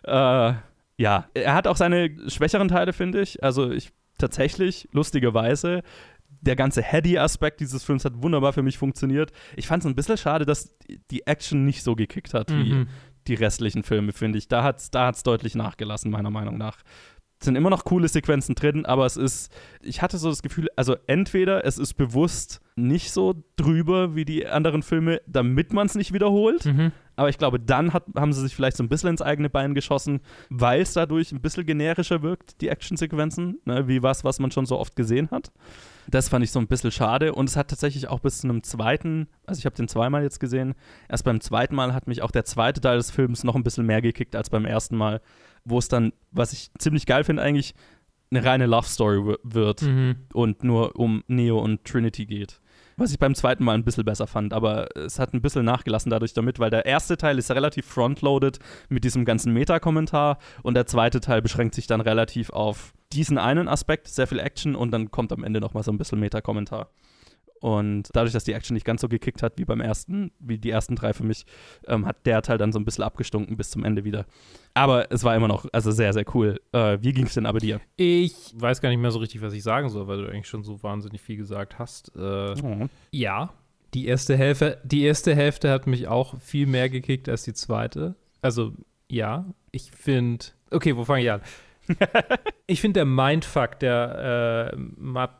[0.04, 0.52] Äh,
[0.96, 3.42] ja, er hat auch seine schwächeren Teile, finde ich.
[3.42, 5.82] Also ich tatsächlich, lustigerweise,
[6.42, 9.32] der ganze Heady-Aspekt dieses Films hat wunderbar für mich funktioniert.
[9.56, 10.76] Ich fand es ein bisschen schade, dass
[11.10, 12.64] die Action nicht so gekickt hat mhm.
[12.64, 12.86] wie
[13.28, 14.48] die restlichen Filme, finde ich.
[14.48, 16.78] Da hat es da hat's deutlich nachgelassen, meiner Meinung nach.
[17.42, 19.52] Es sind immer noch coole Sequenzen drin, aber es ist,
[19.82, 24.46] ich hatte so das Gefühl, also entweder es ist bewusst nicht so drüber wie die
[24.46, 26.66] anderen Filme, damit man es nicht wiederholt.
[26.66, 26.92] Mhm.
[27.16, 29.74] Aber ich glaube, dann hat, haben sie sich vielleicht so ein bisschen ins eigene Bein
[29.74, 30.20] geschossen,
[30.50, 34.64] weil es dadurch ein bisschen generischer wirkt, die Actionsequenzen, ne, wie was, was man schon
[34.64, 35.50] so oft gesehen hat.
[36.06, 38.62] Das fand ich so ein bisschen schade und es hat tatsächlich auch bis zu einem
[38.62, 40.74] zweiten, also ich habe den zweimal jetzt gesehen,
[41.08, 43.84] erst beim zweiten Mal hat mich auch der zweite Teil des Films noch ein bisschen
[43.84, 45.20] mehr gekickt als beim ersten Mal,
[45.64, 47.74] wo es dann, was ich ziemlich geil finde eigentlich,
[48.30, 50.16] eine reine Love Story wird mhm.
[50.32, 52.60] und nur um Neo und Trinity geht.
[52.96, 56.10] Was ich beim zweiten Mal ein bisschen besser fand, aber es hat ein bisschen nachgelassen
[56.10, 58.58] dadurch damit, weil der erste Teil ist relativ frontloaded
[58.88, 63.68] mit diesem ganzen Meta-Kommentar und der zweite Teil beschränkt sich dann relativ auf diesen einen
[63.68, 66.90] Aspekt, sehr viel Action und dann kommt am Ende nochmal so ein bisschen Meta-Kommentar.
[67.62, 70.70] Und dadurch, dass die Action nicht ganz so gekickt hat wie beim ersten, wie die
[70.70, 71.46] ersten drei für mich,
[71.86, 74.26] ähm, hat der Teil dann so ein bisschen abgestunken bis zum Ende wieder.
[74.74, 76.60] Aber es war immer noch, also sehr, sehr cool.
[76.72, 77.80] Äh, wie ging es denn aber dir?
[77.96, 80.64] Ich weiß gar nicht mehr so richtig, was ich sagen soll, weil du eigentlich schon
[80.64, 82.10] so wahnsinnig viel gesagt hast.
[82.16, 82.88] Äh, oh.
[83.12, 83.50] Ja,
[83.94, 88.16] die erste Hälfte, die erste Hälfte hat mich auch viel mehr gekickt als die zweite.
[88.40, 88.72] Also
[89.08, 90.46] ja, ich finde.
[90.72, 91.42] Okay, wo fange ich an?
[92.66, 94.76] Ich finde, der Mindfuck, der äh,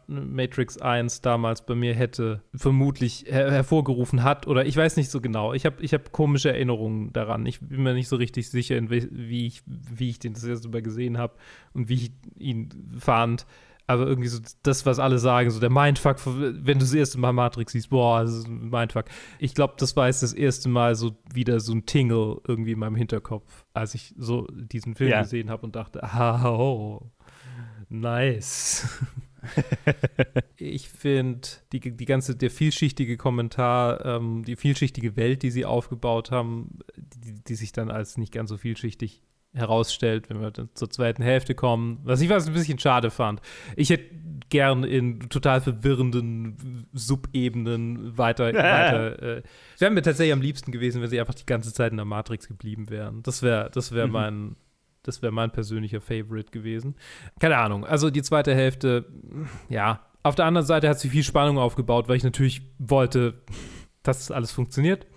[0.07, 5.21] Matrix 1 damals bei mir hätte vermutlich her hervorgerufen hat, oder ich weiß nicht so
[5.21, 5.53] genau.
[5.53, 7.47] Ich habe ich hab komische Erinnerungen daran.
[7.47, 10.83] Ich bin mir nicht so richtig sicher, wie ich, wie ich den das erste Mal
[10.83, 11.35] gesehen habe
[11.73, 12.69] und wie ich ihn
[12.99, 13.47] fand
[13.87, 17.33] aber irgendwie so das, was alle sagen, so der Mindfuck, wenn du das erste Mal
[17.33, 19.07] Matrix siehst, boah, das ist ein Mindfuck.
[19.39, 22.79] Ich glaube, das war jetzt das erste Mal so wieder so ein Tingle irgendwie in
[22.79, 25.23] meinem Hinterkopf, als ich so diesen Film ja.
[25.23, 26.01] gesehen habe und dachte,
[26.45, 27.01] oh,
[27.89, 28.89] nice.
[30.57, 36.31] ich finde, die, die ganze, der vielschichtige Kommentar, ähm, die vielschichtige Welt, die sie aufgebaut
[36.31, 39.23] haben, die, die sich dann als nicht ganz so vielschichtig
[39.55, 42.01] herausstellt, wenn wir dann zur zweiten Hälfte kommen.
[42.05, 43.41] Was ich was ein bisschen schade fand.
[43.77, 44.15] Ich hätte
[44.49, 48.45] gern in total verwirrenden Subebenen weiter.
[48.55, 49.43] weiter äh,
[49.79, 52.49] wäre mir tatsächlich am liebsten gewesen, wenn sie einfach die ganze Zeit in der Matrix
[52.49, 53.23] geblieben wären.
[53.23, 54.13] Das wäre das wär mhm.
[54.13, 54.57] mein.
[55.05, 56.95] Das wäre mein persönlicher Favorite gewesen.
[57.41, 57.85] Keine Ahnung.
[57.85, 59.07] Also die zweite Hälfte,
[59.69, 60.01] ja.
[60.23, 63.43] Auf der anderen Seite hat sie viel Spannung aufgebaut, weil ich natürlich wollte,
[64.05, 65.09] dass alles funktioniert.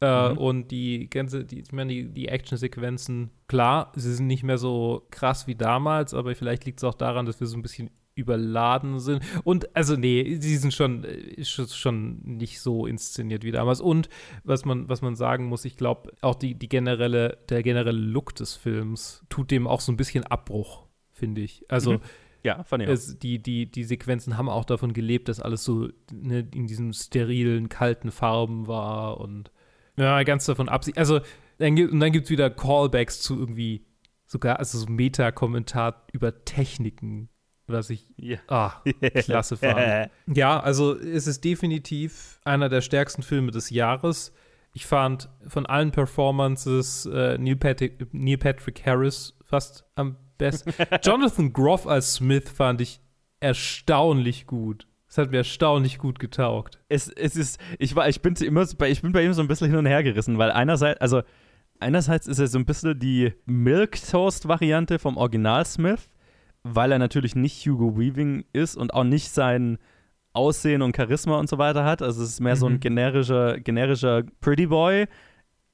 [0.00, 0.38] Äh, mhm.
[0.38, 5.06] Und die ganze, die, ich meine, die, die Actionsequenzen, klar, sie sind nicht mehr so
[5.10, 8.98] krass wie damals, aber vielleicht liegt es auch daran, dass wir so ein bisschen überladen
[8.98, 9.22] sind.
[9.44, 13.80] Und also nee, sie sind schon, äh, schon nicht so inszeniert wie damals.
[13.80, 14.08] Und
[14.42, 18.34] was man, was man sagen muss, ich glaube, auch die, die generelle, der generelle Look
[18.34, 21.64] des Films tut dem auch so ein bisschen Abbruch, finde ich.
[21.68, 22.00] Also mhm.
[22.42, 25.88] Ja, fand ich es, die, die, die Sequenzen haben auch davon gelebt, dass alles so
[26.12, 29.50] ne, in diesen sterilen, kalten Farben war und
[29.96, 30.84] ja, ganz davon ab.
[30.96, 31.20] Also,
[31.58, 33.86] dann gibt, und dann gibt es wieder Callbacks zu irgendwie
[34.26, 37.28] sogar, also so Meta-Kommentar über Techniken,
[37.66, 38.40] was ich yeah.
[38.48, 38.82] ah,
[39.14, 40.10] klasse fand.
[40.26, 44.32] ja, also es ist definitiv einer der stärksten Filme des Jahres.
[44.74, 50.74] Ich fand von allen Performances äh, Neil, Patrick, Neil Patrick Harris fast am besten.
[51.02, 53.00] Jonathan Groff als Smith fand ich
[53.40, 54.86] erstaunlich gut.
[55.08, 56.80] Es hat mir erstaunlich gut getaugt.
[56.88, 59.68] Es, es ist, ich war, ich bin immer, ich bin bei ihm so ein bisschen
[59.68, 61.22] hin und her gerissen, weil einerseits, also
[61.78, 66.08] einerseits ist er so ein bisschen die Milk Toast Variante vom Original Smith,
[66.64, 69.78] weil er natürlich nicht Hugo Weaving ist und auch nicht sein
[70.32, 72.02] Aussehen und Charisma und so weiter hat.
[72.02, 72.80] Also es ist mehr so ein Mhm.
[72.80, 75.06] generischer, generischer Pretty Boy.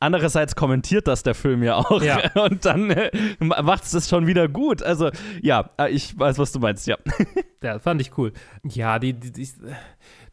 [0.03, 2.03] Andererseits kommentiert das der Film ja auch.
[2.03, 2.33] Ja.
[2.35, 4.83] Und dann äh, macht es das schon wieder gut.
[4.83, 6.97] Also, ja, äh, ich weiß, was du meinst, ja.
[7.63, 8.33] Ja, fand ich cool.
[8.65, 9.49] Ja, die, die, die,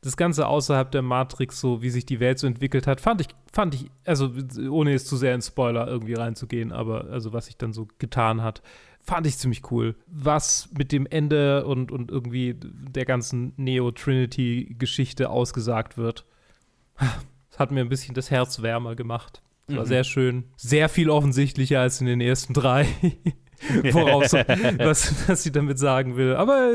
[0.01, 3.27] das Ganze außerhalb der Matrix, so wie sich die Welt so entwickelt hat, fand ich,
[3.53, 4.31] fand ich, also
[4.71, 8.41] ohne jetzt zu sehr in Spoiler irgendwie reinzugehen, aber also was sich dann so getan
[8.41, 8.63] hat,
[8.99, 9.95] fand ich ziemlich cool.
[10.07, 16.25] Was mit dem Ende und, und irgendwie der ganzen Neo-Trinity-Geschichte ausgesagt wird,
[16.97, 19.43] das hat mir ein bisschen das Herz wärmer gemacht.
[19.69, 19.87] Es war Mhm.
[19.87, 20.43] sehr schön.
[20.57, 22.85] Sehr viel offensichtlicher als in den ersten drei.
[23.91, 24.33] Woraus,
[24.77, 26.35] was, was sie damit sagen will.
[26.35, 26.71] Aber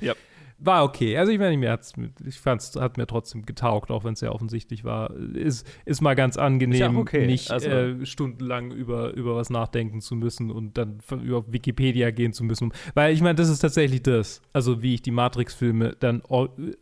[0.00, 0.12] Ja.
[0.58, 1.16] war okay.
[1.16, 4.20] Also ich meine, mir hat's, mit- ich fand's, hat mir trotzdem getaugt, auch wenn es
[4.20, 5.10] sehr offensichtlich war.
[5.16, 7.26] Ist, ist mal ganz angenehm, okay.
[7.26, 12.32] nicht Also- äh, stundenlang über, über was nachdenken zu müssen und dann über Wikipedia gehen
[12.34, 12.72] zu müssen.
[12.94, 14.42] Weil ich meine, das ist tatsächlich das.
[14.52, 16.22] Also wie ich die Matrix-Filme dann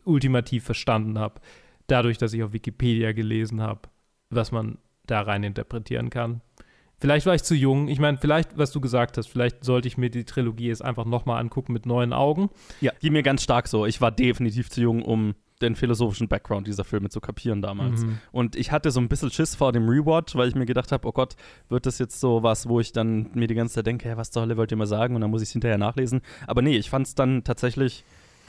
[0.03, 1.41] ultimativ verstanden habe.
[1.87, 3.81] Dadurch, dass ich auf Wikipedia gelesen habe,
[4.29, 6.41] was man da rein interpretieren kann.
[6.97, 7.89] Vielleicht war ich zu jung.
[7.89, 11.03] Ich meine, vielleicht, was du gesagt hast, vielleicht sollte ich mir die Trilogie jetzt einfach
[11.03, 12.49] nochmal angucken mit neuen Augen.
[12.79, 13.85] Ja, ging mir ganz stark so.
[13.85, 18.05] Ich war definitiv zu jung, um den philosophischen Background dieser Filme zu kapieren damals.
[18.05, 18.19] Mhm.
[18.31, 21.07] Und ich hatte so ein bisschen Schiss vor dem Rewatch, weil ich mir gedacht habe,
[21.07, 21.35] oh Gott,
[21.69, 24.31] wird das jetzt so was, wo ich dann mir die ganze Zeit denke, hey, was
[24.31, 25.15] zur Hölle wollt ihr mal sagen?
[25.15, 26.21] Und dann muss ich es hinterher nachlesen.
[26.47, 28.03] Aber nee, ich fand es dann tatsächlich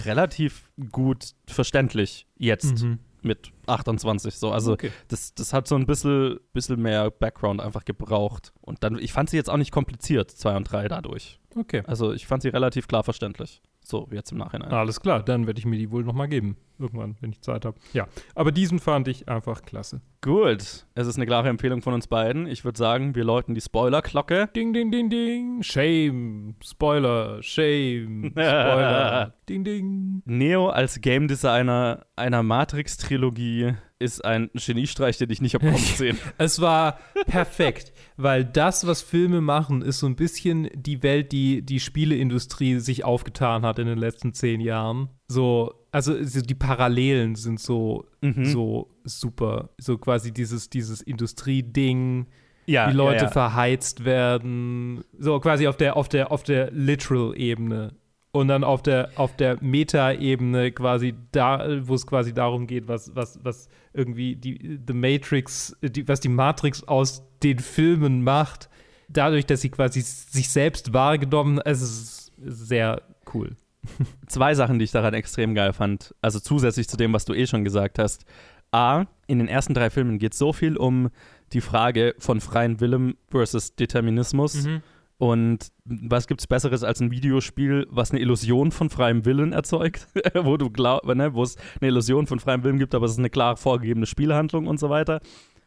[0.05, 2.98] relativ gut verständlich jetzt Mhm.
[3.25, 4.51] Mit 28 so.
[4.53, 4.91] Also Okay.
[5.09, 8.53] das, das hat so ein bisschen, bisschen mehr Background einfach gebraucht.
[8.61, 11.41] Und dann, ich fand sie jetzt auch nicht kompliziert, 2 und 3 dadurch.
[11.57, 11.83] Okay.
[11.87, 13.63] Also ich fand sie relativ klar verständlich.
[13.86, 14.73] So, jetzt im Nachhinein.
[14.73, 16.56] Alles klar, dann werde ich mir die wohl nochmal geben.
[16.78, 17.78] Irgendwann, wenn ich Zeit habe.
[17.93, 20.01] Ja, aber diesen fand ich einfach klasse.
[20.23, 22.47] Gut, es ist eine klare Empfehlung von uns beiden.
[22.47, 24.48] Ich würde sagen, wir läuten die Spoilerglocke.
[24.56, 25.62] Ding, ding, ding, ding.
[25.62, 26.56] Shame.
[26.65, 27.43] Spoiler.
[27.43, 28.31] Shame.
[28.32, 29.35] Spoiler.
[29.48, 30.23] ding, ding.
[30.24, 36.19] Neo als Game Designer einer Matrix-Trilogie ist ein Geniestreich, den ich nicht habe kommen sehen.
[36.39, 41.62] Es war perfekt, weil das, was Filme machen, ist so ein bisschen die Welt, die
[41.62, 45.09] die Spieleindustrie sich aufgetan hat in den letzten zehn Jahren.
[45.28, 48.45] So, also so die Parallelen sind so, Mhm.
[48.45, 49.70] so super.
[49.78, 52.27] So quasi dieses, dieses Industrieding,
[52.66, 53.28] Ja, wie Leute ja, ja.
[53.31, 55.05] verheizt werden.
[55.19, 57.95] So quasi auf der, auf der, auf der Literal-Ebene.
[58.35, 63.15] Und dann auf der, auf der Meta-Ebene quasi da, wo es quasi darum geht, was,
[63.15, 68.69] was, was irgendwie die The Matrix, die, was die Matrix aus den Filmen macht,
[69.09, 73.02] dadurch, dass sie quasi sich selbst wahrgenommen, es ist sehr
[73.32, 73.55] cool.
[74.27, 76.12] Zwei Sachen, die ich daran extrem geil fand.
[76.20, 78.24] Also zusätzlich zu dem, was du eh schon gesagt hast.
[78.73, 81.11] A, in den ersten drei Filmen geht so viel um
[81.52, 84.65] die Frage von freien Willen versus Determinismus.
[84.65, 84.82] Mhm.
[85.19, 90.09] Und was gibt es Besseres als ein Videospiel, was eine Illusion von freiem Willen erzeugt,
[90.35, 93.19] wo du glaub, ne, wo es eine Illusion von freiem Willen gibt, aber es ist
[93.19, 95.20] eine klar vorgegebene Spielhandlung und so weiter.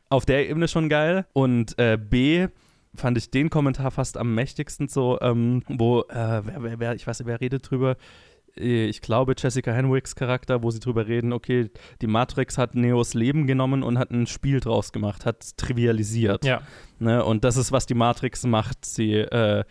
[0.10, 1.26] Auf der Ebene schon geil.
[1.34, 2.48] Und äh, B
[2.94, 7.06] fand ich den Kommentar fast am mächtigsten so, ähm, wo, äh, wer, wer, wer, ich
[7.06, 7.95] weiß nicht, wer redet drüber?
[8.60, 11.70] Äh, Ich glaube, Jessica Henwicks Charakter, wo sie drüber reden, okay,
[12.02, 16.46] die Matrix hat Neos Leben genommen und hat ein Spiel draus gemacht, hat es trivialisiert.
[16.46, 16.62] Ja.
[17.00, 17.24] Ne?
[17.24, 18.86] Und das ist, was die Matrix macht.
[18.86, 19.64] Sie, äh,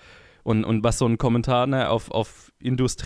[0.43, 2.53] und, und was so ein Kommentar ne, auf, auf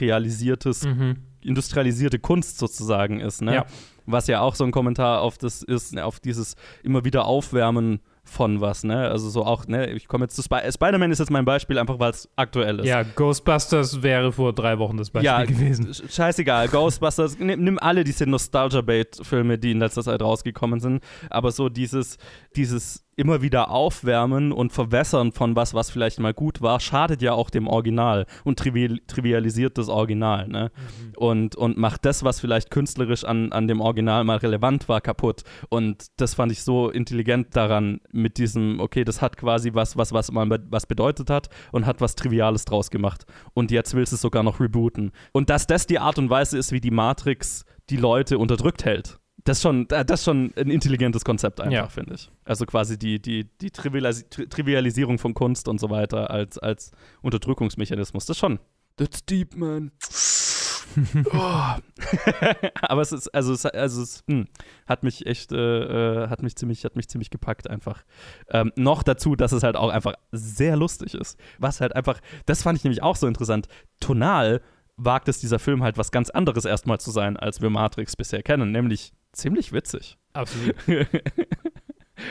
[0.01, 1.17] industrialisiertes, Mhm.
[1.43, 3.43] industrialisierte Kunst sozusagen ist.
[3.43, 3.55] Ne?
[3.55, 3.67] Ja.
[4.07, 8.01] Was ja auch so ein Kommentar auf das ist, auf dieses immer wieder Aufwärmen
[8.31, 9.09] von was, ne?
[9.09, 11.99] Also so auch, ne, ich komme jetzt zu Sp Spider-Man ist jetzt mein Beispiel, einfach
[11.99, 12.87] weil es aktuell ist.
[12.87, 15.89] Ja, Ghostbusters wäre vor drei Wochen das Beispiel ja, gewesen.
[15.89, 21.51] sch- Scheißegal, Ghostbusters, nimm, nimm alle diese Nostalgia-Bait-Filme, die in letzter Zeit rausgekommen sind, aber
[21.51, 22.19] so dieses,
[22.57, 27.33] dieses immer wieder Aufwärmen und Verwässern von was, was vielleicht mal gut war, schadet ja
[27.33, 30.71] auch dem Original und trivial, trivialisiert das Original, ne?
[31.17, 35.43] Und, und macht das, was vielleicht künstlerisch an, an dem Original mal relevant war, kaputt.
[35.69, 40.13] Und das fand ich so intelligent daran, mit diesem, okay, das hat quasi was, was,
[40.13, 43.27] was mal was bedeutet hat und hat was Triviales draus gemacht.
[43.55, 45.13] Und jetzt willst du es sogar noch rebooten.
[45.33, 49.20] Und dass das die Art und Weise ist, wie die Matrix die Leute unterdrückt hält.
[49.45, 51.89] Das ist schon, äh, das ist schon ein intelligentes Konzept einfach, Ja.
[51.89, 52.31] finde ich.
[52.45, 56.93] Also quasi die, die, die Trivialis Tri Trivialisierung von Kunst und so weiter als, als
[57.23, 58.27] Unterdrückungsmechanismus.
[58.27, 58.59] Das ist schon.
[58.97, 59.93] That's deep, man.
[61.33, 61.37] oh.
[62.83, 64.47] Aber es ist, also es, also es hm,
[64.87, 68.03] hat mich echt, äh, äh, hat mich ziemlich, hat mich ziemlich gepackt einfach.
[68.49, 71.39] Ähm, noch dazu, dass es halt auch einfach sehr lustig ist.
[71.59, 73.69] Was halt einfach, das fand ich nämlich auch so interessant.
[74.01, 74.61] Tonal
[74.97, 78.43] wagt es dieser Film halt was ganz anderes erstmal zu sein, als wir Matrix bisher
[78.43, 80.19] kennen, nämlich ziemlich witzig.
[80.33, 80.77] Absolut.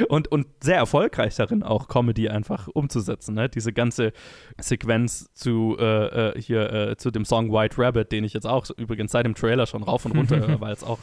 [0.09, 3.35] und, und sehr erfolgreich darin, auch Comedy einfach umzusetzen.
[3.35, 3.49] Ne?
[3.49, 4.13] Diese ganze
[4.59, 8.67] Sequenz zu äh, äh, hier äh, zu dem Song White Rabbit, den ich jetzt auch
[8.77, 10.99] übrigens seit dem Trailer schon rauf und runter höre, weil es auch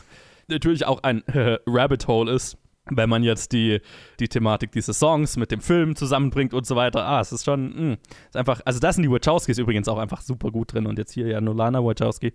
[0.48, 2.56] natürlich auch ein äh, Rabbit Hole ist.
[2.88, 3.80] Wenn man jetzt die,
[4.20, 7.90] die Thematik dieses Songs mit dem Film zusammenbringt und so weiter, ah, es ist schon,
[7.90, 7.96] mh,
[8.28, 11.12] ist einfach, also da sind die Wachowskis übrigens auch einfach super gut drin und jetzt
[11.12, 12.32] hier ja Nolana Wachowski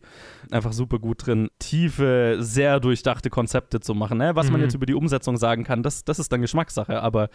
[0.51, 4.17] einfach super gut drin, tiefe, sehr durchdachte Konzepte zu machen.
[4.17, 4.35] Ne?
[4.35, 4.65] Was man Mhm.
[4.65, 7.29] jetzt über die Umsetzung sagen kann, das, das ist dann Geschmackssache, aber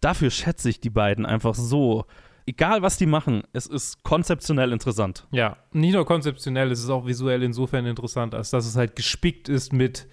[0.00, 2.04] dafür schätze ich die beiden einfach so.
[2.46, 5.26] Egal, was die machen, es ist konzeptionell interessant.
[5.30, 9.48] Ja, nicht nur konzeptionell, es ist auch visuell insofern interessant, als dass es halt gespickt
[9.48, 10.08] ist mit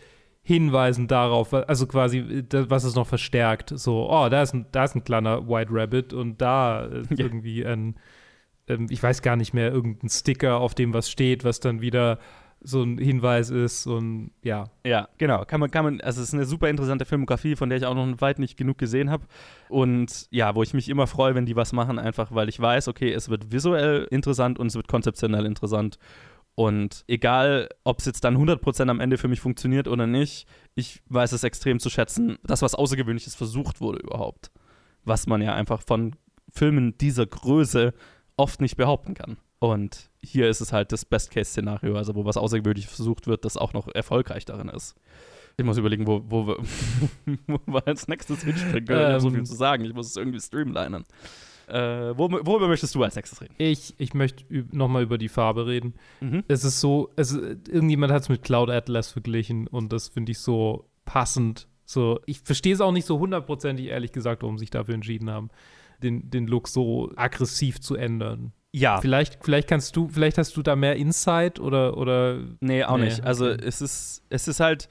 [0.48, 3.74] Hinweisen darauf, also quasi, das, was es noch verstärkt.
[3.78, 7.26] So, oh, da ist ein, da ist ein kleiner White Rabbit und da ist Ja.
[7.26, 7.95] irgendwie ein,
[8.69, 12.18] ähm, ich weiß gar nicht mehr, irgendein Sticker, auf dem was steht, was dann wieder
[12.61, 14.69] so ein Hinweis ist und ja.
[14.86, 15.44] Ja, genau.
[15.44, 17.94] Kann man, kann man, also es ist eine super interessante Filmografie, von der ich auch
[17.94, 19.26] noch weit nicht genug gesehen habe.
[19.68, 22.88] Und ja, wo ich mich immer freue, wenn die was machen, einfach weil ich weiß,
[22.88, 25.99] okay, es wird visuell interessant und es wird konzeptionell interessant.
[26.60, 31.04] Und egal, ob es jetzt dann 100% am Ende für mich funktioniert oder nicht, ich
[31.08, 34.50] weiß es extrem zu schätzen, dass was Außergewöhnliches versucht wurde überhaupt.
[35.06, 36.16] Was man ja einfach von
[36.52, 37.94] Filmen dieser Größe
[38.38, 39.38] oft nicht behaupten kann.
[39.60, 43.74] Und hier ist es halt das Best-Case-Szenario, also wo was Außergewöhnliches versucht wird, das auch
[43.74, 44.96] noch erfolgreich darin ist.
[45.58, 46.58] Ich muss überlegen, wo, wo, wir,
[47.48, 49.02] wo wir als nächstes hinspringen können.
[49.02, 49.36] Ich habe so Ähm.
[49.36, 49.86] viel zu sagen.
[49.86, 51.04] Ich muss es irgendwie streamlinen.
[51.68, 53.53] Äh, wo, worüber möchtest du als nächstes reden?
[53.57, 55.95] Ich, ich möchte nochmal über die Farbe reden.
[56.22, 56.44] Mhm.
[56.48, 60.39] Es ist so, es, irgendjemand hat es mit Cloud Atlas verglichen und das finde ich
[60.39, 61.68] so passend.
[61.85, 65.30] So, ich verstehe es auch nicht so hundertprozentig, ehrlich gesagt, warum sie sich dafür entschieden
[65.30, 65.49] haben,
[66.02, 68.53] den, den Look so aggressiv zu ändern.
[68.73, 69.02] Ja.
[69.02, 72.39] Vielleicht, vielleicht kannst du, vielleicht hast du da mehr Insight oder, oder.
[72.60, 73.23] Nee, auch Nee, nicht.
[73.23, 74.88] Also es ist, es ist halt,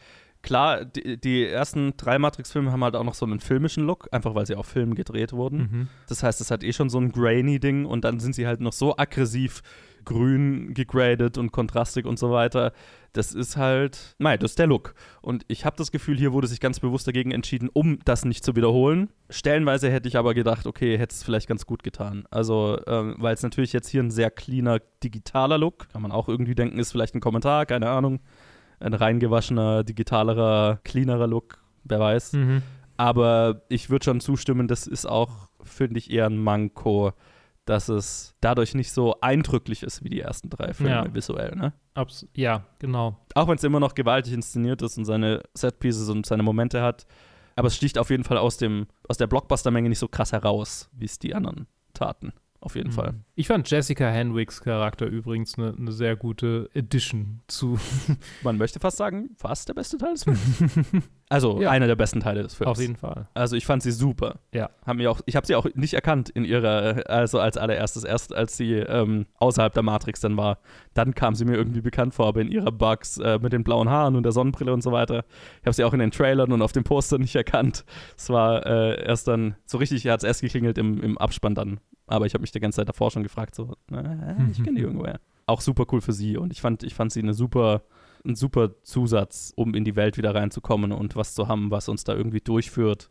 [0.46, 4.34] klar, die, die ersten drei Matrix-Filme haben halt auch noch so einen filmischen Look, einfach
[4.34, 5.58] weil sie auf Film gedreht wurden.
[5.58, 5.88] Mhm.
[6.08, 8.72] Das heißt, es hat eh schon so ein grainy-Ding und dann sind sie halt noch
[8.72, 9.62] so aggressiv
[10.04, 12.72] grün gegradet und kontrastig und so weiter.
[13.12, 14.94] Das ist halt, nein, das ist der Look.
[15.20, 18.44] Und ich habe das Gefühl, hier wurde sich ganz bewusst dagegen entschieden, um das nicht
[18.44, 19.10] zu wiederholen.
[19.30, 22.24] Stellenweise hätte ich aber gedacht, okay, hätte es vielleicht ganz gut getan.
[22.30, 26.28] Also, ähm, weil es natürlich jetzt hier ein sehr cleaner, digitaler Look, kann man auch
[26.28, 28.20] irgendwie denken, ist vielleicht ein Kommentar, keine Ahnung.
[28.80, 32.34] Ein reingewaschener, digitalerer, cleanerer Look, wer weiß.
[32.34, 32.62] Mhm.
[32.96, 37.12] Aber ich würde schon zustimmen, das ist auch, finde ich, eher ein Manko,
[37.66, 41.14] dass es dadurch nicht so eindrücklich ist wie die ersten drei Filme Ja.
[41.14, 41.72] visuell, ne?
[41.94, 43.18] Abs ja, genau.
[43.34, 47.06] Auch wenn es immer noch gewaltig inszeniert ist und seine Setpieces und seine Momente hat.
[47.56, 50.90] Aber es sticht auf jeden Fall aus, dem, aus der Blockbuster-Menge nicht so krass heraus,
[50.92, 52.32] wie es die anderen taten.
[52.60, 53.12] Auf jeden Fall.
[53.12, 53.20] Mhm.
[53.34, 57.78] Ich fand Jessica Henwicks Charakter übrigens eine eine sehr gute Addition zu.
[58.42, 60.40] Man möchte fast sagen, fast der beste Teil des Films.
[61.28, 61.70] Also Ja.
[61.70, 62.70] einer der besten Teile des Films.
[62.70, 63.26] Auf jeden Fall.
[63.34, 64.38] Also ich fand sie super.
[64.54, 64.70] Ja.
[64.86, 68.56] Haben auch, ich habe sie auch nicht erkannt in ihrer, also als allererstes, erst als
[68.56, 70.58] sie ähm, außerhalb der Matrix dann war.
[70.94, 73.88] Dann kam sie mir irgendwie bekannt vor, aber in ihrer Bugs äh, mit den blauen
[73.90, 75.24] Haaren und der Sonnenbrille und so weiter.
[75.62, 77.84] Ich habe sie auch in den Trailern und auf dem Poster nicht erkannt.
[78.16, 81.80] Es war äh, erst dann, so richtig hat es erst geklingelt im, im Abspann dann.
[82.06, 84.82] Aber ich habe mich die ganze Zeit davor schon gefragt, so, na, ich kenne die
[84.82, 85.20] irgendwoher.
[85.46, 87.82] Auch super cool für sie und ich fand, ich fand sie eine super,
[88.24, 92.04] ein super Zusatz, um in die Welt wieder reinzukommen und was zu haben, was uns
[92.04, 93.10] da irgendwie durchführt,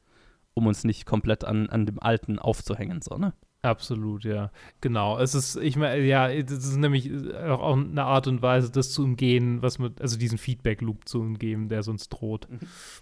[0.54, 3.34] um uns nicht komplett an, an dem Alten aufzuhängen, so, ne?
[3.66, 4.52] Absolut, ja.
[4.80, 5.18] Genau.
[5.18, 9.04] Es ist, ich meine, ja, das ist nämlich auch, eine Art und Weise, das zu
[9.04, 12.48] umgehen, was mit, also diesen Feedback-Loop zu umgehen, der sonst droht.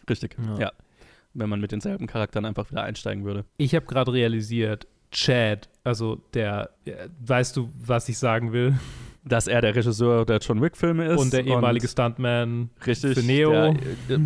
[0.09, 0.59] Richtig, Ja.
[0.59, 0.71] ja.
[1.33, 3.43] Wenn man mit denselben Charakteren einfach wieder einsteigen würde.
[3.57, 6.93] Ich habe gerade realisiert, Chad, also der, ja,
[7.25, 8.75] weißt du, was ich sagen will?
[9.25, 11.17] Dass er der Regisseur der John Wick-Filme ist.
[11.21, 13.73] Und der ehemalige Stuntman richtig, für Neo.
[14.09, 14.19] Der, äh,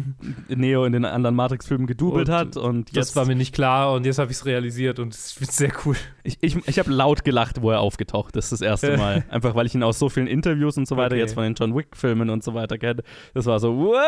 [0.55, 2.57] Neo in den anderen Matrix-Filmen gedoubelt Und hat.
[2.57, 5.37] Und das jetzt war mir nicht klar und jetzt habe ich es realisiert und es
[5.39, 5.95] ist sehr cool.
[6.23, 9.23] Ich, ich, ich habe laut gelacht, wo er aufgetaucht ist, das erste Mal.
[9.29, 11.19] Einfach weil ich ihn aus so vielen Interviews und so weiter, Okay.
[11.21, 13.03] jetzt von den John Wick-Filmen und so weiter kenne.
[13.35, 13.99] Das war so, what?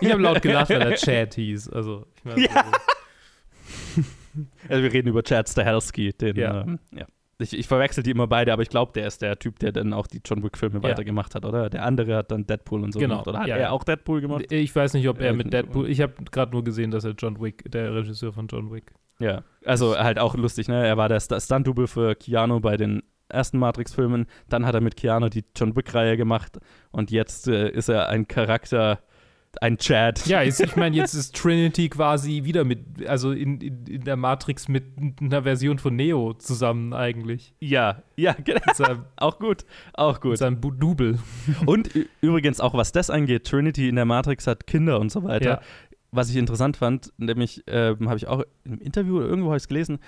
[0.00, 1.68] Ich habe laut gelacht, weil er Chad hieß.
[1.68, 2.50] Also, ich meine, Ja.
[2.54, 2.70] Also
[4.68, 6.62] wir reden über Chad Stahelski, den, Ja.
[6.62, 7.06] ähm, ja.
[7.40, 9.92] Ich, ich verwechsel die immer beide, aber ich glaube, der ist der Typ, der dann
[9.92, 10.82] auch die John Wick-Filme Ja.
[10.82, 11.70] weitergemacht hat, oder?
[11.70, 13.28] Der andere hat dann Deadpool und so Genau, gemacht.
[13.28, 13.70] Oder hat ja, er ja.
[13.70, 14.50] auch Deadpool gemacht?
[14.50, 15.88] Ich weiß nicht, ob er Ja, mit Deadpool.
[15.88, 18.92] Ich habe gerade nur gesehen, dass er John Wick, der Regisseur von John Wick.
[19.20, 20.84] Ja, also halt auch lustig, ne?
[20.84, 24.26] Er war der St- Stunt-Double für Keanu bei den ersten Matrix-Filmen.
[24.48, 26.58] Dann hat er mit Keanu die John Wick-Reihe gemacht
[26.90, 28.98] und jetzt äh, ist er ein Charakter,
[29.60, 30.26] ein Chad.
[30.26, 34.16] Ja, jetzt, ich meine, jetzt ist Trinity quasi wieder mit, also in, in, in der
[34.16, 34.84] Matrix mit
[35.20, 37.54] einer Version von Neo zusammen eigentlich.
[37.60, 38.60] Ja, ja, genau.
[39.16, 39.64] auch gut,
[39.94, 40.32] auch gut.
[40.32, 41.18] Mit seinem Bu- Double.
[41.66, 41.90] Und
[42.20, 45.50] übrigens auch, was das angeht, Trinity in der Matrix hat Kinder und so weiter.
[45.50, 45.60] Ja.
[46.10, 49.64] was ich interessant fand, nämlich ähm, habe ich auch im Interview oder irgendwo habe ich
[49.64, 49.98] es gelesen,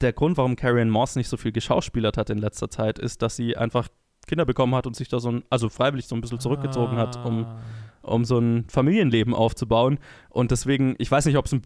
[0.00, 3.36] der Grund, warum Carrie Moss nicht so viel geschauspielert hat in letzter Zeit, ist, dass
[3.36, 3.88] sie einfach
[4.26, 7.24] Kinder bekommen hat und sich da so ein, also freiwillig so ein bisschen zurückgezogen hat,
[7.24, 7.46] um,
[8.02, 9.98] um so ein Familienleben aufzubauen.
[10.28, 11.62] Und deswegen, ich weiß nicht, ob es ein,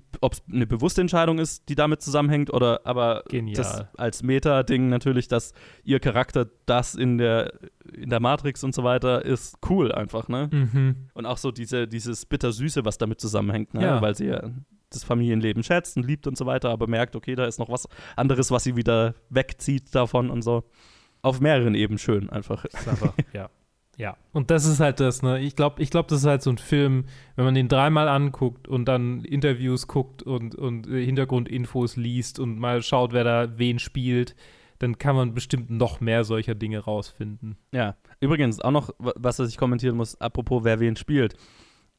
[0.52, 3.56] eine bewusste Entscheidung ist, die damit zusammenhängt, oder aber Genial.
[3.56, 5.52] das als Meta-Ding natürlich, dass
[5.84, 7.52] ihr Charakter das in der,
[7.92, 10.48] in der Matrix und so weiter ist cool einfach, ne?
[10.52, 11.08] Mhm.
[11.14, 13.82] Und auch so diese, dieses Bittersüße, was damit zusammenhängt, ne?
[13.82, 14.02] Ja.
[14.02, 14.50] Weil sie ja
[14.90, 17.88] das Familienleben schätzt und liebt und so weiter, aber merkt, okay, da ist noch was
[18.16, 20.64] anderes, was sie wieder wegzieht davon und so.
[21.22, 22.64] Auf mehreren Ebenen schön einfach.
[22.64, 23.48] ist einfach, ja.
[23.96, 25.40] Ja, und das ist halt das, ne?
[25.40, 28.68] Ich glaube, ich glaub, das ist halt so ein Film, wenn man den dreimal anguckt
[28.68, 33.80] und dann Interviews guckt und, und äh, Hintergrundinfos liest und mal schaut, wer da wen
[33.80, 34.36] spielt,
[34.78, 37.56] dann kann man bestimmt noch mehr solcher Dinge rausfinden.
[37.72, 41.34] Ja, übrigens auch noch, wa- was ich kommentieren muss, apropos wer wen spielt.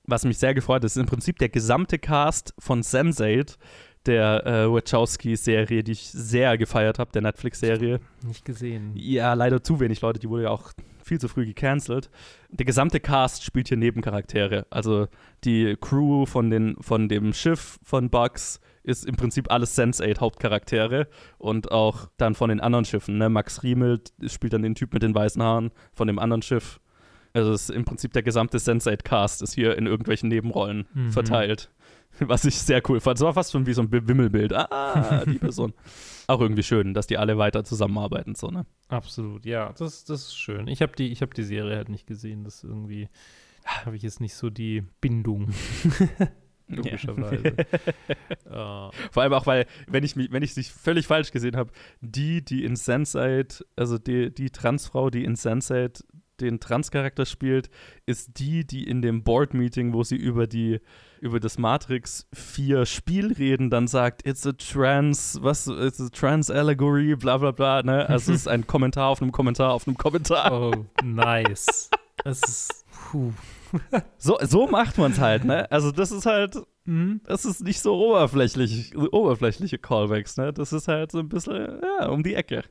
[0.06, 3.58] Was mich sehr gefreut hat, ist im Prinzip der gesamte Cast von Sense8,
[4.06, 8.00] der äh, Wachowski-Serie, die ich sehr gefeiert habe, der Netflix-Serie.
[8.26, 8.92] Nicht gesehen.
[8.96, 10.72] Ja, leider zu wenig Leute, die wurde ja auch
[11.04, 12.10] viel zu früh gecancelt.
[12.50, 14.66] Der gesamte Cast spielt hier Nebencharaktere.
[14.70, 15.08] Also
[15.44, 21.08] die Crew von, den, von dem Schiff von Bugs ist im Prinzip alles Sense8 Hauptcharaktere
[21.38, 23.18] und auch dann von den anderen Schiffen.
[23.18, 23.30] Ne?
[23.30, 26.80] Max Riemel spielt dann den Typ mit den weißen Haaren von dem anderen Schiff.
[27.34, 31.12] Also es ist im Prinzip der gesamte Sense8 Cast ist hier in irgendwelchen Nebenrollen Mhm.
[31.12, 31.70] verteilt.
[32.20, 33.18] Was ich sehr cool fand.
[33.18, 34.54] Es war fast schon wie so ein Wimmelbild.
[34.54, 35.74] Ah, die Person.
[36.28, 38.36] Auch irgendwie schön, dass die alle weiter zusammenarbeiten.
[38.36, 38.66] So, ne?
[38.90, 40.68] Absolut, ja, das, das ist schön.
[40.68, 43.10] Ich habe die, ich hab die Serie halt nicht gesehen, das irgendwie
[43.66, 45.54] habe ich jetzt nicht so die Bindung.
[46.68, 47.48] Logischerweise.
[47.48, 47.64] Äh,
[48.46, 51.72] Vor allem auch, weil, wenn ich mich, wenn ich es völlig falsch gesehen habe,
[52.02, 56.04] die, die in Sense8, also die, die Transfrau, die in Sense8
[56.42, 57.70] den Transcharakter spielt,
[58.06, 60.80] ist die, die in dem Board-Meeting, wo sie über die,
[61.22, 66.50] über das Matrix 4 Spiel reden, dann sagt, it's a trans, was, it's a trans
[66.50, 68.08] allegory, bla bla bla, ne?
[68.10, 70.52] Also es ist ein Kommentar auf einem Kommentar auf einem Kommentar.
[70.52, 71.90] Oh, nice.
[72.24, 73.32] Das ist, puh.
[74.18, 75.70] So, so macht man es halt, ne?
[75.72, 77.22] Also das ist halt, Mhm.
[77.26, 80.52] das ist nicht so oberflächlich, oberflächliche Callbacks, ne?
[80.52, 82.64] Das ist halt so ein bisschen, ja, um die Ecke.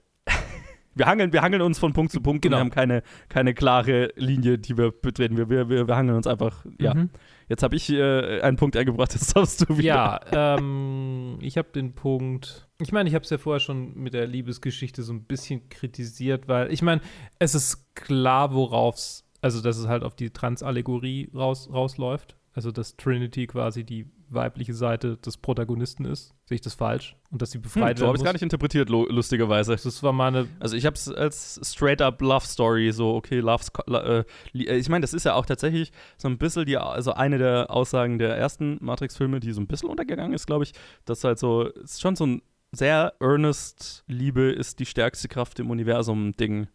[0.99, 2.57] Wir hangeln, wir hangeln uns von Punkt zu Punkt Genau.
[2.57, 5.37] und wir haben keine, keine klare Linie, die wir betreten.
[5.37, 6.95] Wir, wir, wir, wir hangeln uns einfach, ja.
[6.95, 7.11] Mhm.
[7.49, 10.21] Jetzt habe ich äh, einen Punkt eingebracht, jetzt darfst du wieder.
[10.33, 12.69] Ja, ähm, ich habe den Punkt.
[12.81, 16.49] Ich meine, ich habe es ja vorher schon mit der Liebesgeschichte so ein bisschen kritisiert,
[16.49, 17.01] weil ich meine,
[17.39, 22.37] es ist klar, worauf es, also dass es halt auf die Trans-Allegorie raus, rausläuft.
[22.53, 26.35] Also dass Trinity quasi die weibliche Seite des Protagonisten ist.
[26.47, 27.17] Sehe ich das falsch?
[27.31, 29.77] Und dass sie Hm, befreit so habe ich werden gar nicht interpretiert, lustigerweise.
[29.77, 30.49] Das war meine.
[30.61, 34.25] Also ich habe es als straight-up Love-Story, so, okay, Love's, äh,
[34.55, 37.71] äh, ich meine, das ist ja auch tatsächlich so ein bisschen die, also eine der
[37.71, 40.73] Aussagen der ersten Matrix-Filme, die so ein bisschen untergegangen ist, glaube ich,
[41.05, 42.43] dass halt so, es ist schon so ein
[42.73, 46.69] sehr earnest, Liebe ist die stärkste Kraft im Universum-Ding,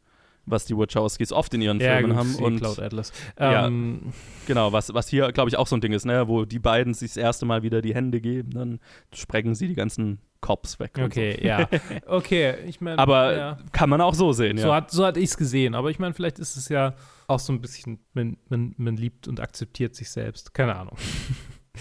[0.46, 2.38] was die Wachowskis oft in ihren Ja, Filmen gut, haben.
[2.38, 3.12] wie Und Cloud Atlas.
[3.40, 4.14] ja, Ähm,
[4.46, 6.94] genau, was, was hier, glaube ich, auch so ein Ding ist, ne, wo die beiden
[6.94, 8.80] sich das erste Mal wieder die Hände geben, dann
[9.14, 11.00] sprengen sie die ganzen Cops weg.
[11.02, 11.48] Okay, so.
[11.48, 11.70] ja.
[12.06, 13.00] Okay, ich meine.
[13.00, 13.58] Aber ja.
[13.72, 14.64] kann man auch so sehen, ja.
[14.64, 15.74] So hat, so hat ich es gesehen.
[15.76, 16.94] Aber ich meine, vielleicht ist es ja
[17.28, 20.54] auch so ein bisschen, man, man, man liebt und akzeptiert sich selbst.
[20.54, 20.98] Keine Ahnung.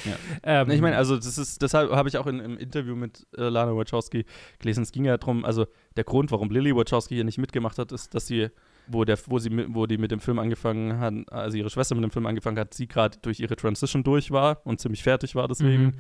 [0.05, 0.13] Ja.
[0.45, 3.49] Ähm, ich meine, also das ist, deshalb habe ich auch in, im Interview mit äh,
[3.49, 4.25] Lana Wachowski
[4.59, 5.67] gelesen, es ging ja darum, also
[5.97, 8.49] der Grund, warum Lily Wachowski hier nicht mitgemacht hat, ist, dass sie,
[8.89, 11.95] wo, der, wo, sie mit, wo die mit dem Film angefangen hat, also ihre Schwester
[11.95, 15.35] mit dem Film angefangen hat, sie gerade durch ihre Transition durch war und ziemlich fertig
[15.35, 15.85] war deswegen.
[15.85, 15.93] Mhm.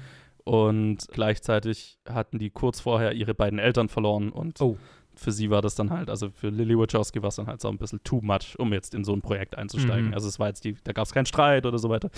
[0.44, 4.76] Und gleichzeitig hatten die kurz vorher ihre beiden Eltern verloren und Oh.
[5.14, 7.68] Für sie war das dann halt, also für Lily Wachowski war es dann halt so
[7.68, 10.08] ein bisschen too much, um jetzt in so ein Projekt einzusteigen.
[10.08, 10.14] Mhm.
[10.14, 12.10] Also es war jetzt die, da gab es keinen Streit oder so weiter.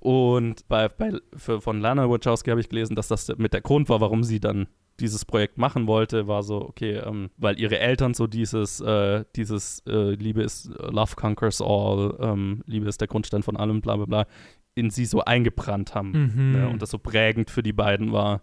[0.00, 3.88] Und bei, bei, für, von Lana Wachowski habe ich gelesen, dass das mit der Grund
[3.88, 4.66] war, warum sie dann
[5.00, 9.82] dieses Projekt machen wollte, war so, okay, ähm, weil ihre Eltern so dieses, äh, dieses
[9.86, 14.06] äh, Liebe ist, Love conquers all, ähm, Liebe ist der Grundstein von allem, bla bla
[14.06, 14.26] bla,
[14.74, 16.12] in sie so eingebrannt haben.
[16.12, 16.52] Mhm.
[16.52, 16.68] Ne?
[16.68, 18.42] Und das so prägend für die beiden war,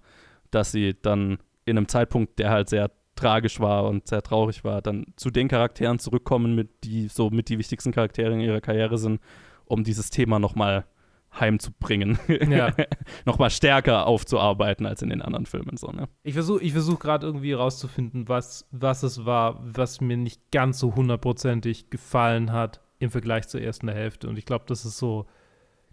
[0.51, 4.81] dass sie dann in einem Zeitpunkt, der halt sehr tragisch war und sehr traurig war,
[4.81, 8.98] dann zu den Charakteren zurückkommen, mit die so mit die wichtigsten Charaktere in ihrer Karriere
[8.98, 9.22] sind,
[9.65, 10.85] um dieses Thema nochmal
[11.40, 12.19] heimzubringen.
[12.27, 12.73] Ja.
[13.26, 15.77] nochmal stärker aufzuarbeiten als in den anderen Filmen.
[15.77, 16.07] So, ne?
[16.23, 20.80] Ich versuche ich versuch gerade irgendwie rauszufinden, was, was es war, was mir nicht ganz
[20.80, 24.27] so hundertprozentig gefallen hat im Vergleich zur ersten Hälfte.
[24.30, 25.26] Und ich glaube, das ist so.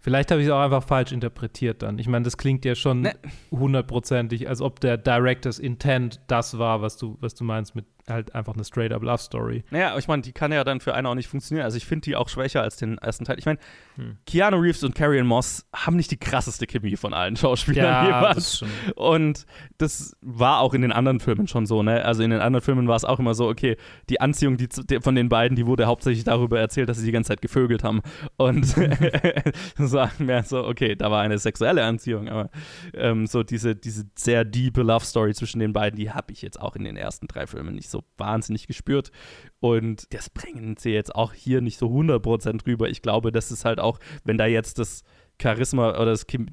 [0.03, 1.99] Vielleicht habe ich es auch einfach falsch interpretiert dann.
[1.99, 3.13] Ich meine, das klingt ja schon Ne.
[3.51, 8.35] hundertprozentig, als ob der Directors Intent das war, was du, was du meinst mit halt
[8.35, 9.63] einfach eine straight-up Love-Story.
[9.71, 11.65] Naja, ich meine, die kann ja dann für einen auch nicht funktionieren.
[11.65, 13.37] Also ich finde die auch schwächer als den ersten Teil.
[13.39, 13.59] Ich meine,
[13.95, 14.17] Hm.
[14.25, 18.35] Keanu Reeves und Carrie Moss haben nicht die krasseste Chemie von allen Schauspielern Ja, jeweils.
[18.35, 18.71] das stimmt.
[18.95, 19.45] Und
[19.77, 22.05] das war auch in den anderen Filmen schon so, ne?
[22.05, 23.75] Also in den anderen Filmen war es auch immer so, okay,
[24.09, 27.11] die Anziehung die, die, von den beiden, die wurde hauptsächlich darüber erzählt, dass sie die
[27.11, 28.01] ganze Zeit gevögelt haben.
[28.37, 28.65] Und
[29.77, 32.49] sagen wir so, okay, da war eine sexuelle Anziehung, aber
[32.93, 36.59] ähm, so diese, diese sehr diepe Love Story zwischen den beiden, die habe ich jetzt
[36.61, 39.11] auch in den ersten drei Filmen nicht so wahnsinnig gespürt.
[39.59, 42.89] Und das bringen sie jetzt auch hier nicht so 100% rüber.
[42.89, 45.03] Ich glaube, das ist halt auch, wenn da jetzt das
[45.41, 46.47] Charisma oder das, Chem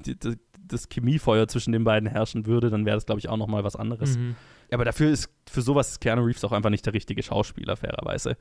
[0.59, 3.75] das, Chemiefeuer zwischen den beiden herrschen würde, dann wäre das, glaube ich, auch nochmal was
[3.75, 4.17] anderes.
[4.17, 4.35] Mhm.
[4.71, 8.37] Aber dafür ist, für sowas ist Keanu Reeves auch einfach nicht der richtige Schauspieler, fairerweise.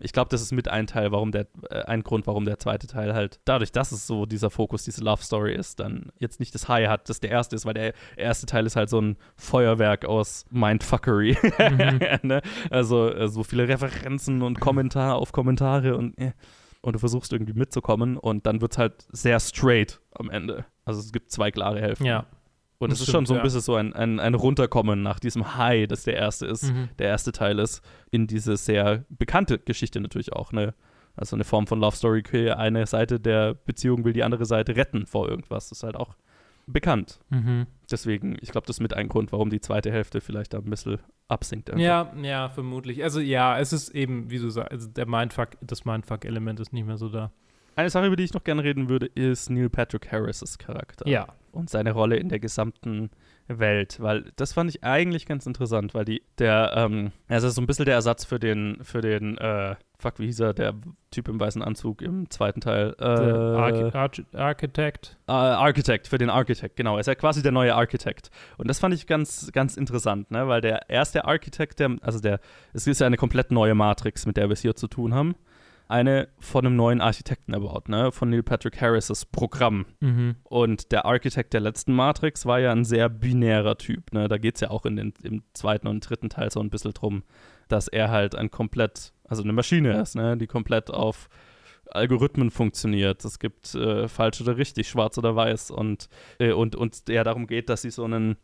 [0.00, 2.86] Ich glaube, das ist mit ein Teil, warum der, äh, ein Grund, warum der zweite
[2.86, 6.54] Teil halt, dadurch, dass es so dieser Fokus, diese Love Story ist, dann jetzt nicht
[6.54, 9.16] das High hat, das der erste ist, weil der erste Teil ist halt so ein
[9.36, 11.36] Feuerwerk aus Mindfuckery.
[12.22, 12.42] ne?
[12.70, 16.32] Also äh, so viele Referenzen und Kommentare auf Kommentare und äh,
[16.86, 20.66] und du versuchst irgendwie mitzukommen und dann wird es halt sehr straight am Ende.
[20.84, 22.04] Also es gibt zwei klare Hälften.
[22.04, 22.26] Ja.
[22.78, 25.56] Und es Das ist schon so ein bisschen so ein, ein, ein Runterkommen nach diesem
[25.56, 26.88] High, das der erste ist, Mhm.
[26.98, 30.74] der erste Teil ist, in diese sehr bekannte Geschichte natürlich auch, ne?
[31.14, 34.76] Also eine Form von Love Story, okay, eine Seite der Beziehung will die andere Seite
[34.76, 35.70] retten vor irgendwas.
[35.70, 36.14] Das ist halt auch
[36.66, 37.20] bekannt.
[37.30, 37.66] Mhm.
[37.90, 40.64] Deswegen, ich glaube, das ist mit ein Grund, warum die zweite Hälfte vielleicht da ein
[40.68, 40.98] bisschen
[41.28, 41.70] absinkt.
[41.70, 41.80] einfach.
[41.82, 43.02] Ja, ja, vermutlich.
[43.02, 46.86] Also ja, es ist eben, wie du sagst, also der Mindfuck, das Mindfuck-Element ist nicht
[46.86, 47.30] mehr so da.
[47.76, 51.06] Eine Sache, über die ich noch gerne reden würde, ist Neil Patrick Harris' Charakter.
[51.08, 51.28] Ja.
[51.56, 53.10] Und seine Rolle in der gesamten
[53.48, 57.66] Welt, weil das fand ich eigentlich ganz interessant, weil die, der, ähm, also so ein
[57.66, 60.74] bisschen der Ersatz für den, für den, äh, fuck, wie hieß er, der
[61.10, 65.16] Typ im weißen Anzug im zweiten Teil, äh, Der Archi Arch Architect.
[65.28, 66.96] äh, Architect, für den Architect, genau.
[66.96, 68.30] Er ist ja quasi der neue Architect.
[68.58, 70.48] Und das fand ich ganz, ganz interessant, ne?
[70.48, 72.40] Weil der erste Architect, der, also der,
[72.74, 75.34] es ist ja eine komplett neue Matrix, mit der wir es hier zu tun haben.
[75.88, 78.10] Eine von einem neuen Architekten erbaut, ne?
[78.10, 79.86] Von Neil Patrick Harris' Programm.
[80.00, 80.36] Mhm.
[80.44, 84.26] Und der Architekt der letzten Matrix war ja ein sehr binärer Typ, ne?
[84.28, 86.92] Da geht es ja auch in den, im zweiten und dritten Teil so ein bisschen
[86.92, 87.22] drum,
[87.68, 90.36] dass er halt ein komplett, also eine Maschine ist, ne?
[90.36, 91.28] Die komplett auf
[91.90, 93.24] Algorithmen funktioniert.
[93.24, 96.08] Es gibt äh, falsch oder richtig, schwarz oder weiß und,
[96.38, 98.36] äh, und, und ja darum geht, dass sie so einen,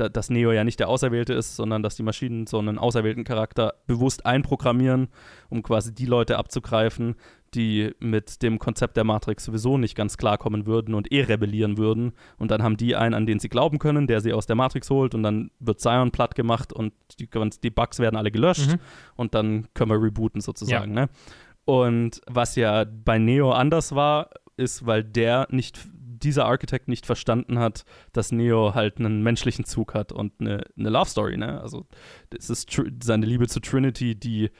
[0.00, 3.24] da, dass Neo ja nicht der Auserwählte ist, sondern dass die Maschinen so einen auserwählten
[3.24, 5.08] Charakter bewusst einprogrammieren,
[5.48, 7.14] um quasi die Leute abzugreifen,
[7.54, 12.12] die mit dem Konzept der Matrix sowieso nicht ganz klarkommen würden und eh rebellieren würden.
[12.38, 14.88] Und dann haben die einen, an den sie glauben können, der sie aus der Matrix
[14.90, 17.28] holt und dann wird Zion platt gemacht und die,
[17.62, 18.78] die Bugs werden alle gelöscht Mhm.
[19.16, 20.92] und dann können wir rebooten sozusagen.
[20.92, 21.08] Ne?
[21.64, 25.80] Und was ja bei Neo anders war, ist, weil der nicht,
[26.22, 30.90] dieser Architekt nicht verstanden hat, dass Neo halt einen menschlichen Zug hat und eine, eine
[30.90, 31.60] Love Story, ne?
[31.60, 31.86] Also
[32.36, 32.70] es ist
[33.02, 34.50] seine Liebe zu Trinity, die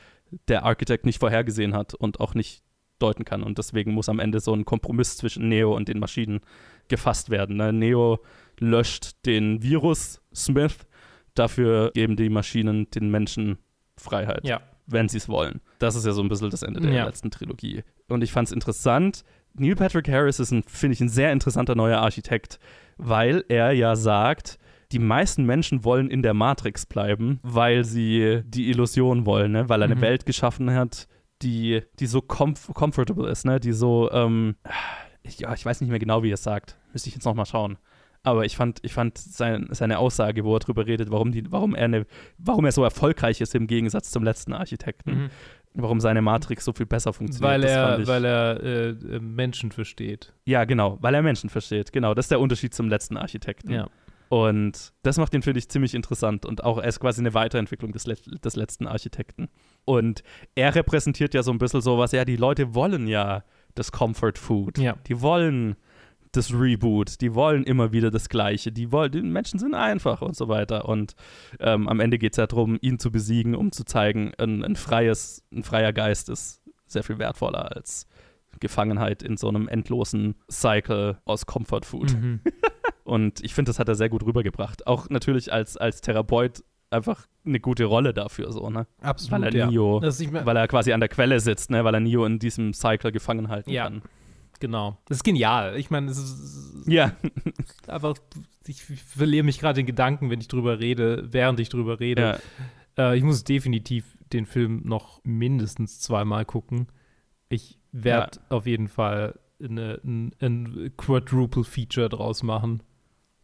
[0.49, 2.63] der Architekt nicht vorhergesehen hat und auch nicht
[3.01, 3.43] deuten kann.
[3.43, 6.41] Und deswegen muss am Ende so ein Kompromiss zwischen Neo und den Maschinen
[6.89, 7.57] gefasst werden.
[7.57, 7.73] Ne?
[7.73, 8.21] Neo
[8.59, 10.77] löscht den Virus Smith,
[11.35, 13.59] dafür geben die Maschinen den Menschen
[13.97, 14.61] Freiheit Ja.
[14.87, 15.61] wenn sie es wollen.
[15.79, 17.07] Das ist ja so ein bisschen das Ende der Ja.
[17.07, 17.83] letzten Trilogie.
[18.09, 19.25] Und ich fand es interessant.
[19.55, 22.59] Neil Patrick Harris ist, ein, finde ich, ein sehr interessanter neuer Architekt,
[22.97, 24.59] weil er ja sagt,
[24.93, 29.69] die meisten Menschen wollen in der Matrix bleiben, weil sie die Illusion wollen, ne?
[29.69, 30.01] weil er eine Mhm.
[30.01, 31.07] Welt geschaffen hat,
[31.43, 33.61] die, die so comf comfortable ist, ne?
[33.61, 34.57] die so, ähm,
[35.23, 36.77] ich, ja, ich weiß nicht mehr genau, wie er es sagt.
[36.93, 37.79] Müsste ich jetzt nochmal schauen.
[38.23, 41.75] Aber ich fand, ich fand sein, seine Aussage, wo er drüber redet, warum, die, warum,
[41.75, 42.07] er eine,
[42.37, 45.11] warum er so erfolgreich ist im Gegensatz zum letzten Architekten.
[45.13, 45.31] Mhm.
[45.75, 47.49] Warum seine Matrix so viel besser funktioniert.
[47.49, 50.33] Weil er, weil er äh, äh, Menschen versteht.
[50.45, 51.93] ja, genau, weil er Menschen versteht.
[51.93, 53.71] Genau, das ist der Unterschied zum letzten Architekten.
[53.71, 53.89] Ja.
[54.31, 57.91] Und das macht ihn, finde ich, ziemlich interessant und auch er ist quasi eine Weiterentwicklung
[57.91, 59.49] des, let des letzten Architekten.
[59.85, 60.23] Und
[60.55, 63.43] er repräsentiert ja so ein bisschen sowas, ja, die Leute wollen ja
[63.75, 64.79] das Comfort Food.
[64.79, 64.97] Ja.
[65.09, 65.77] Die wollen
[66.33, 70.37] das Reboot, die wollen immer wieder das Gleiche, die wollen, die Menschen sind einfach und
[70.37, 70.89] so weiter.
[70.89, 71.15] Und
[71.59, 74.77] ähm, am Ende geht es ja darum, ihn zu besiegen, um zu zeigen, ein, ein,
[74.77, 78.07] freies, ein freier Geist ist sehr viel wertvoller als
[78.59, 82.13] Gefangenheit in so einem endlosen Cycle aus Comfort Food.
[82.13, 82.41] Mhm.
[83.05, 84.87] Und ich finde, das hat er sehr gut rübergebracht.
[84.87, 88.87] Auch natürlich als, als Therapeut einfach eine gute Rolle dafür, so, ne?
[89.01, 89.67] Absolut, Weil er ja.
[89.71, 91.85] Neo, weil er quasi an der Quelle sitzt, ne?
[91.85, 93.85] Weil er Neo in diesem Cycle gefangen halten Ja.
[93.85, 94.03] kann.
[94.61, 94.99] Genau.
[95.07, 95.77] Das ist genial.
[95.79, 97.17] Ich meine, es ist Ja.
[97.89, 98.15] einfach,
[98.67, 102.41] ich verliere mich gerade in Gedanken, wenn ich drüber rede, während ich drüber rede.
[102.97, 106.87] Äh, ich muss definitiv den Film noch mindestens zweimal gucken.
[107.49, 112.83] Ich werde auf jeden Fall eine, ein, ein Quadruple Feature draus machen.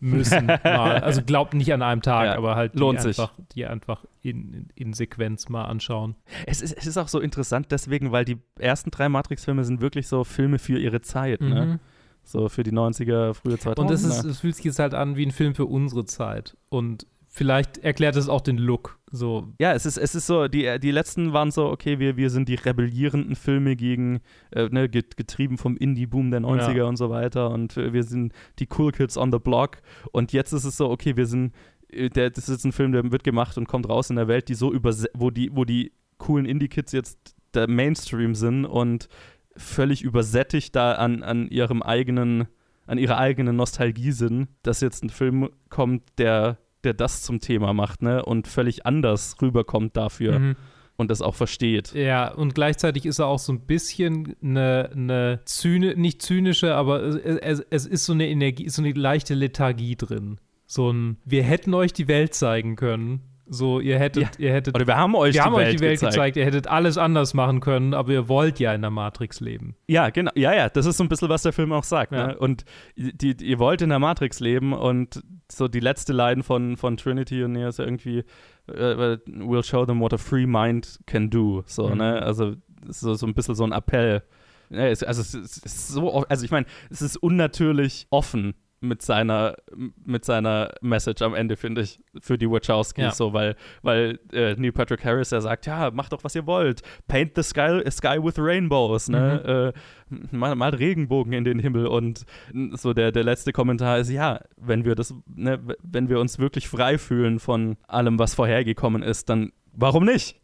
[0.01, 0.47] Müssen.
[0.64, 0.98] mal.
[1.01, 3.18] Also glaubt nicht an einem Tag, Ja, aber halt die lohnt sich.
[3.18, 6.16] einfach, die einfach in, in, in Sequenz mal anschauen.
[6.47, 10.09] Es ist, es ist auch so interessant deswegen, weil die ersten drei Matrix-Filme sind wirklich
[10.09, 11.66] so Filme für ihre Zeit, ne?
[11.66, 11.81] Mhm.
[12.24, 13.81] So für die 90er, frühe 2000er.
[13.81, 16.56] Und es, ist, es fühlt sich jetzt halt an wie ein Film für unsere Zeit.
[16.68, 17.06] Und
[17.36, 18.98] vielleicht erklärt es auch den Look.
[19.12, 22.30] So, Ja, es ist, es ist so, die, die letzten waren so, okay, wir, wir
[22.30, 26.84] sind die rebellierenden Filme gegen, äh, ne, get- getrieben vom Indie-Boom der 90er Ja.
[26.86, 29.78] und so weiter und äh, wir sind die Cool Kids on the Block
[30.12, 31.52] und jetzt ist es so, okay, wir sind,
[31.90, 34.28] äh, der, das ist jetzt ein Film, der wird gemacht und kommt raus in der
[34.28, 39.08] Welt, die so über, wo die, wo die coolen Indie-Kids jetzt der Mainstream sind und
[39.56, 42.48] völlig übersättigt da an, an ihrem eigenen,
[42.86, 47.74] an ihrer eigenen Nostalgie sind, dass jetzt ein Film kommt, der, der das zum Thema
[47.74, 48.24] macht, ne?
[48.24, 50.56] Und völlig anders rüberkommt dafür Mhm.
[50.96, 51.92] und das auch versteht.
[51.92, 57.02] Ja, und gleichzeitig ist er auch so ein bisschen eine, eine zyni nicht zynische, aber
[57.02, 60.38] es, es, ist so eine Energie, so eine leichte Lethargie drin.
[60.66, 63.20] So ein, wir hätten euch die Welt zeigen können.
[63.48, 64.46] So, ihr hättet, Ja.
[64.46, 64.74] ihr hättet.
[64.74, 66.14] Oder wir haben euch wir die haben euch Welt die Welt gezeigt.
[66.14, 66.36] gezeigt.
[66.38, 69.76] Ihr hättet alles anders machen können, aber ihr wollt ja in der Matrix leben.
[69.86, 70.32] Ja, genau.
[70.34, 72.10] Ja, ja, das ist so ein bisschen, was der Film auch sagt.
[72.10, 72.26] Ja.
[72.28, 72.38] Ne?
[72.38, 72.64] Und
[72.96, 76.97] die, die, ihr wollt in der Matrix leben und so die letzte Line von, von
[76.97, 78.24] Trinity und Neo ist ja irgendwie
[78.68, 81.62] äh, We'll show them what a free mind can do.
[81.66, 81.98] So, Mhm.
[81.98, 82.23] ne?
[82.23, 82.55] Also
[82.89, 84.23] so, so ein bisschen so ein Appell.
[84.70, 88.55] Also es ist so, also ich meine, es ist unnatürlich offen
[88.86, 89.56] mit seiner,
[90.04, 93.10] mit seiner Message am Ende, finde ich, für die Wachowskis, Ja.
[93.12, 96.82] so, weil, weil äh, Neil Patrick Harris, der sagt, ja, macht doch, was ihr wollt.
[97.08, 99.72] Paint the sky, sky with rainbows, ne?
[99.74, 102.24] Äh, mal, malt Regenbogen in den Himmel und
[102.72, 106.68] so der, der letzte Kommentar ist, ja, wenn wir das, ne, wenn wir uns wirklich
[106.68, 110.40] frei fühlen von allem, was vorhergekommen ist, dann warum nicht?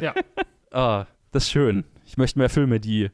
[0.00, 0.14] Ja.
[0.72, 1.84] ah, das ist schön.
[2.06, 3.10] Ich möchte mehr Filme, die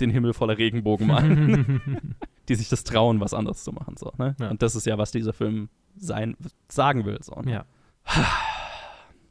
[0.00, 1.80] den Himmel voller Regenbogen malen.
[2.50, 3.96] die sich das trauen, was anderes zu machen.
[3.96, 4.36] So, ne?
[4.38, 4.50] Ja.
[4.50, 6.36] Und das ist ja, was dieser Film sein,
[6.68, 7.18] sagen will.
[7.22, 7.52] So, ne?
[7.52, 7.64] Ja.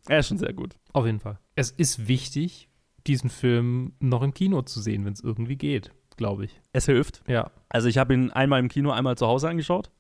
[0.08, 0.76] Er ist schon sehr gut.
[0.94, 1.38] Auf jeden Fall.
[1.56, 2.70] Es ist wichtig,
[3.06, 6.62] diesen Film noch im Kino zu sehen, wenn es irgendwie geht, glaube ich.
[6.72, 7.22] Es hilft.
[7.28, 7.52] Ja.
[7.68, 9.92] Also ich habe ihn einmal im Kino, einmal zu Hause angeschaut.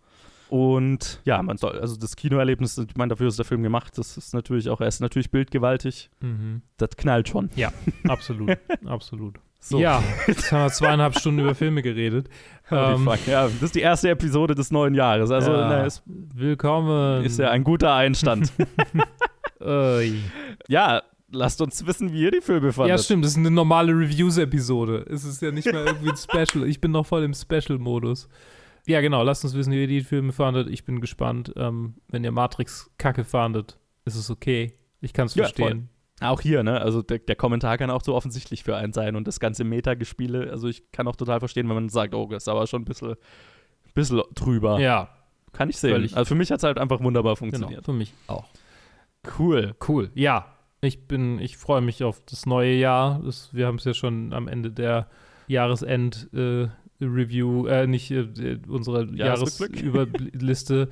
[0.50, 3.98] Und ja, man soll, also das Kinoerlebnis, ich meine, dafür ist der Film gemacht.
[3.98, 6.10] Das ist natürlich auch, er ist natürlich bildgewaltig.
[6.22, 6.64] Mhm.
[6.78, 7.50] Das knallt schon.
[7.56, 7.72] Ja,
[8.08, 8.58] absolut.
[8.86, 9.36] absolut.
[9.62, 9.78] So.
[9.78, 12.30] Ja, jetzt haben wir zweieinhalb Stunden über Filme geredet.
[12.72, 13.26] Ähm, fuck.
[13.26, 15.32] Ja, das ist die erste Episode des neuen Jahres.
[15.32, 17.26] Also ja, ne, es willkommen.
[17.26, 18.54] ist ja ein guter Einstand.
[20.68, 21.02] Ja,
[21.32, 22.92] lasst uns wissen, wie ihr die Filme fandet.
[22.92, 25.06] Ja, stimmt, das ist eine normale Reviews-Episode.
[25.10, 26.68] Es ist ja nicht mal irgendwie ein Special.
[26.68, 28.30] Ich bin noch voll im Special-Modus.
[28.88, 30.70] Ja, genau, lasst uns wissen, wie ihr die Filme fandet.
[30.70, 31.54] Ich bin gespannt.
[31.56, 34.74] Ähm, wenn ihr Matrix kacke fandet, ist es okay.
[35.02, 35.90] Ich kann es Ja, verstehen.
[36.22, 36.82] Auch hier, ne?
[36.82, 40.52] Also der, der Kommentar kann auch so offensichtlich für einen sein und das ganze Metagespiele,
[40.52, 42.86] also ich kann auch total verstehen, wenn man sagt, oh, das ist aber schon ein
[42.86, 43.16] bisschen,
[43.94, 44.80] bisschen drüber.
[44.80, 45.10] Ja,
[45.54, 45.92] Kann ich sehen.
[45.92, 46.18] Völlig.
[46.18, 47.86] Also für mich hat es halt einfach wunderbar genau, funktioniert.
[47.86, 48.48] für mich auch.
[49.38, 49.76] Cool.
[49.88, 50.12] Cool.
[50.14, 53.22] Ja, ich bin, ich freue mich auf das neue Jahr.
[53.24, 55.08] Das, wir haben es ja schon am Ende der
[55.48, 56.68] Jahresend äh,
[57.02, 59.06] Review, äh, nicht äh, unsere.
[59.16, 60.90] Jahresüberliste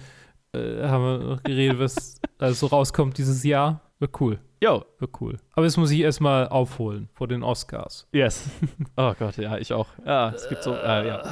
[0.53, 3.81] äh, haben wir noch geredet, was alles so rauskommt dieses Jahr.
[3.99, 4.39] Wird cool.
[4.61, 4.85] Yo.
[4.99, 5.38] Wird cool.
[5.53, 8.07] Aber das muss ich erstmal aufholen vor den Oscars.
[8.11, 8.49] Yes.
[8.95, 9.88] Oh Gott, ja, ich auch.
[10.05, 11.23] Ja, es gibt so, äh, ja.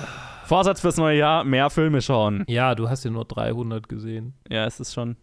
[0.45, 2.43] Vorsatz fürs neue Jahr, mehr Filme schauen.
[2.47, 4.33] Ja, du hast ja nur 300 gesehen.
[4.49, 5.15] Ja, es ist schon,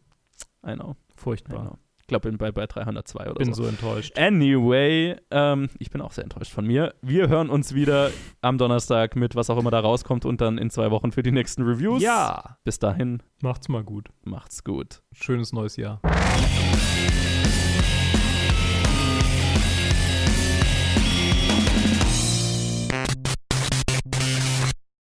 [0.67, 0.93] I know.
[0.93, 1.63] I Furchtbar.
[1.63, 1.79] know.
[2.13, 3.63] Ich glaube, bin bei, bei 302 oder Bin so.
[3.63, 4.19] so enttäuscht.
[4.19, 6.95] Anyway, ähm, ich bin auch sehr enttäuscht von mir.
[7.01, 8.11] Wir hören uns wieder
[8.43, 11.33] am Donnerstag mit was auch immer da rauskommt und dann in zwei Wochen für die
[11.33, 12.03] nächsten Reviews.
[12.03, 12.59] Ja.
[12.65, 14.11] Bis dahin, Macht's mal gut.
[14.25, 15.01] macht's gut.
[15.13, 16.03] Schönes neues Jahr.